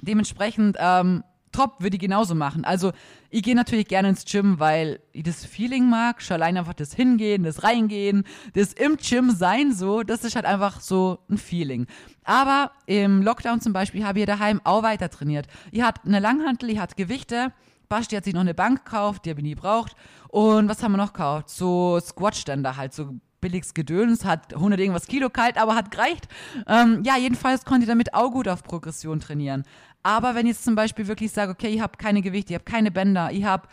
Dementsprechend, 0.00 0.76
ähm, 0.78 1.24
top, 1.50 1.82
würde 1.82 1.96
ich 1.96 2.00
genauso 2.00 2.34
machen. 2.34 2.64
Also, 2.64 2.92
ich 3.30 3.42
gehe 3.42 3.54
natürlich 3.54 3.88
gerne 3.88 4.10
ins 4.10 4.24
Gym, 4.24 4.60
weil 4.60 5.00
ich 5.12 5.24
das 5.24 5.44
Feeling 5.44 5.88
mag. 5.88 6.22
Schon 6.22 6.34
allein 6.34 6.56
einfach 6.56 6.74
das 6.74 6.94
Hingehen, 6.94 7.42
das 7.42 7.62
Reingehen, 7.64 8.24
das 8.54 8.72
im 8.72 8.96
Gym 8.96 9.30
sein, 9.30 9.72
so, 9.72 10.02
das 10.02 10.24
ist 10.24 10.36
halt 10.36 10.46
einfach 10.46 10.80
so 10.80 11.18
ein 11.28 11.38
Feeling. 11.38 11.86
Aber 12.24 12.70
im 12.86 13.22
Lockdown 13.22 13.60
zum 13.60 13.72
Beispiel 13.72 14.04
habe 14.04 14.20
ich 14.20 14.26
daheim 14.26 14.60
auch 14.64 14.82
weiter 14.82 15.10
trainiert. 15.10 15.46
Ich 15.72 15.82
hatte 15.82 16.02
eine 16.04 16.20
Langhantel, 16.20 16.70
ich 16.70 16.78
hatte 16.78 16.94
Gewichte, 16.94 17.52
Basti 17.88 18.16
hat 18.16 18.24
sich 18.24 18.34
noch 18.34 18.42
eine 18.42 18.54
Bank 18.54 18.84
gekauft, 18.84 19.24
die 19.24 19.30
habe 19.30 19.40
ich 19.40 19.44
nie 19.44 19.54
gebraucht. 19.54 19.94
Und 20.28 20.68
was 20.68 20.82
haben 20.82 20.92
wir 20.92 20.98
noch 20.98 21.12
gekauft? 21.12 21.50
So 21.50 21.98
Squatständer 22.00 22.76
halt, 22.76 22.92
so 22.92 23.14
billiges 23.40 23.72
Gedöns, 23.74 24.24
hat 24.24 24.54
100 24.54 24.80
irgendwas 24.80 25.06
Kilo 25.06 25.30
kalt, 25.30 25.58
aber 25.58 25.74
hat 25.74 25.90
gereicht. 25.90 26.28
Ähm, 26.66 27.02
ja, 27.04 27.16
jedenfalls 27.16 27.64
konnte 27.64 27.82
ich 27.82 27.88
damit 27.88 28.14
auch 28.14 28.30
gut 28.30 28.48
auf 28.48 28.62
Progression 28.62 29.20
trainieren. 29.20 29.64
Aber 30.02 30.34
wenn 30.34 30.46
ich 30.46 30.54
jetzt 30.54 30.64
zum 30.64 30.74
Beispiel 30.74 31.06
wirklich 31.06 31.32
sage, 31.32 31.52
okay, 31.52 31.68
ich 31.68 31.80
habe 31.80 31.96
keine 31.96 32.22
Gewichte, 32.22 32.52
ich 32.52 32.58
habe 32.58 32.64
keine 32.64 32.90
Bänder, 32.90 33.30
ich 33.32 33.44
habe 33.44 33.68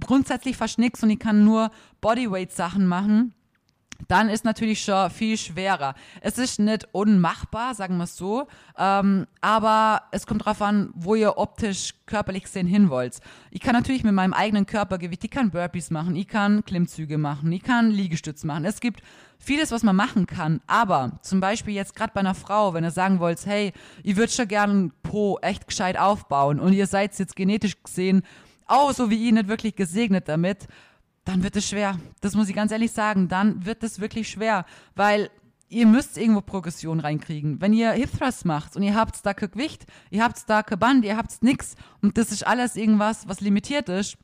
grundsätzlich 0.00 0.56
fast 0.56 0.78
nichts 0.78 1.02
und 1.02 1.10
ich 1.10 1.18
kann 1.18 1.44
nur 1.44 1.70
Bodyweight-Sachen 2.00 2.86
machen, 2.86 3.34
dann 4.06 4.28
ist 4.28 4.44
natürlich 4.44 4.82
schon 4.82 5.10
viel 5.10 5.36
schwerer. 5.36 5.94
Es 6.20 6.38
ist 6.38 6.60
nicht 6.60 6.86
unmachbar, 6.92 7.74
sagen 7.74 7.96
wir 7.96 8.04
es 8.04 8.16
so, 8.16 8.46
ähm, 8.76 9.26
aber 9.40 10.02
es 10.12 10.26
kommt 10.26 10.42
darauf 10.42 10.62
an, 10.62 10.90
wo 10.94 11.16
ihr 11.16 11.36
optisch 11.36 11.94
körperlich 12.06 12.44
gesehen 12.44 12.68
hin 12.68 12.90
wollt. 12.90 13.18
Ich 13.50 13.60
kann 13.60 13.74
natürlich 13.74 14.04
mit 14.04 14.14
meinem 14.14 14.32
eigenen 14.32 14.66
Körpergewicht, 14.66 15.24
ich 15.24 15.30
kann 15.30 15.50
Burpees 15.50 15.90
machen, 15.90 16.14
ich 16.14 16.28
kann 16.28 16.64
Klimmzüge 16.64 17.18
machen, 17.18 17.50
ich 17.50 17.62
kann 17.62 17.90
Liegestütz 17.90 18.44
machen. 18.44 18.64
Es 18.64 18.80
gibt 18.80 19.00
vieles, 19.38 19.72
was 19.72 19.82
man 19.82 19.96
machen 19.96 20.26
kann, 20.26 20.60
aber 20.66 21.18
zum 21.22 21.40
Beispiel 21.40 21.74
jetzt 21.74 21.94
gerade 21.96 22.12
bei 22.14 22.20
einer 22.20 22.34
Frau, 22.34 22.74
wenn 22.74 22.84
ihr 22.84 22.90
sagen 22.90 23.18
wollt, 23.18 23.44
hey, 23.46 23.72
ihr 24.04 24.16
würdet 24.16 24.34
schon 24.34 24.48
gern 24.48 24.92
Po 25.02 25.38
echt 25.42 25.66
gescheit 25.66 25.98
aufbauen 25.98 26.60
und 26.60 26.72
ihr 26.72 26.86
seid 26.86 27.18
jetzt 27.18 27.36
genetisch 27.36 27.82
gesehen 27.82 28.22
auch 28.68 28.92
so 28.92 29.10
wie 29.10 29.16
ihr 29.16 29.32
nicht 29.32 29.48
wirklich 29.48 29.74
gesegnet 29.74 30.28
damit, 30.28 30.68
dann 31.28 31.42
wird 31.42 31.56
es 31.56 31.68
schwer. 31.68 31.98
Das 32.22 32.34
muss 32.34 32.48
ich 32.48 32.54
ganz 32.54 32.72
ehrlich 32.72 32.92
sagen. 32.92 33.28
Dann 33.28 33.66
wird 33.66 33.82
es 33.82 34.00
wirklich 34.00 34.30
schwer, 34.30 34.64
weil 34.94 35.28
ihr 35.68 35.86
müsst 35.86 36.16
irgendwo 36.16 36.40
Progression 36.40 37.00
reinkriegen. 37.00 37.60
Wenn 37.60 37.74
ihr 37.74 37.92
Hip 37.92 38.18
Thrust 38.18 38.46
macht 38.46 38.76
und 38.76 38.82
ihr 38.82 38.94
habt 38.94 39.22
kein 39.22 39.50
Gewicht, 39.50 39.84
ihr 40.08 40.24
habt 40.24 40.46
kein 40.46 40.78
Band, 40.78 41.04
ihr 41.04 41.18
habt 41.18 41.42
nix 41.42 41.74
und 42.00 42.16
das 42.16 42.32
ist 42.32 42.46
alles 42.46 42.76
irgendwas, 42.76 43.28
was 43.28 43.42
limitiert 43.42 43.90
ist, 43.90 44.16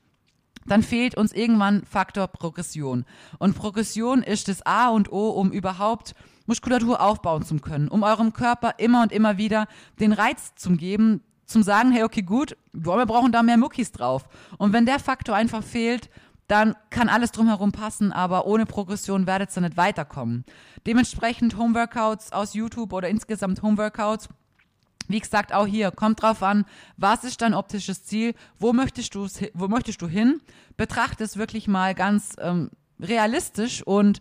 dann 0.64 0.82
fehlt 0.82 1.14
uns 1.14 1.32
irgendwann 1.32 1.84
Faktor 1.84 2.26
Progression. 2.26 3.04
Und 3.38 3.54
Progression 3.54 4.22
ist 4.22 4.48
das 4.48 4.64
A 4.64 4.88
und 4.88 5.12
O, 5.12 5.28
um 5.28 5.52
überhaupt 5.52 6.14
Muskulatur 6.46 7.02
aufbauen 7.02 7.44
zu 7.44 7.56
können, 7.56 7.88
um 7.88 8.02
eurem 8.02 8.32
Körper 8.32 8.76
immer 8.78 9.02
und 9.02 9.12
immer 9.12 9.36
wieder 9.36 9.66
den 10.00 10.14
Reiz 10.14 10.54
zu 10.54 10.70
geben, 10.70 11.20
zum 11.44 11.62
sagen, 11.62 11.92
hey, 11.92 12.04
okay, 12.04 12.22
gut, 12.22 12.56
wir 12.72 13.04
brauchen 13.04 13.30
da 13.30 13.42
mehr 13.42 13.58
Muckis 13.58 13.92
drauf. 13.92 14.26
Und 14.56 14.72
wenn 14.72 14.86
der 14.86 14.98
Faktor 14.98 15.34
einfach 15.34 15.62
fehlt, 15.62 16.08
dann 16.46 16.74
kann 16.90 17.08
alles 17.08 17.32
drumherum 17.32 17.72
passen, 17.72 18.12
aber 18.12 18.46
ohne 18.46 18.66
Progression 18.66 19.26
werdet 19.26 19.56
ihr 19.56 19.62
nicht 19.62 19.76
weiterkommen. 19.76 20.44
Dementsprechend 20.86 21.56
Homeworkouts 21.56 22.32
aus 22.32 22.54
YouTube 22.54 22.92
oder 22.92 23.08
insgesamt 23.08 23.62
Homeworkouts. 23.62 24.28
Wie 25.08 25.20
gesagt, 25.20 25.52
auch 25.52 25.66
hier 25.66 25.90
kommt 25.90 26.22
drauf 26.22 26.42
an, 26.42 26.64
was 26.96 27.24
ist 27.24 27.42
dein 27.42 27.54
optisches 27.54 28.04
Ziel, 28.04 28.34
wo 28.58 28.72
möchtest 28.72 29.14
du, 29.14 29.28
wo 29.52 29.68
möchtest 29.68 30.00
du 30.00 30.08
hin? 30.08 30.40
Betrachte 30.76 31.24
es 31.24 31.36
wirklich 31.36 31.68
mal 31.68 31.94
ganz 31.94 32.36
ähm, 32.38 32.70
realistisch 33.00 33.82
und 33.82 34.20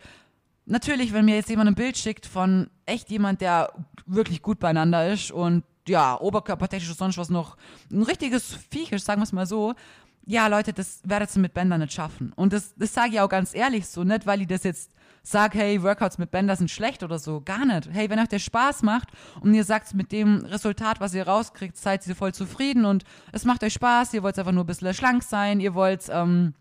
natürlich, 0.66 1.14
wenn 1.14 1.26
mir 1.26 1.36
jetzt 1.36 1.50
jemand 1.50 1.70
ein 1.70 1.76
Bild 1.76 1.98
schickt 1.98 2.26
von 2.26 2.70
echt 2.86 3.10
jemand, 3.10 3.42
der 3.42 3.72
wirklich 4.06 4.42
gut 4.42 4.60
beieinander 4.60 5.12
ist 5.12 5.32
und 5.32 5.64
ja, 5.88 6.20
oberkörpertechnisch 6.20 6.90
und 6.90 6.98
sonst 6.98 7.18
was 7.18 7.30
noch 7.30 7.58
ein 7.92 8.04
richtiges 8.04 8.58
Viech 8.70 8.92
ist, 8.92 9.06
sagen 9.06 9.22
wir 9.22 9.26
es 9.26 9.34
mal 9.34 9.46
so, 9.46 9.74
ja, 10.26 10.48
Leute, 10.48 10.74
das 10.74 11.02
werdet 11.04 11.36
ihr 11.36 11.42
mit 11.42 11.54
Bändern 11.54 11.82
nicht 11.82 11.94
schaffen. 11.94 12.32
Und 12.36 12.54
das, 12.54 12.74
das 12.76 12.94
sage 12.94 13.14
ich 13.14 13.20
auch 13.20 13.30
ganz 13.30 13.54
ehrlich 13.54 13.88
so, 13.88 14.04
nicht 14.04 14.26
weil 14.26 14.42
ich 14.42 14.48
das 14.48 14.64
jetzt 14.64 14.92
sage, 15.22 15.58
hey, 15.58 15.82
Workouts 15.82 16.18
mit 16.18 16.32
Bändern 16.32 16.58
sind 16.58 16.70
schlecht 16.70 17.02
oder 17.02 17.18
so, 17.18 17.42
gar 17.42 17.66
nicht. 17.66 17.90
Hey, 17.92 18.10
wenn 18.10 18.20
euch 18.20 18.28
der 18.28 18.40
Spaß 18.40 18.84
macht 18.84 19.10
und 19.40 19.54
ihr 19.54 19.64
sagt, 19.64 19.94
mit 19.94 20.12
dem 20.12 20.46
Resultat, 20.46 21.00
was 21.00 21.14
ihr 21.14 21.28
rauskriegt, 21.28 21.78
seid 21.78 22.06
ihr 22.08 22.16
voll 22.16 22.34
zufrieden 22.34 22.86
und 22.86 23.04
es 23.32 23.46
macht 23.46 23.64
euch 23.64 23.74
Spaß, 23.74 24.14
ihr 24.14 24.24
wollt 24.24 24.38
einfach 24.38 24.52
nur 24.52 24.66
ein 24.66 24.68
bisschen 24.68 24.94
schlank 24.94 25.24
sein, 25.24 25.62
ihr 25.62 25.74
wollt 25.74 26.10
ähm, 26.10 26.54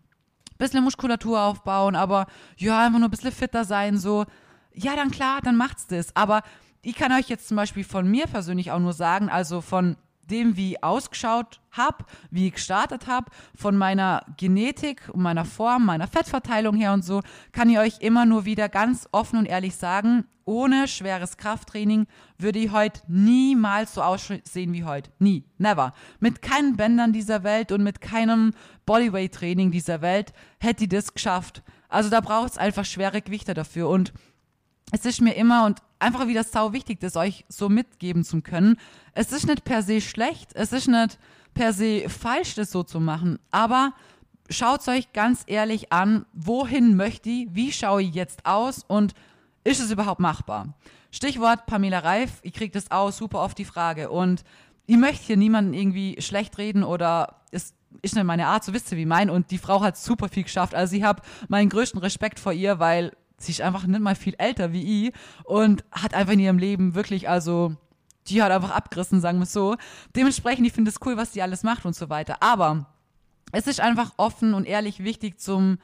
ein 0.51 0.57
bisschen 0.57 0.83
Muskulatur 0.83 1.41
aufbauen, 1.41 1.95
aber 1.95 2.27
ja, 2.57 2.85
einfach 2.85 2.99
nur 2.99 3.09
ein 3.09 3.11
bisschen 3.11 3.33
fitter 3.33 3.65
sein, 3.65 3.97
so, 3.97 4.25
ja, 4.73 4.95
dann 4.95 5.11
klar, 5.11 5.39
dann 5.43 5.57
macht's 5.57 5.87
das. 5.87 6.15
Aber 6.15 6.41
ich 6.81 6.95
kann 6.95 7.11
euch 7.11 7.27
jetzt 7.27 7.47
zum 7.47 7.57
Beispiel 7.57 7.83
von 7.83 8.09
mir 8.09 8.27
persönlich 8.27 8.71
auch 8.71 8.79
nur 8.79 8.93
sagen, 8.93 9.29
also 9.29 9.61
von 9.61 9.97
dem, 10.29 10.57
wie 10.57 10.73
ich 10.73 10.83
ausgeschaut 10.83 11.61
habe, 11.71 12.05
wie 12.31 12.47
ich 12.47 12.53
gestartet 12.53 13.07
habe, 13.07 13.31
von 13.55 13.75
meiner 13.75 14.25
Genetik 14.37 15.09
und 15.11 15.21
meiner 15.21 15.45
Form, 15.45 15.85
meiner 15.85 16.07
Fettverteilung 16.07 16.75
her 16.75 16.93
und 16.93 17.03
so, 17.03 17.21
kann 17.51 17.69
ich 17.69 17.79
euch 17.79 17.99
immer 17.99 18.25
nur 18.25 18.45
wieder 18.45 18.69
ganz 18.69 19.07
offen 19.11 19.39
und 19.39 19.45
ehrlich 19.45 19.75
sagen, 19.75 20.25
ohne 20.45 20.87
schweres 20.87 21.37
Krafttraining 21.37 22.05
würde 22.37 22.59
ich 22.59 22.71
heute 22.71 23.01
niemals 23.07 23.93
so 23.93 24.01
aussehen 24.01 24.73
wie 24.73 24.83
heute. 24.83 25.09
Nie. 25.19 25.45
Never. 25.57 25.93
Mit 26.19 26.41
keinen 26.41 26.75
Bändern 26.75 27.13
dieser 27.13 27.43
Welt 27.43 27.71
und 27.71 27.83
mit 27.83 28.01
keinem 28.01 28.51
Bodyweight-Training 28.85 29.71
dieser 29.71 30.01
Welt 30.01 30.33
hätte 30.59 30.83
ich 30.83 30.89
das 30.89 31.13
geschafft. 31.13 31.63
Also 31.87 32.09
da 32.09 32.19
braucht 32.19 32.51
es 32.51 32.57
einfach 32.57 32.85
schwere 32.85 33.21
Gewichte 33.21 33.53
dafür 33.53 33.87
und 33.87 34.13
es 34.91 35.05
ist 35.05 35.21
mir 35.21 35.35
immer 35.35 35.65
und 35.65 35.79
einfach 36.03 36.27
wieder 36.27 36.43
sau 36.43 36.73
wichtig, 36.73 36.99
das 36.99 37.15
euch 37.15 37.45
so 37.49 37.69
mitgeben 37.69 38.23
zu 38.23 38.41
können. 38.41 38.77
Es 39.13 39.31
ist 39.31 39.47
nicht 39.47 39.63
per 39.63 39.81
se 39.81 40.01
schlecht, 40.01 40.51
es 40.53 40.71
ist 40.71 40.87
nicht 40.87 41.17
per 41.53 41.73
se 41.73 42.09
falsch, 42.09 42.55
das 42.55 42.71
so 42.71 42.83
zu 42.83 42.99
machen, 42.99 43.39
aber 43.51 43.93
schaut 44.49 44.87
euch 44.87 45.13
ganz 45.13 45.43
ehrlich 45.47 45.91
an, 45.91 46.25
wohin 46.33 46.95
möchte 46.95 47.29
ich, 47.29 47.47
wie 47.51 47.71
schaue 47.71 48.03
ich 48.03 48.13
jetzt 48.13 48.45
aus 48.45 48.83
und 48.87 49.13
ist 49.63 49.81
es 49.81 49.91
überhaupt 49.91 50.19
machbar? 50.19 50.73
Stichwort 51.11 51.65
Pamela 51.65 51.99
Reif, 51.99 52.39
ich 52.41 52.53
kriege 52.53 52.71
das 52.71 52.91
auch 52.91 53.11
super 53.11 53.39
oft 53.39 53.57
die 53.57 53.65
Frage 53.65 54.09
und 54.09 54.43
ich 54.85 54.97
möchte 54.97 55.25
hier 55.25 55.37
niemanden 55.37 55.73
irgendwie 55.73 56.21
schlecht 56.21 56.57
reden 56.57 56.83
oder 56.83 57.41
es 57.51 57.73
ist 58.01 58.15
nicht 58.15 58.25
meine 58.25 58.47
Art, 58.47 58.63
so 58.63 58.73
wisst 58.73 58.91
ihr 58.91 58.97
wie 58.97 59.05
mein 59.05 59.29
und 59.29 59.51
die 59.51 59.57
Frau 59.57 59.81
hat 59.81 59.95
super 59.97 60.27
viel 60.27 60.43
geschafft. 60.43 60.75
Also 60.75 60.95
ich 60.95 61.03
habe 61.03 61.21
meinen 61.47 61.69
größten 61.69 62.01
Respekt 62.01 62.39
vor 62.39 62.51
ihr, 62.51 62.79
weil 62.79 63.13
sie 63.45 63.51
ist 63.51 63.61
einfach 63.61 63.85
nicht 63.85 64.01
mal 64.01 64.15
viel 64.15 64.35
älter 64.37 64.73
wie 64.73 65.07
ich 65.07 65.13
und 65.43 65.83
hat 65.91 66.13
einfach 66.13 66.33
in 66.33 66.39
ihrem 66.39 66.57
Leben 66.57 66.95
wirklich, 66.95 67.29
also, 67.29 67.75
die 68.27 68.41
hat 68.41 68.51
einfach 68.51 68.71
abgerissen, 68.71 69.21
sagen 69.21 69.39
wir 69.39 69.43
es 69.43 69.53
so. 69.53 69.75
Dementsprechend, 70.15 70.65
ich 70.65 70.73
finde 70.73 70.89
es 70.89 70.99
cool, 71.05 71.17
was 71.17 71.33
sie 71.33 71.41
alles 71.41 71.63
macht 71.63 71.85
und 71.85 71.95
so 71.95 72.09
weiter. 72.09 72.41
Aber 72.41 72.87
es 73.51 73.67
ist 73.67 73.79
einfach 73.79 74.13
offen 74.17 74.53
und 74.53 74.65
ehrlich 74.65 75.03
wichtig 75.03 75.39
zum 75.39 75.77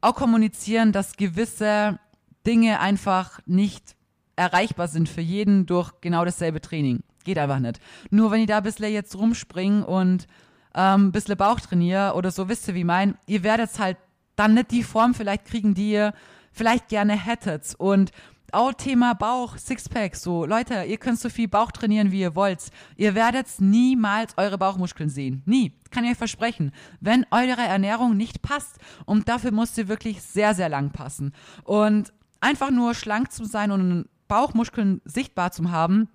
auch 0.00 0.14
kommunizieren, 0.14 0.92
dass 0.92 1.16
gewisse 1.16 1.98
Dinge 2.46 2.80
einfach 2.80 3.40
nicht 3.46 3.96
erreichbar 4.36 4.88
sind 4.88 5.08
für 5.08 5.20
jeden 5.20 5.66
durch 5.66 5.92
genau 6.00 6.24
dasselbe 6.24 6.60
Training. 6.60 7.02
Geht 7.24 7.38
einfach 7.38 7.58
nicht. 7.58 7.80
Nur 8.10 8.30
wenn 8.30 8.40
ich 8.40 8.46
da 8.46 8.58
ein 8.58 8.62
bisschen 8.62 8.92
jetzt 8.92 9.16
rumspringe 9.16 9.84
und 9.84 10.26
ähm, 10.74 11.08
ein 11.08 11.12
bisschen 11.12 11.36
Bauch 11.36 11.58
trainiere 11.58 12.14
oder 12.14 12.30
so, 12.30 12.48
wisst 12.48 12.68
ihr, 12.68 12.74
wie 12.74 12.84
mein, 12.84 13.16
ihr 13.26 13.42
werdet 13.42 13.78
halt 13.78 13.96
dann 14.36 14.54
nicht 14.54 14.70
die 14.70 14.82
Form 14.82 15.14
vielleicht 15.14 15.46
kriegen, 15.46 15.74
die 15.74 15.92
ihr 15.92 16.12
vielleicht 16.56 16.88
gerne 16.88 17.12
hättet. 17.12 17.74
Und 17.78 18.10
auch 18.52 18.72
Thema 18.72 19.14
Bauch, 19.14 19.56
Sixpack, 19.58 20.16
so, 20.16 20.46
Leute, 20.46 20.84
ihr 20.84 20.96
könnt 20.96 21.18
so 21.18 21.28
viel 21.28 21.48
Bauch 21.48 21.72
trainieren, 21.72 22.10
wie 22.10 22.20
ihr 22.20 22.34
wollt. 22.34 22.70
Ihr 22.96 23.14
werdet 23.14 23.46
niemals 23.58 24.36
eure 24.38 24.56
Bauchmuskeln 24.56 25.10
sehen. 25.10 25.42
Nie. 25.46 25.72
Kann 25.90 26.04
ich 26.04 26.12
euch 26.12 26.18
versprechen. 26.18 26.72
Wenn 27.00 27.26
eure 27.30 27.62
Ernährung 27.62 28.16
nicht 28.16 28.42
passt. 28.42 28.78
Und 29.04 29.28
dafür 29.28 29.52
muss 29.52 29.74
sie 29.74 29.88
wirklich 29.88 30.22
sehr, 30.22 30.54
sehr 30.54 30.68
lang 30.68 30.90
passen. 30.90 31.32
Und 31.64 32.12
einfach 32.40 32.70
nur 32.70 32.94
schlank 32.94 33.32
zu 33.32 33.44
sein 33.44 33.70
und 33.70 34.08
Bauchmuskeln 34.28 35.00
sichtbar 35.04 35.52
zu 35.52 35.70
haben, 35.70 36.08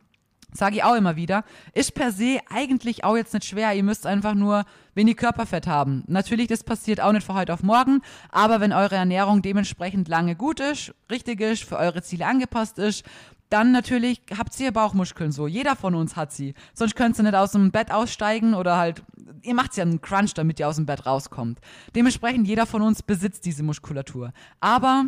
sage 0.54 0.78
ich 0.78 0.84
auch 0.84 0.96
immer 0.96 1.16
wieder, 1.16 1.44
ist 1.74 1.94
per 1.94 2.12
se 2.12 2.40
eigentlich 2.50 3.04
auch 3.04 3.16
jetzt 3.16 3.34
nicht 3.34 3.46
schwer. 3.46 3.74
Ihr 3.74 3.84
müsst 3.84 4.06
einfach 4.06 4.34
nur 4.34 4.66
wenig 4.96 5.18
Körperfett 5.18 5.68
haben. 5.68 6.04
Natürlich, 6.08 6.48
das 6.48 6.64
passiert 6.64 7.02
auch 7.02 7.12
nicht 7.12 7.26
von 7.26 7.36
heute 7.36 7.54
auf 7.54 7.64
morgen, 7.64 8.02
aber 8.30 8.60
wenn 8.60 8.74
eure 8.74 8.96
Ernährung 8.96 9.42
dementsprechend 9.42 10.08
lange 10.08 10.36
gut 10.36 10.60
ist, 10.60 10.94
richtig 11.10 11.42
ist, 11.42 11.64
für 11.64 11.78
eure 11.78 12.02
Ziele 12.02 12.26
angepasst 12.26 12.78
ist, 12.80 13.06
dann 13.52 13.74
natürlich 13.74 14.22
habt 14.38 14.58
ihr 14.62 14.72
Bauchmuskeln 14.72 15.32
so. 15.34 15.46
Jeder 15.46 15.76
von 15.76 15.94
uns 15.94 16.16
hat 16.16 16.32
sie. 16.32 16.54
Sonst 16.74 16.96
könnt 16.96 17.20
ihr 17.20 17.24
nicht 17.24 17.36
aus 17.36 17.52
dem 17.52 17.72
Bett 17.72 17.92
aussteigen 17.92 18.54
oder 18.54 18.78
halt, 18.78 19.04
ihr 19.42 19.54
macht 19.54 19.76
ja 19.76 19.84
einen 19.84 20.02
Crunch, 20.02 20.34
damit 20.34 20.60
ihr 20.60 20.70
aus 20.70 20.78
dem 20.78 20.86
Bett 20.86 21.06
rauskommt. 21.06 21.60
Dementsprechend, 21.94 22.48
jeder 22.48 22.66
von 22.66 22.82
uns 22.82 23.04
besitzt 23.04 23.46
diese 23.46 23.64
Muskulatur. 23.64 24.32
Aber 24.62 25.08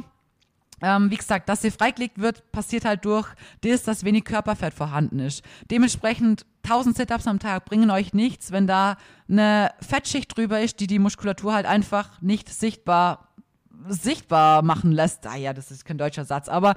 ähm, 0.84 1.10
wie 1.10 1.16
gesagt, 1.16 1.48
dass 1.50 1.62
sie 1.62 1.72
freigelegt 1.72 2.20
wird, 2.20 2.52
passiert 2.52 2.86
halt 2.86 3.06
durch 3.06 3.28
das, 3.62 3.84
dass 3.84 4.04
wenig 4.04 4.26
Körperfett 4.26 4.74
vorhanden 4.74 5.20
ist. 5.20 5.42
Dementsprechend 5.72 6.46
1000 6.64 6.98
Sit-ups 6.98 7.26
am 7.26 7.40
Tag 7.40 7.66
bringen 7.66 7.90
euch 7.90 8.14
nichts, 8.14 8.52
wenn 8.52 8.68
da 8.68 8.98
eine 9.30 9.72
Fettschicht 9.80 10.38
drüber 10.38 10.60
ist, 10.60 10.80
die 10.82 10.88
die 10.88 11.00
Muskulatur 11.00 11.54
halt 11.54 11.66
einfach 11.66 12.22
nicht 12.22 12.50
sichtbar 12.50 13.30
sichtbar 13.88 14.62
machen 14.62 14.92
lässt. 14.92 15.26
Ah 15.28 15.36
ja, 15.36 15.54
das 15.54 15.72
ist 15.72 15.84
kein 15.84 15.98
deutscher 15.98 16.26
Satz, 16.26 16.48
aber 16.48 16.76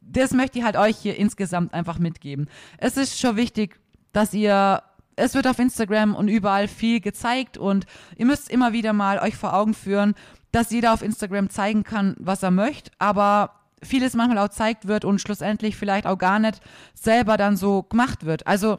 das 0.00 0.32
möchte 0.32 0.58
ich 0.58 0.64
halt 0.64 0.76
euch 0.76 0.96
hier 0.96 1.16
insgesamt 1.16 1.74
einfach 1.74 1.98
mitgeben. 1.98 2.48
Es 2.78 2.96
ist 2.96 3.20
schon 3.20 3.36
wichtig, 3.36 3.78
dass 4.12 4.34
ihr 4.34 4.82
es 5.18 5.34
wird 5.34 5.48
auf 5.48 5.58
Instagram 5.58 6.14
und 6.14 6.28
überall 6.28 6.68
viel 6.68 7.00
gezeigt 7.00 7.58
und 7.58 7.86
ihr 8.16 8.26
müsst 8.26 8.48
immer 8.50 8.72
wieder 8.72 8.92
mal 8.92 9.18
euch 9.18 9.36
vor 9.36 9.52
Augen 9.52 9.74
führen, 9.74 10.14
dass 10.52 10.70
jeder 10.70 10.92
auf 10.92 11.02
Instagram 11.02 11.50
zeigen 11.50 11.84
kann, 11.84 12.16
was 12.18 12.42
er 12.42 12.50
möchte, 12.50 12.90
aber 12.98 13.54
vieles 13.82 14.14
manchmal 14.14 14.38
auch 14.38 14.50
zeigt 14.50 14.88
wird 14.88 15.04
und 15.04 15.20
schlussendlich 15.20 15.76
vielleicht 15.76 16.06
auch 16.06 16.18
gar 16.18 16.38
nicht 16.38 16.60
selber 16.94 17.36
dann 17.36 17.56
so 17.56 17.82
gemacht 17.84 18.24
wird. 18.24 18.46
Also 18.46 18.78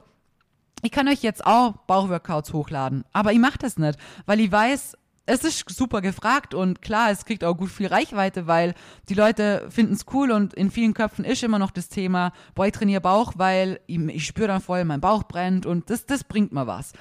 ich 0.82 0.92
kann 0.92 1.08
euch 1.08 1.22
jetzt 1.22 1.46
auch 1.46 1.74
Bauchworkouts 1.88 2.54
hochladen, 2.54 3.04
aber 3.14 3.32
ich 3.34 3.40
mache 3.40 3.58
das 3.60 3.78
nicht, 3.78 4.00
weil 4.26 4.40
ich 4.40 4.52
weiß, 4.52 4.98
es 5.26 5.44
ist 5.44 5.70
super 5.70 6.02
gefragt 6.02 6.56
und 6.56 6.82
klar, 6.82 7.12
es 7.12 7.24
kriegt 7.24 7.44
auch 7.44 7.54
gut 7.54 7.70
viel 7.70 7.86
Reichweite, 7.86 8.48
weil 8.48 8.74
die 9.10 9.14
Leute 9.14 9.68
finden 9.70 9.94
es 9.94 10.06
cool 10.12 10.32
und 10.32 10.56
in 10.56 10.72
vielen 10.72 10.96
Köpfen 10.96 11.24
ist 11.24 11.44
immer 11.44 11.60
noch 11.60 11.70
das 11.70 11.88
Thema, 11.88 12.34
boah, 12.56 12.66
ich 12.66 12.74
trainiere 12.74 13.02
Bauch, 13.02 13.34
weil 13.36 13.80
ich, 13.86 14.00
ich 14.00 14.26
spüre 14.26 14.48
dann 14.48 14.62
voll, 14.62 14.84
mein 14.86 15.02
Bauch 15.02 15.24
brennt 15.24 15.68
und 15.68 15.92
das, 15.92 16.08
das 16.08 16.24
bringt 16.24 16.52
mir 16.52 16.66
was. 16.66 16.94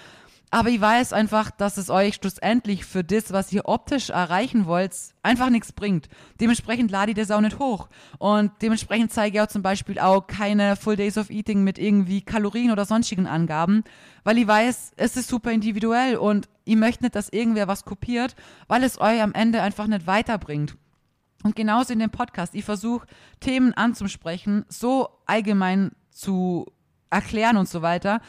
Aber 0.51 0.71
ich 0.71 0.81
weiß 0.81 1.13
einfach, 1.13 1.51
dass 1.51 1.77
es 1.77 1.91
euch 1.91 2.15
schlussendlich 2.15 2.87
für 2.87 3.05
das, 3.05 3.33
was 3.33 3.53
ihr 3.53 3.69
optisch 3.69 4.09
erreichen 4.09 4.65
wollt, 4.65 4.95
einfach 5.23 5.51
nichts 5.51 5.73
bringt. 5.73 6.09
Dementsprechend 6.41 6.91
lade 6.91 7.11
ich 7.11 7.19
das 7.19 7.31
auch 7.31 7.43
nicht 7.43 7.59
hoch. 7.59 7.89
Und 8.19 8.53
dementsprechend 8.63 9.13
zeige 9.13 9.37
ich 9.37 9.43
auch 9.43 9.49
zum 9.49 9.63
Beispiel 9.63 9.99
auch 9.99 10.27
keine 10.27 10.77
Full 10.77 10.97
Days 10.97 11.19
of 11.19 11.29
Eating 11.29 11.65
mit 11.65 11.79
irgendwie 11.79 12.23
Kalorien 12.23 12.71
oder 12.71 12.87
sonstigen 12.87 13.27
Angaben, 13.27 13.85
weil 14.25 14.39
ich 14.39 14.47
weiß, 14.47 14.93
es 14.97 15.17
ist 15.19 15.29
super 15.29 15.53
individuell 15.53 16.17
und 16.17 16.49
ich 16.65 16.77
möchte 16.77 17.05
nicht, 17.05 17.15
dass 17.15 17.29
irgendwer 17.29 17.69
was 17.69 17.85
kopiert, 17.85 18.35
weil 18.69 18.85
es 18.85 18.99
euch 18.99 19.21
am 19.21 19.35
Ende 19.35 19.61
einfach 19.61 19.87
nicht 19.87 20.07
weiterbringt. 20.07 20.77
Und 21.45 21.57
genauso 21.57 21.93
in 21.93 21.99
dem 21.99 22.11
Podcast. 22.11 22.55
Ich 22.55 22.65
versuche 22.65 23.07
Themen 23.41 23.75
anzusprechen, 23.75 24.65
so 24.69 25.09
allgemein 25.27 25.93
zu 26.11 26.67
erklären 27.11 27.57
und 27.57 27.69
so 27.69 27.81
weiter, 27.83 28.21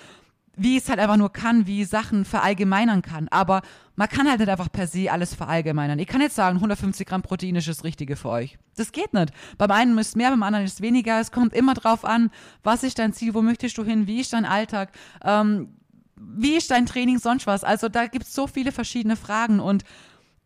wie 0.55 0.77
es 0.77 0.89
halt 0.89 0.99
einfach 0.99 1.17
nur 1.17 1.31
kann, 1.31 1.67
wie 1.67 1.83
Sachen 1.85 2.25
verallgemeinern 2.25 3.01
kann. 3.01 3.27
Aber 3.29 3.61
man 3.95 4.09
kann 4.09 4.27
halt 4.27 4.39
nicht 4.39 4.49
einfach 4.49 4.71
per 4.71 4.87
se 4.87 5.11
alles 5.11 5.33
verallgemeinern. 5.33 5.99
Ich 5.99 6.07
kann 6.07 6.21
jetzt 6.21 6.35
sagen, 6.35 6.57
150 6.57 7.07
Gramm 7.07 7.21
Protein 7.21 7.55
ist 7.55 7.67
das 7.67 7.83
Richtige 7.83 8.15
für 8.15 8.29
euch. 8.29 8.57
Das 8.75 8.91
geht 8.91 9.13
nicht. 9.13 9.31
Beim 9.57 9.71
einen 9.71 9.97
ist 9.97 10.15
mehr, 10.15 10.29
beim 10.31 10.43
anderen 10.43 10.65
ist 10.65 10.81
weniger. 10.81 11.19
Es 11.19 11.31
kommt 11.31 11.53
immer 11.53 11.73
drauf 11.73 12.05
an, 12.05 12.29
was 12.63 12.83
ist 12.83 12.99
dein 12.99 13.13
Ziel, 13.13 13.33
wo 13.33 13.41
möchtest 13.41 13.77
du 13.77 13.83
hin, 13.83 14.07
wie 14.07 14.21
ist 14.21 14.33
dein 14.33 14.45
Alltag, 14.45 14.91
ähm, 15.23 15.75
wie 16.15 16.55
ist 16.57 16.71
dein 16.71 16.85
Training, 16.85 17.19
sonst 17.19 17.47
was. 17.47 17.63
Also 17.63 17.87
da 17.87 18.07
gibt 18.07 18.25
es 18.25 18.35
so 18.35 18.47
viele 18.47 18.71
verschiedene 18.71 19.15
Fragen 19.15 19.59
und 19.59 19.83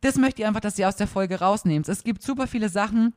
das 0.01 0.17
möchte 0.17 0.41
ich 0.41 0.47
einfach, 0.47 0.61
dass 0.61 0.77
ihr 0.77 0.87
aus 0.87 0.97
der 0.97 1.07
Folge 1.07 1.39
rausnehmt. 1.39 1.87
Es 1.87 2.03
gibt 2.03 2.21
super 2.21 2.45
viele 2.45 2.69
Sachen, 2.69 3.13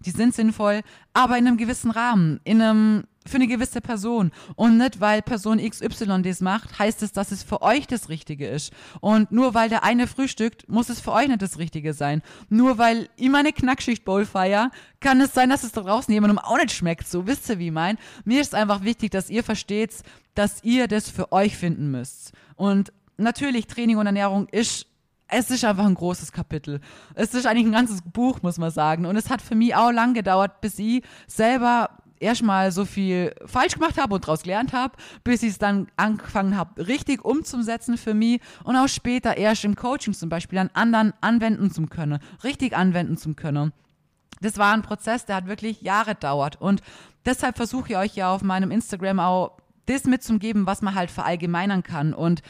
die 0.00 0.10
sind 0.10 0.34
sinnvoll, 0.34 0.82
aber 1.12 1.36
in 1.36 1.46
einem 1.46 1.56
gewissen 1.56 1.90
Rahmen, 1.90 2.40
in 2.44 2.62
einem 2.62 3.04
für 3.26 3.36
eine 3.36 3.46
gewisse 3.46 3.80
Person. 3.80 4.32
Und 4.56 4.78
nicht, 4.78 5.00
weil 5.00 5.22
Person 5.22 5.58
XY 5.58 6.22
das 6.22 6.40
macht, 6.40 6.78
heißt 6.78 7.02
es, 7.02 7.12
dass 7.12 7.32
es 7.32 7.42
für 7.42 7.62
euch 7.62 7.86
das 7.86 8.08
Richtige 8.08 8.48
ist. 8.48 8.72
Und 9.00 9.32
nur 9.32 9.54
weil 9.54 9.68
der 9.68 9.84
eine 9.84 10.06
frühstückt, 10.06 10.68
muss 10.68 10.88
es 10.88 11.00
für 11.00 11.12
euch 11.12 11.28
nicht 11.28 11.42
das 11.42 11.58
Richtige 11.58 11.94
sein. 11.94 12.22
Nur 12.48 12.78
weil 12.78 13.08
ich 13.16 13.28
meine 13.28 13.52
Knackschicht-Bowl 13.52 14.24
feier, 14.26 14.70
kann 15.00 15.20
es 15.20 15.34
sein, 15.34 15.50
dass 15.50 15.64
es 15.64 15.72
da 15.72 15.82
draußen 15.82 16.12
jemandem 16.12 16.38
auch 16.38 16.56
nicht 16.56 16.72
schmeckt. 16.72 17.06
So 17.08 17.26
wisst 17.26 17.48
ihr, 17.48 17.58
wie 17.58 17.66
ich 17.66 17.72
mein. 17.72 17.98
Mir 18.24 18.40
ist 18.40 18.54
einfach 18.54 18.82
wichtig, 18.82 19.10
dass 19.10 19.30
ihr 19.30 19.44
versteht, 19.44 19.94
dass 20.34 20.62
ihr 20.64 20.88
das 20.88 21.10
für 21.10 21.32
euch 21.32 21.56
finden 21.56 21.90
müsst. 21.90 22.32
Und 22.56 22.92
natürlich, 23.16 23.66
Training 23.66 23.98
und 23.98 24.06
Ernährung 24.06 24.48
ist 24.48 24.86
es 25.34 25.50
ist 25.50 25.64
einfach 25.64 25.86
ein 25.86 25.94
großes 25.94 26.30
Kapitel. 26.30 26.80
Es 27.14 27.32
ist 27.32 27.46
eigentlich 27.46 27.66
ein 27.66 27.72
ganzes 27.72 28.02
Buch, 28.02 28.42
muss 28.42 28.58
man 28.58 28.70
sagen. 28.70 29.06
Und 29.06 29.16
es 29.16 29.30
hat 29.30 29.40
für 29.40 29.54
mich 29.54 29.74
auch 29.74 29.90
lang 29.90 30.12
gedauert, 30.12 30.60
bis 30.60 30.78
ich 30.78 31.02
selber 31.26 31.88
erstmal 32.22 32.72
so 32.72 32.84
viel 32.84 33.34
falsch 33.44 33.74
gemacht 33.74 33.98
habe 33.98 34.14
und 34.14 34.24
daraus 34.24 34.42
gelernt 34.42 34.72
habe, 34.72 34.94
bis 35.24 35.42
ich 35.42 35.50
es 35.50 35.58
dann 35.58 35.88
angefangen 35.96 36.56
habe, 36.56 36.86
richtig 36.86 37.24
umzusetzen 37.24 37.98
für 37.98 38.14
mich 38.14 38.40
und 38.64 38.76
auch 38.76 38.88
später 38.88 39.36
erst 39.36 39.64
im 39.64 39.76
Coaching 39.76 40.14
zum 40.14 40.28
Beispiel 40.28 40.58
an 40.58 40.70
anderen 40.72 41.12
anwenden 41.20 41.70
zu 41.70 41.82
können, 41.86 42.18
richtig 42.44 42.76
anwenden 42.76 43.16
zu 43.16 43.34
können. 43.34 43.72
Das 44.40 44.58
war 44.58 44.72
ein 44.72 44.82
Prozess, 44.82 45.26
der 45.26 45.36
hat 45.36 45.46
wirklich 45.46 45.82
Jahre 45.82 46.14
dauert 46.14 46.60
und 46.60 46.82
deshalb 47.26 47.56
versuche 47.56 47.90
ich 47.90 47.96
euch 47.96 48.16
ja 48.16 48.32
auf 48.32 48.42
meinem 48.42 48.70
Instagram 48.70 49.20
auch 49.20 49.58
das 49.86 50.04
mitzugeben, 50.04 50.66
was 50.66 50.82
man 50.82 50.94
halt 50.94 51.10
verallgemeinern 51.10 51.82
kann 51.82 52.14
und 52.14 52.42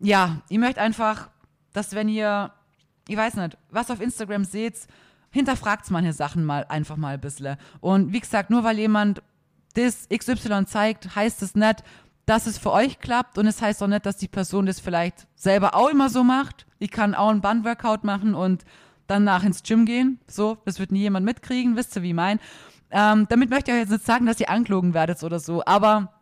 ja, 0.00 0.40
ich 0.48 0.58
möchte 0.58 0.80
einfach, 0.80 1.28
dass 1.72 1.94
wenn 1.94 2.08
ihr, 2.08 2.52
ich 3.06 3.16
weiß 3.16 3.34
nicht, 3.34 3.58
was 3.70 3.90
auf 3.90 4.00
Instagram 4.00 4.44
seht, 4.44 4.86
hinterfragt 5.30 5.90
manche 5.90 6.12
Sachen 6.12 6.44
mal 6.44 6.66
einfach 6.68 6.96
mal 6.96 7.14
ein 7.14 7.20
bisschen. 7.20 7.56
Und 7.80 8.12
wie 8.12 8.20
gesagt, 8.20 8.50
nur 8.50 8.64
weil 8.64 8.78
jemand 8.78 9.22
das 9.74 10.08
XY 10.08 10.66
zeigt, 10.66 11.14
heißt 11.14 11.42
es 11.42 11.54
nicht, 11.54 11.84
dass 12.26 12.46
es 12.46 12.58
für 12.58 12.72
euch 12.72 12.98
klappt 13.00 13.38
und 13.38 13.46
es 13.46 13.62
heißt 13.62 13.82
auch 13.82 13.88
nicht, 13.88 14.06
dass 14.06 14.16
die 14.16 14.28
Person 14.28 14.66
das 14.66 14.80
vielleicht 14.80 15.26
selber 15.34 15.74
auch 15.74 15.88
immer 15.88 16.10
so 16.10 16.22
macht. 16.22 16.66
Ich 16.78 16.90
kann 16.90 17.14
auch 17.14 17.30
einen 17.30 17.40
Bandworkout 17.40 18.00
machen 18.02 18.34
und 18.34 18.64
danach 19.06 19.42
ins 19.42 19.62
Gym 19.62 19.84
gehen. 19.84 20.20
So, 20.28 20.58
das 20.64 20.78
wird 20.78 20.92
nie 20.92 21.00
jemand 21.00 21.26
mitkriegen, 21.26 21.76
wisst 21.76 21.96
ihr, 21.96 22.02
wie 22.02 22.12
mein. 22.12 22.38
Ähm, 22.90 23.26
damit 23.28 23.50
möchte 23.50 23.70
ich 23.70 23.76
euch 23.76 23.80
jetzt 23.82 23.90
nicht 23.90 24.06
sagen, 24.06 24.26
dass 24.26 24.40
ihr 24.40 24.50
anklogen 24.50 24.94
werdet 24.94 25.22
oder 25.22 25.38
so, 25.38 25.64
aber 25.64 26.12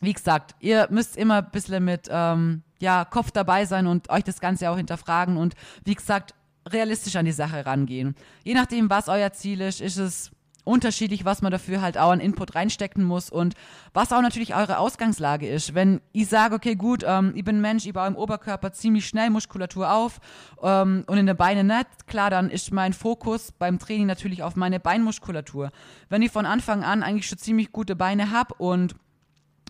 wie 0.00 0.12
gesagt, 0.12 0.54
ihr 0.60 0.88
müsst 0.90 1.16
immer 1.16 1.36
ein 1.38 1.50
bisschen 1.50 1.84
mit 1.84 2.08
ähm, 2.10 2.62
ja, 2.80 3.04
Kopf 3.04 3.30
dabei 3.30 3.64
sein 3.64 3.86
und 3.86 4.10
euch 4.10 4.24
das 4.24 4.40
Ganze 4.40 4.68
auch 4.70 4.76
hinterfragen 4.76 5.36
und 5.36 5.54
wie 5.84 5.94
gesagt, 5.94 6.34
realistisch 6.70 7.16
an 7.16 7.24
die 7.24 7.32
Sache 7.32 7.66
rangehen. 7.66 8.14
Je 8.44 8.54
nachdem, 8.54 8.90
was 8.90 9.08
euer 9.08 9.32
Ziel 9.32 9.60
ist, 9.60 9.80
ist 9.80 9.96
es 9.96 10.30
unterschiedlich, 10.64 11.24
was 11.24 11.42
man 11.42 11.50
dafür 11.50 11.80
halt 11.80 11.98
auch 11.98 12.10
an 12.10 12.20
Input 12.20 12.54
reinstecken 12.54 13.02
muss 13.02 13.30
und 13.30 13.54
was 13.92 14.12
auch 14.12 14.22
natürlich 14.22 14.54
eure 14.54 14.78
Ausgangslage 14.78 15.48
ist. 15.48 15.74
Wenn 15.74 16.00
ich 16.12 16.28
sage, 16.28 16.54
okay, 16.54 16.76
gut, 16.76 17.04
ähm, 17.06 17.32
ich 17.34 17.44
bin 17.44 17.60
Mensch, 17.60 17.86
ich 17.86 17.92
baue 17.92 18.06
im 18.06 18.16
Oberkörper 18.16 18.72
ziemlich 18.72 19.06
schnell 19.06 19.30
Muskulatur 19.30 19.92
auf 19.92 20.20
ähm, 20.62 21.04
und 21.06 21.18
in 21.18 21.26
den 21.26 21.36
Beinen 21.36 21.66
nicht, 21.66 22.06
klar, 22.06 22.30
dann 22.30 22.50
ist 22.50 22.72
mein 22.72 22.92
Fokus 22.92 23.52
beim 23.52 23.78
Training 23.78 24.06
natürlich 24.06 24.42
auf 24.42 24.54
meine 24.54 24.78
Beinmuskulatur. 24.78 25.70
Wenn 26.08 26.22
ich 26.22 26.30
von 26.30 26.46
Anfang 26.46 26.84
an 26.84 27.02
eigentlich 27.02 27.26
schon 27.26 27.38
ziemlich 27.38 27.72
gute 27.72 27.96
Beine 27.96 28.30
habe 28.30 28.54
und 28.54 28.94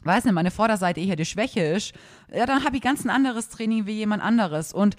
weiß 0.05 0.25
nicht, 0.25 0.35
meine 0.35 0.51
Vorderseite 0.51 1.01
eher 1.01 1.17
die 1.17 1.25
Schwäche 1.25 1.63
ist, 1.63 1.95
ja, 2.33 2.45
dann 2.45 2.65
habe 2.65 2.77
ich 2.77 2.83
ganz 2.83 3.05
ein 3.05 3.11
anderes 3.11 3.49
Training 3.49 3.87
wie 3.87 3.93
jemand 3.93 4.23
anderes 4.23 4.73
und 4.73 4.97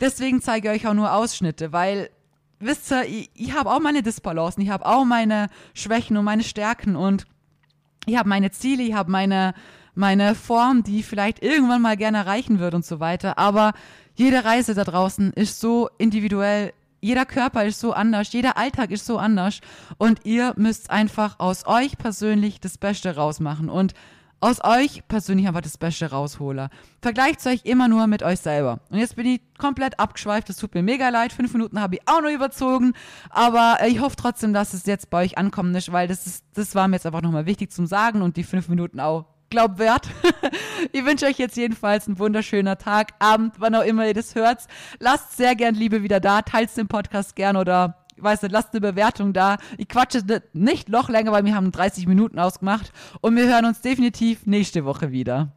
Deswegen 0.00 0.40
zeige 0.42 0.72
ich 0.72 0.82
euch 0.82 0.88
auch 0.88 0.94
nur 0.94 1.12
Ausschnitte, 1.12 1.72
weil, 1.72 2.10
wisst 2.58 2.90
ihr, 2.92 3.04
ich, 3.04 3.30
ich 3.34 3.52
habe 3.52 3.70
auch 3.70 3.80
meine 3.80 4.02
Disbalancen, 4.02 4.62
ich 4.62 4.70
habe 4.70 4.86
auch 4.86 5.04
meine 5.04 5.48
Schwächen 5.72 6.16
und 6.16 6.24
meine 6.24 6.42
Stärken 6.42 6.96
und 6.96 7.26
ich 8.06 8.16
habe 8.16 8.28
meine 8.28 8.50
Ziele, 8.50 8.82
ich 8.82 8.94
habe 8.94 9.10
meine, 9.10 9.54
meine 9.94 10.34
Form, 10.34 10.82
die 10.82 11.02
vielleicht 11.02 11.42
irgendwann 11.42 11.82
mal 11.82 11.96
gerne 11.96 12.18
erreichen 12.18 12.58
wird 12.58 12.74
und 12.74 12.84
so 12.84 13.00
weiter. 13.00 13.38
Aber 13.38 13.72
jede 14.14 14.44
Reise 14.44 14.74
da 14.74 14.84
draußen 14.84 15.32
ist 15.32 15.60
so 15.60 15.88
individuell. 15.98 16.72
Jeder 17.00 17.26
Körper 17.26 17.64
ist 17.64 17.80
so 17.80 17.92
anders, 17.92 18.32
jeder 18.32 18.56
Alltag 18.56 18.90
ist 18.90 19.04
so 19.04 19.18
anders 19.18 19.60
und 19.98 20.24
ihr 20.24 20.54
müsst 20.56 20.90
einfach 20.90 21.38
aus 21.38 21.66
euch 21.66 21.98
persönlich 21.98 22.60
das 22.60 22.78
Beste 22.78 23.14
rausmachen 23.14 23.68
und 23.68 23.92
aus 24.44 24.62
euch 24.62 25.08
persönlich 25.08 25.48
einfach 25.48 25.62
das 25.62 25.78
Beste 25.78 26.10
raushole. 26.10 26.68
Vergleicht 27.00 27.46
euch 27.46 27.64
immer 27.64 27.88
nur 27.88 28.06
mit 28.06 28.22
euch 28.22 28.40
selber. 28.40 28.80
Und 28.90 28.98
jetzt 28.98 29.16
bin 29.16 29.24
ich 29.24 29.40
komplett 29.56 29.98
abgeschweift, 29.98 30.50
das 30.50 30.58
tut 30.58 30.74
mir 30.74 30.82
mega 30.82 31.08
leid. 31.08 31.32
Fünf 31.32 31.54
Minuten 31.54 31.80
habe 31.80 31.96
ich 31.96 32.02
auch 32.06 32.20
nur 32.20 32.30
überzogen, 32.30 32.92
aber 33.30 33.78
ich 33.86 34.00
hoffe 34.00 34.16
trotzdem, 34.16 34.52
dass 34.52 34.74
es 34.74 34.84
jetzt 34.84 35.08
bei 35.08 35.24
euch 35.24 35.38
ankommen 35.38 35.74
ist, 35.74 35.92
weil 35.92 36.08
das, 36.08 36.26
ist, 36.26 36.44
das 36.52 36.74
war 36.74 36.88
mir 36.88 36.96
jetzt 36.96 37.06
einfach 37.06 37.22
nochmal 37.22 37.46
wichtig 37.46 37.72
zum 37.72 37.86
Sagen 37.86 38.20
und 38.20 38.36
die 38.36 38.44
fünf 38.44 38.68
Minuten 38.68 39.00
auch 39.00 39.24
glaub 39.48 39.78
wert. 39.78 40.08
ich 40.92 41.06
wünsche 41.06 41.24
euch 41.24 41.38
jetzt 41.38 41.56
jedenfalls 41.56 42.06
einen 42.06 42.18
wunderschönen 42.18 42.76
Tag, 42.76 43.12
Abend, 43.20 43.54
wann 43.58 43.74
auch 43.74 43.84
immer 43.84 44.06
ihr 44.06 44.14
das 44.14 44.34
hört. 44.34 44.66
Lasst 44.98 45.38
sehr 45.38 45.54
gern 45.54 45.74
Liebe 45.74 46.02
wieder 46.02 46.20
da, 46.20 46.42
teilt 46.42 46.76
den 46.76 46.88
Podcast 46.88 47.34
gern 47.34 47.56
oder 47.56 48.03
weiß 48.22 48.42
nicht, 48.42 48.52
lasst 48.52 48.72
eine 48.72 48.80
Bewertung 48.80 49.32
da. 49.32 49.56
Ich 49.78 49.88
quatsche 49.88 50.22
nicht 50.52 50.88
noch 50.88 51.08
länger, 51.08 51.32
weil 51.32 51.44
wir 51.44 51.54
haben 51.54 51.72
30 51.72 52.06
Minuten 52.06 52.38
ausgemacht 52.38 52.92
und 53.20 53.36
wir 53.36 53.46
hören 53.46 53.64
uns 53.64 53.80
definitiv 53.80 54.46
nächste 54.46 54.84
Woche 54.84 55.10
wieder. 55.10 55.52